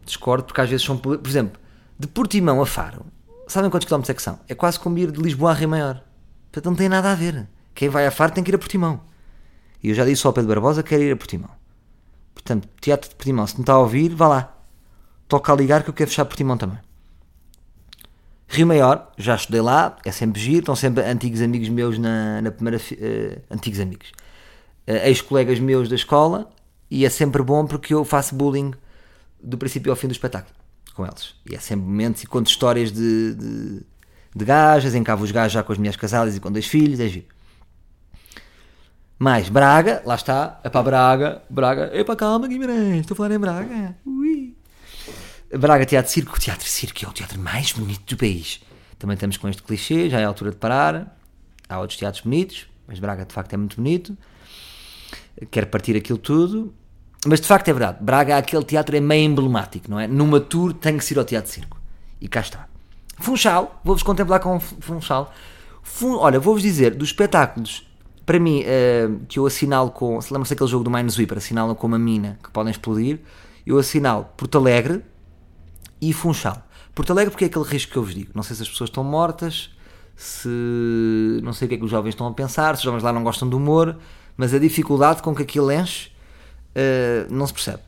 Discordo 0.05 0.45
porque 0.45 0.61
às 0.61 0.69
vezes 0.69 0.85
são. 0.85 0.97
Por 0.97 1.19
exemplo, 1.27 1.59
de 1.99 2.07
Portimão 2.07 2.61
a 2.61 2.65
Faro, 2.65 3.05
sabem 3.47 3.69
quantos 3.69 3.87
quilómetros 3.87 4.11
é 4.11 4.13
que 4.13 4.21
são? 4.21 4.39
É 4.47 4.53
quase 4.53 4.79
como 4.79 4.97
ir 4.99 5.11
de 5.11 5.19
Lisboa 5.19 5.51
a 5.51 5.53
Rio 5.53 5.67
Maior. 5.67 6.03
Portanto, 6.51 6.65
não 6.65 6.75
tem 6.75 6.87
nada 6.87 7.11
a 7.11 7.15
ver. 7.15 7.47
Quem 7.73 7.89
vai 7.89 8.05
a 8.05 8.11
Faro 8.11 8.31
tem 8.31 8.43
que 8.43 8.51
ir 8.51 8.55
a 8.55 8.59
Portimão. 8.59 9.01
E 9.83 9.89
eu 9.89 9.95
já 9.95 10.05
disse 10.05 10.25
ao 10.25 10.33
Pedro 10.33 10.49
Barbosa 10.49 10.83
que 10.83 10.89
quer 10.89 11.01
ir 11.01 11.11
a 11.11 11.15
Portimão. 11.15 11.49
Portanto, 12.33 12.69
Teatro 12.79 13.09
de 13.09 13.15
Portimão, 13.15 13.45
se 13.45 13.55
não 13.55 13.61
está 13.61 13.73
a 13.73 13.79
ouvir, 13.79 14.09
vá 14.13 14.27
lá. 14.27 14.55
Toca 15.27 15.51
a 15.51 15.55
ligar 15.55 15.83
que 15.83 15.89
eu 15.89 15.93
quero 15.93 16.09
fechar 16.09 16.25
Portimão 16.25 16.57
também. 16.57 16.79
Rio 18.47 18.65
Maior, 18.65 19.11
já 19.17 19.35
estudei 19.35 19.59
lá, 19.59 19.97
é 20.05 20.11
sempre 20.11 20.39
giro, 20.39 20.59
estão 20.59 20.75
sempre 20.75 21.03
antigos 21.03 21.41
amigos 21.41 21.67
meus 21.67 21.97
na, 21.97 22.41
na 22.41 22.51
primeira. 22.51 22.77
Uh, 22.77 23.41
antigos 23.51 23.79
amigos. 23.79 24.11
Uh, 24.87 25.07
Ex-colegas 25.07 25.59
meus 25.59 25.89
da 25.89 25.95
escola, 25.95 26.49
e 26.89 27.05
é 27.05 27.09
sempre 27.09 27.43
bom 27.43 27.65
porque 27.65 27.93
eu 27.93 28.03
faço 28.05 28.35
bullying 28.35 28.73
do 29.41 29.57
princípio 29.57 29.91
ao 29.91 29.95
fim 29.95 30.07
do 30.07 30.13
espetáculo 30.13 30.55
com 30.97 31.05
eles. 31.05 31.35
E 31.49 31.55
é 31.55 31.59
sempre 31.59 31.85
momentos 31.85 32.23
e 32.23 32.27
conto 32.27 32.47
histórias 32.47 32.91
de, 32.91 33.35
de, 33.35 33.81
de 34.35 34.45
gajas, 34.45 34.95
encavo 34.95 35.23
os 35.23 35.31
gajos 35.31 35.53
já 35.53 35.61
com 35.61 35.71
as 35.71 35.77
mulheres 35.77 35.95
casadas 35.95 36.35
e 36.35 36.39
com 36.39 36.51
dois 36.51 36.65
filhos, 36.65 36.99
é 36.99 37.07
giro. 37.07 37.27
Mais 39.19 39.47
Braga, 39.47 40.01
lá 40.05 40.15
está, 40.15 40.59
é 40.63 40.69
para 40.69 40.83
Braga, 40.83 41.41
Braga, 41.49 41.89
é 41.93 42.03
para 42.03 42.15
calma 42.15 42.47
Guimarães, 42.47 43.01
estou 43.01 43.13
a 43.13 43.17
falar 43.17 43.35
em 43.35 43.39
Braga. 43.39 43.95
Ui. 44.05 44.55
Braga 45.57 45.85
Teatro 45.85 46.11
Circo, 46.11 46.39
Teatro 46.39 46.67
Circo 46.67 47.05
é 47.05 47.07
o 47.07 47.13
teatro 47.13 47.39
mais 47.39 47.71
bonito 47.71 48.15
do 48.15 48.17
país. 48.17 48.59
Também 48.99 49.13
estamos 49.13 49.37
com 49.37 49.47
este 49.47 49.61
clichê, 49.61 50.09
já 50.09 50.19
é 50.19 50.25
a 50.25 50.27
altura 50.27 50.51
de 50.51 50.57
parar. 50.57 51.15
Há 51.69 51.79
outros 51.79 51.97
teatros 51.97 52.23
bonitos, 52.23 52.67
mas 52.87 52.99
Braga 52.99 53.23
de 53.23 53.33
facto 53.33 53.53
é 53.53 53.57
muito 53.57 53.77
bonito. 53.77 54.17
Quero 55.51 55.67
partir 55.67 55.95
aquilo 55.95 56.17
tudo. 56.17 56.73
Mas 57.25 57.41
de 57.41 57.47
facto 57.47 57.67
é 57.67 57.73
verdade, 57.73 57.97
Braga, 58.01 58.37
aquele 58.37 58.63
teatro 58.63 58.95
é 58.95 58.99
meio 58.99 59.25
emblemático, 59.25 59.89
não 59.89 59.99
é? 59.99 60.07
Numa 60.07 60.39
tour 60.39 60.71
tem 60.73 60.97
que 60.97 61.03
ser 61.03 61.17
ao 61.17 61.25
Teatro 61.25 61.51
Circo. 61.51 61.77
E 62.21 62.27
cá 62.27 62.39
está. 62.39 62.67
Funchal, 63.19 63.81
vou-vos 63.83 64.03
contemplar 64.03 64.39
com 64.39 64.59
Funchal. 64.59 65.33
Fun, 65.81 66.17
olha, 66.17 66.39
vou-vos 66.39 66.61
dizer, 66.61 66.93
dos 66.93 67.09
espetáculos, 67.09 67.87
para 68.25 68.39
mim, 68.39 68.61
uh, 68.61 69.19
que 69.27 69.39
eu 69.39 69.45
assinalo 69.45 69.89
com. 69.89 70.19
Se 70.21 70.31
lembra-se 70.31 70.53
daquele 70.53 70.69
jogo 70.69 70.83
do 70.83 70.91
Minesweeper, 70.91 71.37
assinalo 71.37 71.75
com 71.75 71.87
uma 71.87 71.97
mina 71.97 72.37
que 72.43 72.51
podem 72.51 72.71
explodir. 72.71 73.19
Eu 73.65 73.77
assinalo 73.79 74.25
Porto 74.37 74.57
Alegre 74.57 75.01
e 75.99 76.13
Funchal. 76.13 76.61
Porto 76.93 77.11
Alegre, 77.11 77.31
porque 77.31 77.45
é 77.45 77.47
aquele 77.47 77.65
risco 77.65 77.91
que 77.91 77.97
eu 77.97 78.03
vos 78.03 78.13
digo. 78.13 78.31
Não 78.35 78.43
sei 78.43 78.55
se 78.55 78.61
as 78.61 78.69
pessoas 78.69 78.89
estão 78.89 79.03
mortas, 79.03 79.71
se. 80.15 80.49
Não 81.41 81.53
sei 81.53 81.65
o 81.65 81.69
que 81.69 81.75
é 81.75 81.77
que 81.77 81.85
os 81.85 81.91
jovens 81.91 82.09
estão 82.11 82.27
a 82.27 82.33
pensar, 82.33 82.75
se 82.75 82.81
os 82.81 82.83
jovens 82.83 83.03
lá 83.03 83.11
não 83.11 83.23
gostam 83.23 83.47
do 83.47 83.57
humor, 83.57 83.97
mas 84.37 84.53
a 84.53 84.59
dificuldade 84.59 85.21
com 85.21 85.35
que 85.35 85.41
aquilo 85.41 85.71
enche 85.71 86.09
uh, 86.75 87.33
não 87.33 87.47
se 87.47 87.53
percebe. 87.53 87.81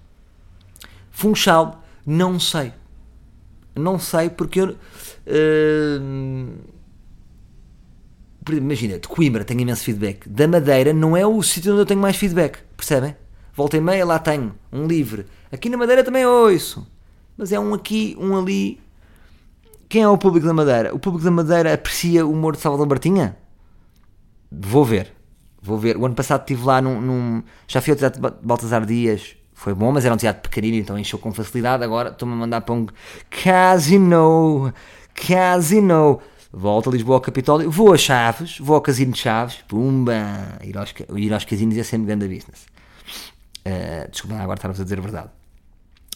Funchal, 1.12 1.84
não 2.06 2.40
sei. 2.40 2.74
Não 3.76 4.00
sei 4.00 4.30
porque 4.30 4.62
eu. 4.62 4.76
Uh, 5.28 6.58
imagina, 8.52 8.98
de 8.98 9.08
Coimbra 9.08 9.46
tenho 9.46 9.62
imenso 9.62 9.84
feedback. 9.84 10.28
Da 10.28 10.48
Madeira 10.48 10.92
não 10.92 11.16
é 11.16 11.26
o 11.26 11.42
sítio 11.44 11.72
onde 11.72 11.82
eu 11.82 11.86
tenho 11.86 12.02
mais 12.02 12.16
feedback, 12.16 12.60
percebem? 12.76 13.16
Volta 13.54 13.78
e 13.78 13.82
meia 13.82 14.06
lá 14.06 14.18
tenho 14.18 14.56
um 14.72 14.88
livre. 14.88 15.28
Aqui 15.52 15.70
na 15.70 15.78
Madeira 15.78 16.04
também 16.04 16.26
ouço. 16.26 16.88
Mas 17.38 17.52
é 17.52 17.60
um 17.60 17.74
aqui, 17.74 18.18
um 18.20 18.38
ali. 18.38 18.80
Quem 19.88 20.04
é 20.04 20.08
o 20.08 20.18
público 20.18 20.48
da 20.48 20.54
Madeira? 20.54 20.96
O 20.96 21.00
público 21.00 21.24
da 21.24 21.32
Madeira 21.32 21.74
aprecia 21.74 22.26
o 22.26 22.32
humor 22.32 22.56
de 22.56 22.62
Salvador 22.62 22.88
Martinha? 22.88 23.38
Vou 24.52 24.84
ver. 24.84 25.19
Vou 25.62 25.78
ver. 25.78 25.98
O 25.98 26.06
ano 26.06 26.16
passado 26.16 26.42
estive 26.42 26.64
lá 26.64 26.82
num, 26.82 27.02
num. 27.02 27.44
Já 27.68 27.82
fui 27.82 27.92
ao 27.92 27.98
Teatro 27.98 28.22
de 28.22 28.36
Baltasar 28.42 28.86
Dias. 28.86 29.36
Foi 29.54 29.74
bom, 29.74 29.92
mas 29.92 30.06
era 30.06 30.14
um 30.14 30.18
teatro 30.18 30.42
pequenino, 30.42 30.78
então 30.78 30.98
encheu 30.98 31.20
com 31.20 31.34
facilidade. 31.34 31.84
Agora 31.84 32.12
estou-me 32.12 32.34
a 32.34 32.38
mandar 32.38 32.62
para 32.62 32.74
um 32.74 32.88
casino. 33.30 34.74
Casino. 35.14 36.22
Volto 36.52 36.90
a 36.90 36.94
Lisboa 36.94 37.18
ao 37.18 37.22
Capitólio. 37.22 37.70
Vou 37.70 37.94
a 37.94 37.98
Chaves. 37.98 38.58
Vou 38.60 38.76
ao 38.76 38.82
Casino 38.82 39.12
de 39.12 39.20
Chaves. 39.20 39.58
Pumba! 39.68 40.14
Ir 40.64 40.78
aos, 40.78 40.94
ir 41.14 41.34
aos 41.34 41.44
casinos 41.44 41.78
é 41.78 41.84
sempre 41.84 42.08
grande 42.08 42.26
business. 42.34 42.68
Uh, 43.68 44.10
desculpa, 44.10 44.38
agora 44.38 44.58
estar-vos 44.58 44.80
a 44.80 44.84
dizer 44.84 44.98
a 44.98 45.02
verdade. 45.02 45.30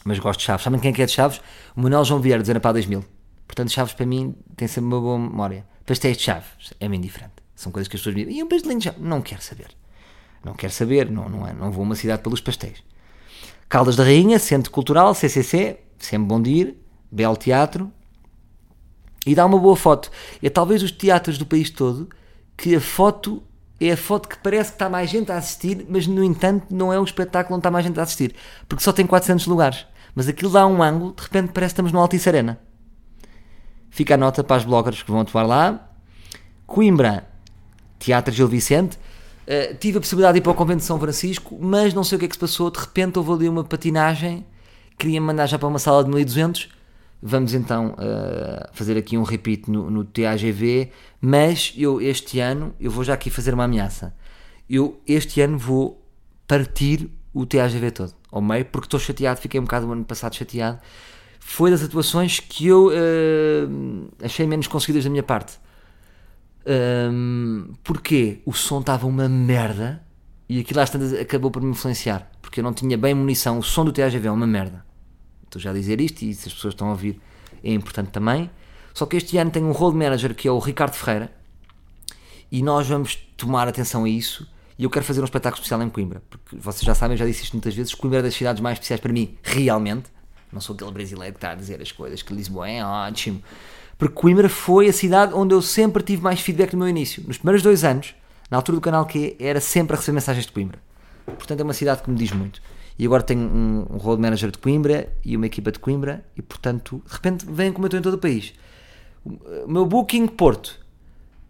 Mas 0.06 0.20
gosto 0.20 0.40
de 0.40 0.46
Chaves. 0.46 0.64
Sabem 0.64 0.80
quem 0.80 0.92
é 0.92 0.94
que 0.94 1.02
é 1.02 1.06
de 1.06 1.12
Chaves? 1.12 1.42
O 1.76 1.82
Manuel 1.82 2.06
João 2.06 2.22
Vieira, 2.22 2.42
dizer 2.42 2.58
para 2.62 2.72
2000. 2.72 3.04
Portanto, 3.46 3.72
Chaves 3.72 3.94
para 3.94 4.06
mim 4.06 4.34
tem 4.56 4.70
sempre 4.70 4.88
uma 4.88 5.02
boa 5.02 5.20
memória. 5.20 5.66
Pastéis 5.86 6.16
de 6.16 6.24
Chaves 6.24 6.74
é 6.80 6.88
bem 6.88 7.02
diferente. 7.02 7.43
São 7.64 7.72
coisas 7.72 7.88
que 7.88 7.96
as 7.96 8.02
pessoas 8.02 8.16
me 8.16 8.26
dizem. 8.26 8.40
E 8.40 8.44
um 8.44 8.48
pastelinho 8.48 8.80
de 8.80 8.92
Não 9.00 9.22
quero 9.22 9.42
saber. 9.42 9.68
Não 10.44 10.54
quero 10.54 10.74
saber. 10.74 11.10
Não, 11.10 11.30
não, 11.30 11.48
é, 11.48 11.54
não 11.54 11.72
vou 11.72 11.84
a 11.84 11.86
uma 11.86 11.96
cidade 11.96 12.22
pelos 12.22 12.42
pastéis. 12.42 12.84
Caldas 13.70 13.96
da 13.96 14.04
Rainha, 14.04 14.38
Centro 14.38 14.70
Cultural, 14.72 15.16
CCC. 15.16 15.80
Sempre 15.98 16.28
bom 16.28 16.42
de 16.42 16.50
ir. 16.50 16.78
Belo 17.12 17.38
teatro. 17.38 17.92
E 19.26 19.34
dá 19.34 19.46
uma 19.46 19.58
boa 19.58 19.76
foto. 19.76 20.12
É 20.42 20.50
talvez 20.50 20.84
os 20.84 20.92
teatros 20.92 21.38
do 21.38 21.46
país 21.46 21.70
todo 21.70 22.10
que 22.58 22.76
a 22.76 22.82
foto 22.82 23.42
é 23.80 23.92
a 23.92 23.98
foto 23.98 24.30
que 24.30 24.38
parece 24.38 24.72
que 24.72 24.76
está 24.76 24.90
mais 24.90 25.10
gente 25.10 25.32
a 25.32 25.38
assistir, 25.38 25.86
mas 25.90 26.08
no 26.08 26.24
entanto 26.24 26.68
não 26.74 26.94
é 26.94 27.00
um 27.00 27.04
espetáculo 27.04 27.56
onde 27.56 27.62
está 27.62 27.72
mais 27.72 27.86
gente 27.86 28.00
a 28.00 28.04
assistir. 28.04 28.36
Porque 28.68 28.84
só 28.84 28.92
tem 28.92 29.06
400 29.06 29.48
lugares. 29.48 29.86
Mas 30.16 30.28
aquilo 30.28 30.52
dá 30.52 30.66
um 30.68 30.82
ângulo, 30.82 31.14
de 31.14 31.24
repente 31.24 31.52
parece 31.52 31.72
que 31.72 31.76
estamos 31.76 31.92
no 31.92 32.00
Altice 32.00 32.30
Arena. 32.30 32.60
Fica 33.90 34.14
a 34.14 34.18
nota 34.18 34.44
para 34.44 34.56
as 34.58 34.66
bloggers 34.66 35.04
que 35.04 35.12
vão 35.12 35.22
atuar 35.22 35.44
lá. 35.44 35.90
Coimbra, 36.66 37.28
Teatro 38.04 38.34
Gil 38.34 38.48
Vicente. 38.48 38.98
Uh, 39.48 39.76
tive 39.78 39.98
a 39.98 40.02
possibilidade 40.02 40.34
de 40.34 40.40
ir 40.40 40.42
para 40.42 40.52
o 40.52 40.56
Convento 40.56 40.80
de 40.80 40.86
São 40.86 41.00
Francisco, 41.00 41.58
mas 41.60 41.94
não 41.94 42.04
sei 42.04 42.18
o 42.18 42.20
que 42.20 42.26
é 42.26 42.28
que 42.28 42.36
se 42.36 42.40
passou. 42.40 42.70
De 42.70 42.80
repente 42.80 43.18
houve 43.18 43.32
ali 43.32 43.50
uma 43.50 43.64
patinagem, 43.64 44.46
queria 44.98 45.20
me 45.22 45.28
mandar 45.28 45.48
já 45.48 45.58
para 45.58 45.68
uma 45.68 45.80
sala 45.80 46.04
de 46.04 46.10
1200. 46.10 46.70
Vamos 47.26 47.54
então 47.54 47.92
uh, 47.94 48.68
fazer 48.74 48.98
aqui 48.98 49.18
um 49.18 49.24
repeat 49.24 49.72
no, 49.72 49.90
no 49.90 50.04
TAGV, 50.04 50.92
mas 51.22 51.74
eu 51.78 52.02
este 52.02 52.42
ano, 52.42 52.74
eu 52.78 52.92
vou 52.92 53.04
já 53.06 53.14
aqui 53.14 53.30
fazer 53.30 53.54
uma 53.54 53.64
ameaça. 53.64 54.14
Eu 54.70 55.00
este 55.08 55.40
ano 55.40 55.58
vou 55.58 56.02
partir 56.46 57.10
o 57.34 57.46
TAGV 57.46 57.92
todo, 57.92 58.14
ao 58.30 58.42
meio, 58.42 58.66
porque 58.66 58.88
estou 58.88 59.00
chateado, 59.00 59.40
fiquei 59.40 59.58
um 59.58 59.64
bocado 59.64 59.88
o 59.88 59.92
ano 59.94 60.04
passado 60.04 60.36
chateado. 60.36 60.80
Foi 61.40 61.72
das 61.72 61.82
atuações 61.82 62.42
que 62.42 62.68
eu 62.68 62.88
uh, 62.88 64.10
achei 64.22 64.46
menos 64.46 64.68
conseguidas 64.68 65.06
da 65.06 65.10
minha 65.10 65.24
parte 65.24 65.63
Hum, 66.66 67.74
porquê? 67.84 68.42
O 68.46 68.54
som 68.54 68.80
estava 68.80 69.06
uma 69.06 69.28
merda 69.28 70.04
e 70.48 70.60
aquilo 70.60 70.80
às 70.80 70.90
tantas 70.90 71.14
acabou 71.14 71.52
por 71.52 71.62
me 71.62 71.72
influenciar. 71.72 72.32
Porque 72.42 72.60
eu 72.60 72.64
não 72.64 72.74
tinha 72.74 72.98
bem 72.98 73.14
munição. 73.14 73.60
O 73.60 73.64
som 73.64 73.84
do 73.86 73.92
TAGV 73.92 74.28
é 74.28 74.32
uma 74.32 74.48
merda. 74.48 74.86
Estou 75.46 75.62
já 75.62 75.72
a 75.72 75.74
dizer 75.74 76.02
isto 76.02 76.24
e 76.24 76.34
se 76.34 76.48
as 76.48 76.54
pessoas 76.54 76.74
estão 76.74 76.88
a 76.88 76.92
ouvir 76.92 77.20
é 77.64 77.74
importante 77.74 78.12
também. 78.12 78.50
Só 78.94 79.06
que 79.06 79.18
este 79.18 79.38
ano 79.38 79.50
tem 79.52 79.64
um 79.64 79.72
road 79.72 79.98
manager 79.98 80.36
que 80.36 80.48
é 80.48 80.52
o 80.52 80.60
Ricardo 80.60 80.94
Ferreira 80.94 81.32
e 82.52 82.62
nós 82.62 82.88
vamos 82.88 83.16
tomar 83.38 83.68
atenção 83.68 84.04
a 84.04 84.10
isso. 84.10 84.48
E 84.78 84.84
eu 84.84 84.90
quero 84.90 85.06
fazer 85.06 85.22
um 85.22 85.26
espetáculo 85.26 85.60
especial 85.60 85.82
em 85.82 85.90
Coimbra, 85.90 86.22
porque 86.30 86.56
vocês 86.56 86.84
já 86.84 86.96
sabem, 86.96 87.14
eu 87.14 87.20
já 87.20 87.26
disse 87.26 87.44
isto 87.44 87.54
muitas 87.54 87.74
vezes: 87.76 87.94
Coimbra 87.94 88.20
é 88.20 88.22
das 88.24 88.34
cidades 88.34 88.62
mais 88.62 88.76
especiais 88.76 89.00
para 89.00 89.14
mim, 89.14 89.38
realmente. 89.44 90.12
Não 90.52 90.62
sou 90.62 90.76
aquele 90.76 90.92
brasileiro 90.92 91.34
que 91.34 91.38
está 91.38 91.52
a 91.52 91.56
dizer 91.56 91.82
as 91.82 91.92
coisas 91.92 92.22
que 92.22 92.34
Lisboa 92.34 92.70
é 92.70 92.84
ótimo. 92.84 93.42
Porque 93.98 94.16
Coimbra 94.16 94.50
foi 94.50 94.88
a 94.88 94.94
cidade 94.94 95.34
onde 95.34 95.54
eu 95.54 95.62
sempre 95.62 96.04
tive 96.04 96.22
mais 96.22 96.40
feedback 96.40 96.74
no 96.74 96.80
meu 96.80 96.90
início. 96.90 97.24
Nos 97.28 97.38
primeiros 97.38 97.62
dois 97.62 97.84
anos, 97.84 98.16
na 98.50 98.58
altura 98.58 98.78
do 98.78 98.82
canal 98.82 99.06
que 99.06 99.36
era 99.40 99.60
sempre 99.60 99.96
a 99.96 100.00
receber 100.00 100.16
mensagens 100.16 100.46
de 100.46 100.52
Coimbra. 100.52 100.80
Portanto, 101.26 101.60
é 101.60 101.64
uma 101.64 101.74
cidade 101.74 102.04
que 102.04 102.10
me 102.10 102.18
diz 102.18 102.32
muito. 102.32 102.62
E 102.98 103.06
agora 103.06 103.24
tenho 103.24 103.42
um, 103.42 103.88
um 103.90 103.98
road 103.98 104.22
manager 104.22 104.52
de 104.52 104.58
Coimbra 104.58 105.12
e 105.24 105.36
uma 105.36 105.46
equipa 105.46 105.72
de 105.72 105.80
Coimbra, 105.80 106.24
e 106.36 106.42
portanto, 106.42 107.02
de 107.06 107.14
repente, 107.14 107.46
vêm 107.50 107.72
como 107.72 107.86
eu 107.86 107.88
estou 107.88 108.00
em 108.00 108.04
todo 108.04 108.14
o 108.16 108.18
país. 108.18 108.54
O 109.26 109.72
meu 109.72 109.86
booking 109.86 110.28
Porto, 110.28 110.80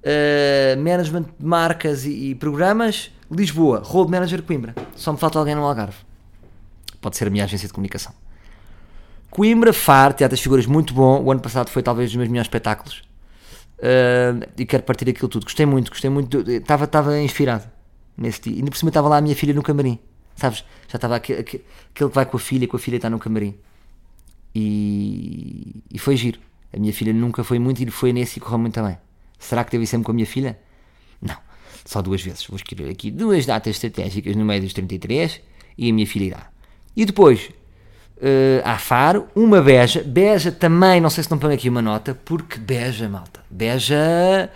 uh, 0.03 0.79
management 0.81 1.25
de 1.37 1.45
marcas 1.45 2.05
e, 2.05 2.29
e, 2.29 2.35
programas, 2.35 3.11
Lisboa, 3.29 3.81
road 3.83 4.11
manager 4.11 4.41
Coimbra. 4.43 4.75
Só 4.95 5.11
me 5.11 5.17
falta 5.17 5.39
alguém 5.39 5.55
no 5.55 5.63
Algarve. 5.63 5.97
Pode 7.01 7.17
ser 7.17 7.27
a 7.27 7.29
minha 7.31 7.43
agência 7.43 7.67
de 7.67 7.73
comunicação. 7.73 8.13
Coimbra, 9.33 9.73
Far, 9.73 10.13
Teatro 10.13 10.35
das 10.35 10.41
Figuras, 10.41 10.67
muito 10.67 10.93
bom. 10.93 11.23
O 11.23 11.31
ano 11.31 11.41
passado 11.41 11.67
foi 11.67 11.81
talvez 11.81 12.09
um 12.09 12.11
dos 12.11 12.17
meus 12.17 12.29
melhores 12.29 12.45
espetáculos. 12.45 13.01
Uh, 13.79 14.47
e 14.55 14.63
quero 14.63 14.83
partir 14.83 15.09
aquilo 15.09 15.27
tudo. 15.27 15.43
Gostei 15.43 15.65
muito, 15.65 15.89
gostei 15.89 16.07
muito. 16.07 16.47
Estava, 16.47 16.85
estava 16.85 17.19
inspirado 17.19 17.67
nesse 18.15 18.41
dia. 18.41 18.53
E 18.53 18.57
ainda 18.57 18.69
por 18.69 18.77
cima 18.77 18.91
estava 18.91 19.09
lá 19.09 19.17
a 19.17 19.21
minha 19.21 19.35
filha 19.35 19.51
no 19.51 19.63
camarim. 19.63 19.97
Sabes? 20.35 20.63
Já 20.87 20.97
estava 20.97 21.15
aquele, 21.15 21.39
aquele 21.39 21.63
que 21.95 22.05
vai 22.05 22.27
com 22.27 22.37
a 22.37 22.39
filha, 22.39 22.67
com 22.67 22.77
a 22.77 22.79
filha 22.79 22.97
está 22.97 23.09
no 23.09 23.17
camarim. 23.17 23.55
E, 24.53 25.81
e 25.91 25.97
foi 25.97 26.15
giro. 26.15 26.39
A 26.71 26.79
minha 26.79 26.93
filha 26.93 27.11
nunca 27.11 27.43
foi 27.43 27.57
muito 27.57 27.81
e 27.81 27.89
foi 27.89 28.13
nesse 28.13 28.37
e 28.37 28.39
correu 28.39 28.59
muito 28.59 28.79
bem. 28.83 28.99
Será 29.39 29.63
que 29.63 29.71
teve 29.71 29.87
sempre 29.87 30.05
com 30.05 30.11
a 30.11 30.15
minha 30.15 30.27
filha? 30.27 30.59
Não. 31.19 31.37
Só 31.83 32.03
duas 32.03 32.21
vezes. 32.21 32.45
Vou 32.45 32.55
escrever 32.55 32.91
aqui 32.91 33.09
duas 33.09 33.47
datas 33.47 33.77
estratégicas 33.77 34.35
no 34.35 34.45
meio 34.45 34.61
dos 34.61 34.73
33 34.73 35.41
e 35.75 35.89
a 35.89 35.93
minha 35.93 36.05
filha 36.05 36.25
irá. 36.25 36.51
E 36.95 37.03
depois, 37.03 37.49
uh, 38.17 38.61
a 38.63 38.77
Faro, 38.77 39.27
uma 39.35 39.61
Beja. 39.61 40.03
Beja 40.03 40.51
também, 40.51 41.01
não 41.01 41.09
sei 41.09 41.23
se 41.23 41.31
não 41.31 41.37
põe 41.37 41.53
aqui 41.53 41.69
uma 41.69 41.81
nota, 41.81 42.13
porque 42.25 42.57
Beja, 42.57 43.07
malta. 43.09 43.41
Beja. 43.49 44.49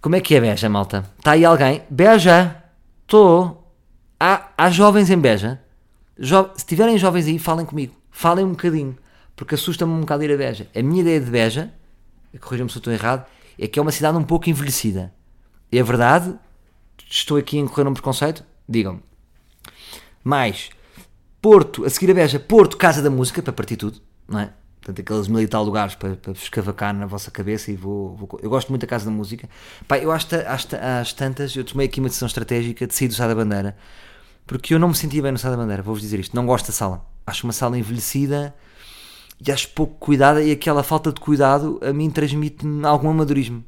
Como 0.00 0.16
é 0.16 0.20
que 0.20 0.34
é 0.34 0.40
Beja, 0.40 0.68
malta? 0.68 1.04
Está 1.18 1.32
aí 1.32 1.44
alguém? 1.44 1.82
Beja! 1.88 2.56
Estou. 3.02 3.70
Há, 4.18 4.50
há 4.56 4.70
jovens 4.70 5.10
em 5.10 5.18
Beja. 5.18 5.60
Jo... 6.18 6.50
Se 6.56 6.66
tiverem 6.66 6.98
jovens 6.98 7.26
aí, 7.26 7.38
falem 7.38 7.64
comigo. 7.64 7.94
Falem 8.10 8.44
um 8.44 8.50
bocadinho. 8.50 8.96
Porque 9.36 9.54
assusta-me 9.54 9.92
um 9.92 10.00
bocado 10.00 10.24
ir 10.24 10.32
a 10.32 10.36
Beja. 10.36 10.68
A 10.74 10.82
minha 10.82 11.00
ideia 11.00 11.20
de 11.20 11.30
Beja, 11.30 11.72
corrijam-me 12.40 12.70
se 12.70 12.76
eu 12.76 12.80
estou 12.80 12.92
errado, 12.92 13.26
é 13.58 13.66
que 13.66 13.78
é 13.78 13.82
uma 13.82 13.92
cidade 13.92 14.16
um 14.16 14.24
pouco 14.24 14.50
envelhecida. 14.50 15.12
É 15.70 15.82
verdade? 15.82 16.34
Estou 17.08 17.36
aqui 17.36 17.58
a 17.58 17.60
incorrer 17.60 17.86
um 17.86 17.94
preconceito? 17.94 18.44
Digam-me. 18.68 19.02
Mais 20.24 20.70
Porto, 21.42 21.84
a 21.84 21.90
seguir 21.90 22.12
a 22.12 22.14
Beja, 22.14 22.38
Porto, 22.38 22.76
Casa 22.76 23.02
da 23.02 23.10
Música, 23.10 23.42
para 23.42 23.52
partir 23.52 23.76
tudo, 23.76 24.00
não 24.28 24.38
é? 24.38 24.52
Portanto, 24.80 25.00
aqueles 25.00 25.26
mil 25.26 25.40
e 25.40 25.48
tal 25.48 25.64
lugares 25.64 25.96
para, 25.96 26.14
para 26.14 26.32
escavacar 26.32 26.94
na 26.94 27.04
vossa 27.04 27.32
cabeça 27.32 27.72
e 27.72 27.76
vou, 27.76 28.14
vou, 28.14 28.40
Eu 28.40 28.48
gosto 28.48 28.68
muito 28.68 28.82
da 28.82 28.86
Casa 28.86 29.06
da 29.06 29.10
Música. 29.10 29.50
Pá, 29.88 29.98
eu 29.98 30.12
acho 30.12 30.28
às 31.00 31.12
tantas, 31.12 31.56
eu 31.56 31.64
tomei 31.64 31.88
aqui 31.88 31.98
uma 31.98 32.08
decisão 32.08 32.28
estratégica 32.28 32.86
de 32.86 32.94
sair 32.94 33.08
do 33.08 33.14
Sá 33.14 33.26
da 33.26 33.34
Bandeira, 33.34 33.76
porque 34.46 34.72
eu 34.72 34.78
não 34.78 34.88
me 34.88 34.94
sentia 34.94 35.20
bem 35.20 35.32
no 35.32 35.38
Sá 35.38 35.50
da 35.50 35.56
Bandeira, 35.56 35.82
vou-vos 35.82 36.00
dizer 36.00 36.20
isto. 36.20 36.36
Não 36.36 36.46
gosto 36.46 36.68
da 36.68 36.72
sala. 36.72 37.04
Acho 37.26 37.44
uma 37.44 37.52
sala 37.52 37.76
envelhecida 37.76 38.54
e 39.44 39.50
acho 39.50 39.68
pouco 39.70 39.94
cuidada 39.98 40.40
e 40.44 40.52
aquela 40.52 40.84
falta 40.84 41.12
de 41.12 41.20
cuidado 41.20 41.80
a 41.82 41.92
mim 41.92 42.08
transmite-me 42.08 42.86
algum 42.86 43.10
amadorismo. 43.10 43.64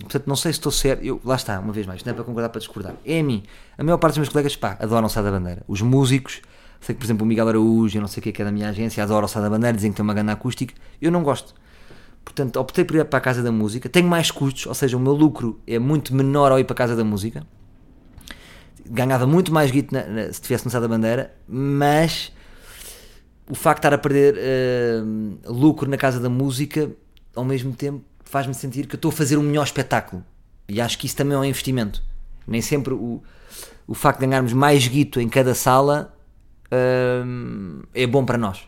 Portanto, 0.00 0.26
não 0.26 0.36
sei 0.36 0.52
se 0.52 0.58
estou 0.58 0.72
certo. 0.72 1.04
Eu, 1.04 1.20
lá 1.24 1.34
está, 1.34 1.58
uma 1.58 1.72
vez 1.72 1.86
mais, 1.86 2.04
não 2.04 2.12
é 2.12 2.14
para 2.14 2.24
concordar, 2.24 2.48
para 2.48 2.60
discordar. 2.60 2.94
É 3.04 3.20
a 3.20 3.22
mim. 3.22 3.42
A 3.76 3.82
maior 3.82 3.98
parte 3.98 4.12
dos 4.12 4.18
meus 4.18 4.28
colegas, 4.28 4.54
pá, 4.56 4.76
adoram 4.80 5.06
o 5.06 5.10
Sá 5.10 5.20
da 5.22 5.30
Bandeira. 5.30 5.62
Os 5.66 5.82
músicos, 5.82 6.40
sei 6.80 6.94
que, 6.94 7.00
por 7.00 7.06
exemplo, 7.06 7.24
o 7.24 7.26
Miguel 7.26 7.48
Araújo, 7.48 7.96
eu 7.96 8.00
não 8.00 8.08
sei 8.08 8.20
o 8.20 8.22
que 8.22 8.28
é, 8.28 8.32
que 8.32 8.42
é 8.42 8.44
da 8.44 8.52
minha 8.52 8.68
agência, 8.68 9.02
adora 9.02 9.26
o 9.26 9.28
Sá 9.28 9.40
da 9.40 9.50
Bandeira, 9.50 9.74
dizem 9.74 9.90
que 9.90 9.96
tem 9.96 10.04
uma 10.04 10.14
grande 10.14 10.30
acústica. 10.30 10.74
Eu 11.00 11.10
não 11.10 11.22
gosto. 11.22 11.54
Portanto, 12.24 12.56
optei 12.58 12.84
por 12.84 12.96
ir 12.96 13.04
para 13.04 13.18
a 13.18 13.22
Casa 13.22 13.42
da 13.42 13.50
Música. 13.50 13.88
Tenho 13.88 14.08
mais 14.08 14.30
custos, 14.30 14.66
ou 14.66 14.74
seja, 14.74 14.96
o 14.96 15.00
meu 15.00 15.12
lucro 15.12 15.60
é 15.66 15.78
muito 15.78 16.14
menor 16.14 16.52
ao 16.52 16.58
ir 16.58 16.64
para 16.64 16.74
a 16.74 16.76
Casa 16.76 16.94
da 16.94 17.04
Música. 17.04 17.44
Ganhava 18.88 19.26
muito 19.26 19.52
mais 19.52 19.70
guito 19.70 19.94
se 19.94 20.30
estivesse 20.30 20.64
no 20.64 20.70
Sá 20.70 20.78
da 20.78 20.88
Bandeira, 20.88 21.34
mas 21.48 22.32
o 23.48 23.54
facto 23.54 23.82
de 23.82 23.86
estar 23.86 23.94
a 23.94 23.98
perder 23.98 24.34
uh, 24.36 25.52
lucro 25.52 25.90
na 25.90 25.96
Casa 25.96 26.20
da 26.20 26.28
Música, 26.28 26.90
ao 27.34 27.44
mesmo 27.44 27.72
tempo, 27.74 28.04
faz-me 28.32 28.54
sentir 28.54 28.86
que 28.86 28.94
eu 28.94 28.96
estou 28.96 29.10
a 29.10 29.12
fazer 29.12 29.36
um 29.36 29.42
melhor 29.42 29.62
espetáculo. 29.62 30.24
E 30.66 30.80
acho 30.80 30.96
que 30.96 31.04
isso 31.04 31.14
também 31.14 31.36
é 31.36 31.38
um 31.38 31.44
investimento. 31.44 32.02
Nem 32.46 32.62
sempre 32.62 32.94
o, 32.94 33.22
o 33.86 33.94
facto 33.94 34.20
de 34.20 34.26
ganharmos 34.26 34.54
mais 34.54 34.88
guito 34.88 35.20
em 35.20 35.28
cada 35.28 35.54
sala 35.54 36.16
hum, 37.26 37.82
é 37.92 38.06
bom 38.06 38.24
para 38.24 38.38
nós. 38.38 38.66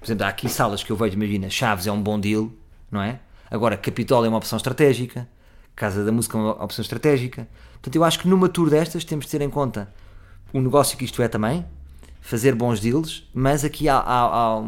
Por 0.00 0.06
exemplo, 0.06 0.24
há 0.24 0.28
aqui 0.28 0.48
salas 0.48 0.82
que 0.82 0.90
eu 0.90 0.96
vejo, 0.96 1.14
imagina, 1.14 1.48
Chaves 1.48 1.86
é 1.86 1.92
um 1.92 2.02
bom 2.02 2.18
deal, 2.18 2.50
não 2.90 3.00
é? 3.00 3.20
Agora, 3.48 3.76
Capitólio 3.76 4.26
é 4.26 4.28
uma 4.28 4.38
opção 4.38 4.56
estratégica, 4.56 5.28
Casa 5.76 6.04
da 6.04 6.10
Música 6.10 6.36
é 6.36 6.40
uma 6.40 6.64
opção 6.64 6.82
estratégica. 6.82 7.46
Portanto, 7.74 7.94
eu 7.94 8.02
acho 8.02 8.18
que 8.18 8.26
numa 8.26 8.48
tour 8.48 8.68
destas 8.68 9.04
temos 9.04 9.26
de 9.26 9.30
ter 9.30 9.40
em 9.40 9.50
conta 9.50 9.88
o 10.52 10.60
negócio 10.60 10.98
que 10.98 11.04
isto 11.04 11.22
é 11.22 11.28
também, 11.28 11.64
fazer 12.20 12.56
bons 12.56 12.80
deals, 12.80 13.30
mas 13.32 13.64
aqui 13.64 13.88
há, 13.88 13.98
há, 13.98 14.58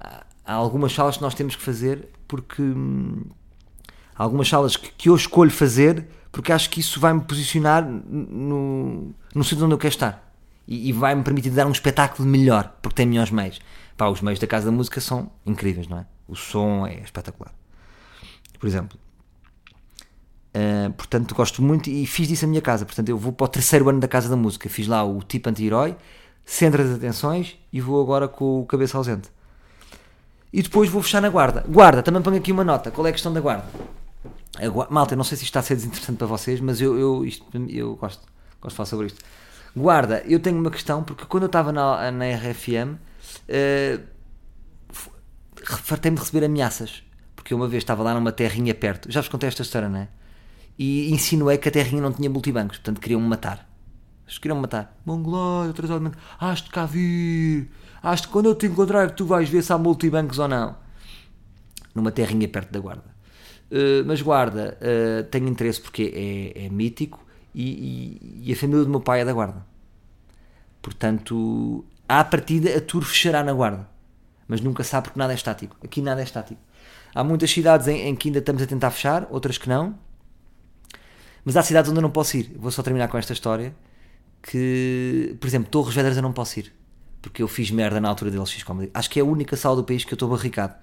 há, 0.00 0.24
há 0.44 0.52
algumas 0.54 0.92
salas 0.92 1.16
que 1.16 1.22
nós 1.22 1.34
temos 1.34 1.54
que 1.54 1.62
fazer 1.62 2.15
porque 2.26 2.62
hum, 2.62 3.24
há 4.14 4.22
algumas 4.22 4.48
salas 4.48 4.76
que, 4.76 4.90
que, 4.90 5.08
eu 5.08 5.16
escolho 5.16 5.50
fazer 5.50 6.06
porque 6.32 6.52
acho 6.52 6.68
que 6.68 6.80
isso 6.80 7.00
vai 7.00 7.12
me 7.14 7.20
posicionar 7.20 7.82
no, 7.84 9.14
no 9.34 9.44
sítio 9.44 9.64
onde 9.64 9.74
eu 9.74 9.78
quero 9.78 9.94
estar 9.94 10.32
e, 10.66 10.88
e 10.88 10.92
vai 10.92 11.14
me 11.14 11.22
permitir 11.22 11.50
dar 11.50 11.66
um 11.66 11.72
espetáculo 11.72 12.28
melhor 12.28 12.76
porque 12.82 12.96
tem 12.96 13.06
melhores 13.06 13.30
meios. 13.30 13.60
Pá, 13.96 14.08
os 14.08 14.20
meios 14.20 14.38
da 14.38 14.46
Casa 14.46 14.66
da 14.66 14.72
Música 14.72 15.00
são 15.00 15.30
incríveis, 15.46 15.88
não 15.88 15.98
é? 15.98 16.06
O 16.28 16.34
som 16.34 16.86
é 16.86 17.00
espetacular. 17.00 17.54
Por 18.58 18.66
exemplo. 18.66 18.98
Uh, 20.54 20.92
portanto, 20.92 21.34
gosto 21.34 21.62
muito 21.62 21.88
e 21.88 22.06
fiz 22.06 22.28
disso 22.28 22.44
a 22.44 22.48
minha 22.48 22.60
casa. 22.60 22.84
Portanto, 22.84 23.08
eu 23.08 23.16
vou 23.16 23.32
para 23.32 23.44
o 23.44 23.48
terceiro 23.48 23.88
ano 23.88 24.00
da 24.00 24.08
Casa 24.08 24.28
da 24.28 24.36
Música. 24.36 24.68
Fiz 24.68 24.86
lá 24.86 25.04
o 25.04 25.22
tipo 25.22 25.48
anti-herói, 25.48 25.96
centro 26.44 26.82
das 26.82 26.96
atenções 26.96 27.58
e 27.72 27.80
vou 27.80 28.02
agora 28.02 28.28
com 28.28 28.60
o 28.60 28.66
cabeça 28.66 28.98
ausente 28.98 29.30
e 30.56 30.62
depois 30.62 30.88
vou 30.88 31.02
fechar 31.02 31.20
na 31.20 31.28
guarda. 31.28 31.62
Guarda, 31.68 32.02
também 32.02 32.22
ponho 32.22 32.38
aqui 32.38 32.50
uma 32.50 32.64
nota. 32.64 32.90
Qual 32.90 33.06
é 33.06 33.10
a 33.10 33.12
questão 33.12 33.30
da 33.30 33.42
guarda? 33.42 33.66
Malta, 34.88 35.14
não 35.14 35.22
sei 35.22 35.36
se 35.36 35.44
isto 35.44 35.50
está 35.50 35.60
a 35.60 35.62
ser 35.62 35.74
desinteressante 35.74 36.16
para 36.16 36.26
vocês, 36.26 36.60
mas 36.62 36.80
eu, 36.80 36.98
eu, 36.98 37.26
isto, 37.26 37.44
eu 37.68 37.94
gosto, 37.94 38.22
gosto 38.58 38.70
de 38.70 38.74
falar 38.74 38.86
sobre 38.86 39.06
isto. 39.08 39.22
Guarda, 39.76 40.22
eu 40.24 40.40
tenho 40.40 40.58
uma 40.58 40.70
questão, 40.70 41.04
porque 41.04 41.26
quando 41.26 41.42
eu 41.42 41.48
estava 41.48 41.74
na, 41.74 42.10
na 42.10 42.24
RFM, 42.24 42.94
uh, 42.94 42.98
eh, 43.48 44.00
fartei-me 45.60 46.16
de 46.16 46.22
receber 46.22 46.46
ameaças. 46.46 47.02
Porque 47.34 47.52
uma 47.52 47.68
vez 47.68 47.82
estava 47.82 48.02
lá 48.02 48.14
numa 48.14 48.32
terrinha 48.32 48.74
perto, 48.74 49.12
já 49.12 49.20
vos 49.20 49.28
contei 49.28 49.48
esta 49.48 49.60
história, 49.60 49.90
não 49.90 49.98
é? 49.98 50.08
E 50.78 51.12
insinuei 51.12 51.58
que 51.58 51.68
a 51.68 51.70
terrinha 51.70 52.00
não 52.00 52.14
tinha 52.14 52.30
multibancos, 52.30 52.78
portanto 52.78 52.98
queriam-me 52.98 53.28
matar. 53.28 53.68
Eles 54.26 54.38
queriam-me 54.38 54.62
matar. 54.62 54.98
Mongolóide, 55.04 55.72
atrasado, 55.72 56.12
has 56.40 56.62
de 56.62 56.70
cá 56.70 56.86
vir 56.86 57.70
Acho 58.02 58.24
que 58.24 58.28
quando 58.28 58.46
eu 58.46 58.54
te 58.54 58.66
encontrar 58.66 59.10
tu 59.10 59.26
vais 59.26 59.48
ver 59.48 59.62
se 59.62 59.72
há 59.72 59.78
multibancos 59.78 60.38
ou 60.38 60.48
não. 60.48 60.76
Numa 61.94 62.12
terrinha 62.12 62.48
perto 62.48 62.70
da 62.70 62.80
guarda. 62.80 63.16
Uh, 63.70 64.04
mas 64.06 64.22
guarda, 64.22 64.78
uh, 64.80 65.24
tenho 65.24 65.48
interesse 65.48 65.80
porque 65.80 66.54
é, 66.54 66.66
é 66.66 66.68
mítico 66.68 67.24
e, 67.52 67.64
e, 67.64 68.50
e, 68.50 68.52
a 68.52 68.56
família 68.56 68.84
do 68.84 68.90
meu 68.90 69.00
pai 69.00 69.22
é 69.22 69.24
da 69.24 69.32
guarda. 69.32 69.66
Portanto, 70.80 71.84
à 72.08 72.22
partida 72.22 72.76
a 72.76 72.80
tour 72.80 73.02
fechará 73.02 73.42
na 73.42 73.52
guarda. 73.52 73.88
Mas 74.46 74.60
nunca 74.60 74.84
sabe 74.84 75.08
porque 75.08 75.18
nada 75.18 75.32
é 75.32 75.36
estático. 75.36 75.76
Aqui 75.82 76.00
nada 76.00 76.20
é 76.20 76.24
estático. 76.24 76.60
Há 77.12 77.24
muitas 77.24 77.50
cidades 77.50 77.88
em, 77.88 78.02
em 78.08 78.14
que 78.14 78.28
ainda 78.28 78.38
estamos 78.38 78.62
a 78.62 78.66
tentar 78.66 78.90
fechar, 78.92 79.26
outras 79.30 79.58
que 79.58 79.68
não. 79.68 79.98
Mas 81.44 81.56
há 81.56 81.62
cidades 81.62 81.90
onde 81.90 81.98
eu 81.98 82.02
não 82.02 82.10
posso 82.10 82.36
ir. 82.36 82.52
Vou 82.56 82.70
só 82.70 82.82
terminar 82.82 83.08
com 83.08 83.18
esta 83.18 83.32
história. 83.32 83.74
Que, 84.42 85.36
por 85.40 85.48
exemplo, 85.48 85.68
Torres 85.70 85.94
Vedras 85.94 86.16
eu 86.16 86.22
não 86.22 86.32
posso 86.32 86.60
ir 86.60 86.72
porque 87.26 87.42
eu 87.42 87.48
fiz 87.48 87.72
merda 87.72 88.00
na 88.00 88.08
altura 88.08 88.30
deles, 88.30 88.52
fiz 88.52 88.62
comedy. 88.62 88.88
Acho 88.94 89.10
que 89.10 89.18
é 89.18 89.22
a 89.22 89.24
única 89.24 89.56
sala 89.56 89.74
do 89.74 89.82
país 89.82 90.04
que 90.04 90.12
eu 90.12 90.14
estou 90.14 90.28
barricado. 90.28 90.76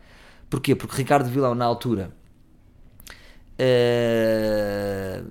Porquê? 0.49 0.75
Porque 0.75 0.97
Ricardo 0.97 1.29
Vilão, 1.29 1.55
na 1.55 1.63
altura, 1.63 2.11
uh, 3.53 5.25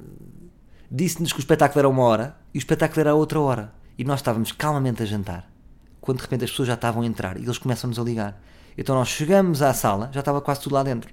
disse-nos 0.90 1.30
que 1.34 1.38
o 1.38 1.42
espetáculo 1.42 1.80
era 1.80 1.88
uma 1.88 2.02
hora 2.02 2.34
e 2.54 2.56
o 2.56 2.60
espetáculo 2.60 2.98
era 2.98 3.14
outra 3.14 3.38
hora. 3.38 3.74
E 3.98 4.04
nós 4.04 4.20
estávamos 4.20 4.52
calmamente 4.52 5.02
a 5.02 5.06
jantar, 5.06 5.52
quando 6.00 6.16
de 6.16 6.22
repente 6.22 6.44
as 6.44 6.50
pessoas 6.50 6.68
já 6.68 6.74
estavam 6.74 7.02
a 7.02 7.06
entrar 7.06 7.36
e 7.36 7.42
eles 7.42 7.58
começam-nos 7.58 7.98
a 7.98 8.02
ligar. 8.02 8.42
Então 8.76 8.94
nós 8.94 9.08
chegamos 9.08 9.60
à 9.60 9.74
sala, 9.74 10.08
já 10.12 10.20
estava 10.20 10.40
quase 10.40 10.62
tudo 10.62 10.74
lá 10.74 10.82
dentro. 10.82 11.12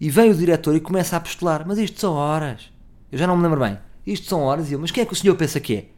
E 0.00 0.08
vem 0.08 0.30
o 0.30 0.34
diretor 0.34 0.74
e 0.74 0.80
começa 0.80 1.18
a 1.18 1.20
postular, 1.20 1.66
mas 1.66 1.76
isto 1.76 2.00
são 2.00 2.14
horas. 2.14 2.72
Eu 3.12 3.18
já 3.18 3.26
não 3.26 3.36
me 3.36 3.42
lembro 3.42 3.60
bem. 3.60 3.78
Isto 4.06 4.26
são 4.26 4.40
horas 4.40 4.70
e 4.70 4.72
eu, 4.72 4.78
mas 4.78 4.90
quem 4.90 5.02
é 5.02 5.06
que 5.06 5.12
o 5.12 5.16
senhor 5.16 5.36
pensa 5.36 5.60
que 5.60 5.76
é? 5.76 5.88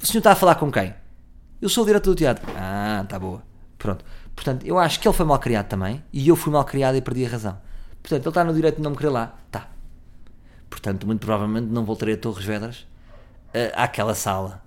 O 0.00 0.06
senhor 0.06 0.20
está 0.20 0.30
a 0.30 0.36
falar 0.36 0.54
com 0.54 0.70
quem? 0.70 0.94
Eu 1.60 1.68
sou 1.68 1.84
o 1.84 1.86
diretor 1.86 2.10
do 2.10 2.16
teatro. 2.16 2.46
Ah, 2.56 3.04
tá 3.08 3.18
boa. 3.18 3.42
Pronto. 3.78 4.04
Portanto, 4.34 4.66
eu 4.66 4.78
acho 4.78 4.98
que 5.00 5.06
ele 5.06 5.16
foi 5.16 5.26
mal 5.26 5.38
criado 5.38 5.68
também 5.68 6.02
e 6.12 6.28
eu 6.28 6.36
fui 6.36 6.52
mal 6.52 6.64
criado 6.64 6.96
e 6.96 7.02
perdi 7.02 7.26
a 7.26 7.28
razão. 7.28 7.58
Portanto, 8.02 8.22
ele 8.22 8.28
está 8.30 8.44
no 8.44 8.54
direito 8.54 8.76
de 8.76 8.82
não 8.82 8.92
me 8.92 8.96
querer 8.96 9.10
lá. 9.10 9.38
Tá. 9.50 9.68
Portanto, 10.70 11.06
muito 11.06 11.20
provavelmente 11.20 11.66
não 11.66 11.84
voltarei 11.84 12.14
a 12.14 12.18
Torres 12.18 12.44
Vedras 12.44 12.86
uh, 13.48 13.72
àquela 13.74 14.14
sala. 14.14 14.62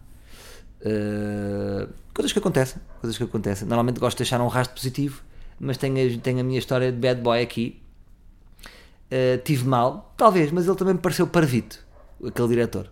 Uh, 0.82 1.92
coisas 2.14 2.32
que 2.32 2.40
acontecem. 2.40 2.82
Coisas 3.02 3.18
que 3.18 3.24
acontecem. 3.24 3.68
Normalmente 3.68 4.00
gosto 4.00 4.18
de 4.18 4.24
deixar 4.24 4.42
um 4.42 4.48
rastro 4.48 4.76
positivo, 4.76 5.24
mas 5.60 5.78
tenho, 5.78 6.20
tenho 6.20 6.42
a 6.42 6.44
minha 6.44 6.60
história 6.60 6.92
de 6.92 6.98
bad 6.98 7.22
boy 7.22 7.42
aqui. 7.42 7.82
Uh, 9.06 9.42
tive 9.44 9.68
mal, 9.68 10.14
talvez, 10.18 10.52
mas 10.52 10.68
ele 10.68 10.76
também 10.76 10.94
me 10.94 11.00
pareceu 11.00 11.26
parvito, 11.26 11.80
aquele 12.26 12.48
diretor. 12.50 12.92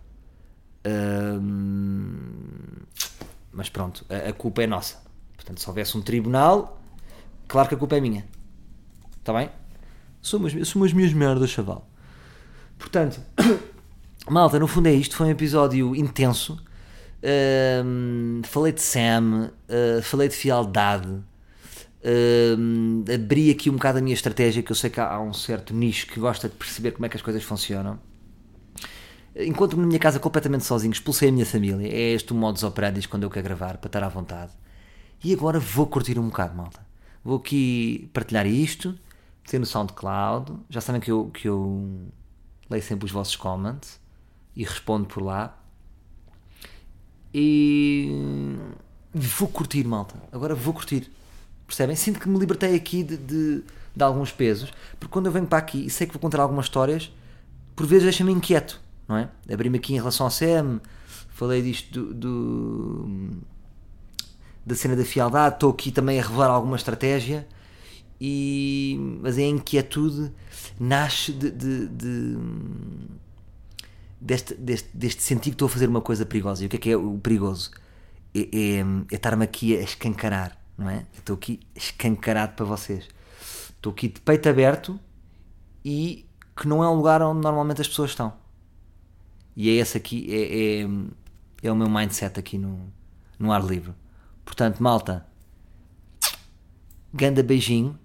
Mas 3.52 3.68
pronto, 3.68 4.04
a, 4.08 4.30
a 4.30 4.32
culpa 4.32 4.62
é 4.62 4.66
nossa. 4.66 5.02
Portanto, 5.36 5.60
se 5.60 5.68
houvesse 5.68 5.96
um 5.96 6.02
tribunal, 6.02 6.80
claro 7.48 7.68
que 7.68 7.74
a 7.74 7.78
culpa 7.78 7.96
é 7.96 8.00
minha. 8.00 8.24
Está 9.18 9.32
bem? 9.32 9.50
São 10.20 10.38
umas, 10.40 10.68
são 10.68 10.80
umas 10.80 10.92
minhas 10.92 11.12
merdas, 11.12 11.50
chaval. 11.50 11.88
Portanto, 12.78 13.20
malta, 14.28 14.58
no 14.58 14.66
fundo 14.66 14.88
é 14.88 14.92
isto. 14.92 15.16
Foi 15.16 15.26
um 15.26 15.30
episódio 15.30 15.94
intenso. 15.94 16.58
Falei 18.44 18.72
de 18.72 18.80
Sam, 18.80 19.52
uh, 19.68 20.02
falei 20.02 20.28
de 20.28 20.34
fialdade. 20.34 21.08
Abri 23.14 23.50
aqui 23.50 23.70
um 23.70 23.74
bocado 23.74 23.98
a 23.98 24.00
minha 24.00 24.14
estratégia, 24.14 24.62
que 24.62 24.72
eu 24.72 24.76
sei 24.76 24.90
que 24.90 25.00
há, 25.00 25.20
um 25.20 25.32
certo 25.32 25.72
nicho 25.72 26.06
que 26.08 26.18
gosta 26.18 26.48
de 26.48 26.54
perceber 26.54 26.92
como 26.92 27.06
é 27.06 27.08
que 27.08 27.16
as 27.16 27.22
coisas 27.22 27.42
funcionam. 27.42 27.98
Encontro-me 29.34 29.82
na 29.82 29.88
minha 29.88 29.98
casa 29.98 30.20
completamente 30.20 30.64
sozinho, 30.64 30.92
expulsei 30.92 31.30
a 31.30 31.32
minha 31.32 31.46
família. 31.46 31.86
É 31.86 32.12
este 32.12 32.32
o 32.32 32.34
modus 32.34 32.62
operandi 32.62 33.08
quando 33.08 33.22
eu 33.22 33.30
quero 33.30 33.44
gravar, 33.44 33.78
para 33.78 33.88
estar 33.88 34.02
à 34.02 34.08
vontade. 34.08 34.52
E 35.24 35.32
agora 35.32 35.58
vou 35.58 35.86
curtir 35.86 36.18
um 36.18 36.26
bocado, 36.28 36.54
malta. 36.54 36.84
Vou 37.24 37.38
aqui 37.38 38.10
partilhar 38.12 38.46
isto, 38.46 38.98
ter 39.46 39.58
no 39.58 39.66
SoundCloud. 39.66 40.52
Já 40.68 40.80
sabem 40.80 41.00
que 41.00 41.10
eu, 41.10 41.30
que 41.32 41.48
eu 41.48 42.08
leio 42.68 42.82
sempre 42.82 43.06
os 43.06 43.12
vossos 43.12 43.36
comments 43.36 44.00
e 44.54 44.64
respondo 44.64 45.06
por 45.06 45.22
lá. 45.22 45.56
E 47.32 48.10
vou 49.14 49.48
curtir, 49.48 49.84
malta. 49.84 50.14
Agora 50.30 50.54
vou 50.54 50.74
curtir. 50.74 51.10
Percebem? 51.66 51.96
Sinto 51.96 52.20
que 52.20 52.28
me 52.28 52.38
libertei 52.38 52.74
aqui 52.74 53.02
de, 53.02 53.16
de, 53.16 53.62
de 53.96 54.02
alguns 54.04 54.30
pesos, 54.30 54.70
porque 55.00 55.10
quando 55.10 55.26
eu 55.26 55.32
venho 55.32 55.46
para 55.46 55.58
aqui 55.58 55.86
e 55.86 55.90
sei 55.90 56.06
que 56.06 56.12
vou 56.12 56.20
contar 56.20 56.42
algumas 56.42 56.66
histórias, 56.66 57.10
por 57.74 57.86
vezes 57.86 58.04
deixa-me 58.04 58.30
inquieto, 58.30 58.78
não 59.08 59.16
é? 59.16 59.28
Abri-me 59.52 59.78
aqui 59.78 59.94
em 59.94 59.96
relação 59.96 60.26
ao 60.26 60.30
SEM, 60.30 60.80
falei 61.28 61.62
disto 61.62 62.12
do, 62.12 62.14
do 62.14 63.42
da 64.64 64.74
cena 64.74 64.94
da 64.94 65.04
fialdade, 65.04 65.56
estou 65.56 65.70
aqui 65.70 65.90
também 65.90 66.20
a 66.20 66.22
revelar 66.22 66.48
alguma 66.48 66.76
estratégia, 66.76 67.46
e, 68.20 68.96
mas 69.20 69.36
a 69.36 69.42
inquietude 69.42 70.32
nasce 70.78 71.32
de, 71.32 71.50
de, 71.50 71.88
de 71.88 72.38
deste, 74.20 74.54
deste, 74.54 74.96
deste 74.96 75.22
sentido 75.22 75.52
que 75.52 75.54
estou 75.56 75.66
a 75.66 75.68
fazer 75.68 75.88
uma 75.88 76.00
coisa 76.00 76.24
perigosa. 76.24 76.62
E 76.62 76.66
o 76.66 76.68
que 76.68 76.76
é 76.76 76.78
que 76.78 76.90
é 76.90 76.96
o 76.96 77.18
perigoso? 77.18 77.72
É, 78.32 78.40
é, 78.40 78.80
é 79.10 79.16
estar-me 79.16 79.44
aqui 79.44 79.76
a 79.76 79.80
escancarar, 79.80 80.56
não 80.78 80.88
é? 80.88 81.04
estou 81.18 81.34
aqui 81.34 81.58
escancarado 81.74 82.54
para 82.54 82.64
vocês. 82.64 83.08
Estou 83.70 83.92
aqui 83.92 84.06
de 84.06 84.20
peito 84.20 84.48
aberto 84.48 84.98
e 85.84 86.24
que 86.56 86.68
não 86.68 86.84
é 86.84 86.88
um 86.88 86.94
lugar 86.94 87.20
onde 87.22 87.40
normalmente 87.40 87.80
as 87.80 87.88
pessoas 87.88 88.10
estão. 88.10 88.32
E 89.56 89.68
é 89.68 89.72
esse 89.74 89.96
aqui, 89.96 90.26
é, 90.30 90.82
é, 90.82 91.68
é 91.68 91.72
o 91.72 91.76
meu 91.76 91.88
mindset 91.88 92.38
aqui 92.38 92.58
no, 92.58 92.92
no 93.38 93.52
ar 93.52 93.64
livre. 93.64 93.92
Portanto, 94.44 94.82
malta, 94.82 95.26
ganda 97.12 97.42
beijinho 97.42 97.98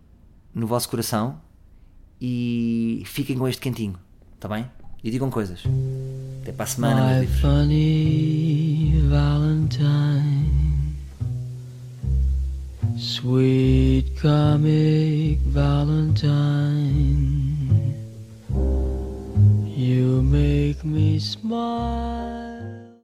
no 0.53 0.67
vosso 0.67 0.89
coração 0.89 1.41
e 2.19 3.03
fiquem 3.05 3.37
com 3.37 3.47
este 3.47 3.61
cantinho, 3.61 3.97
tá 4.39 4.47
bem? 4.47 4.65
E 5.03 5.11
digam 5.11 5.29
coisas. 5.29 5.63
Até 6.41 6.51
para 6.51 6.63
a 6.63 6.67
semana, 6.67 7.19
My 7.19 7.27
funny 7.27 9.01
Valentine, 9.09 10.95
sweet 12.97 14.19
comic 14.19 15.39
Valentine, 15.45 17.46
you 19.87 20.21
make 20.21 20.83
me 20.83 21.17
smile. 21.17 22.46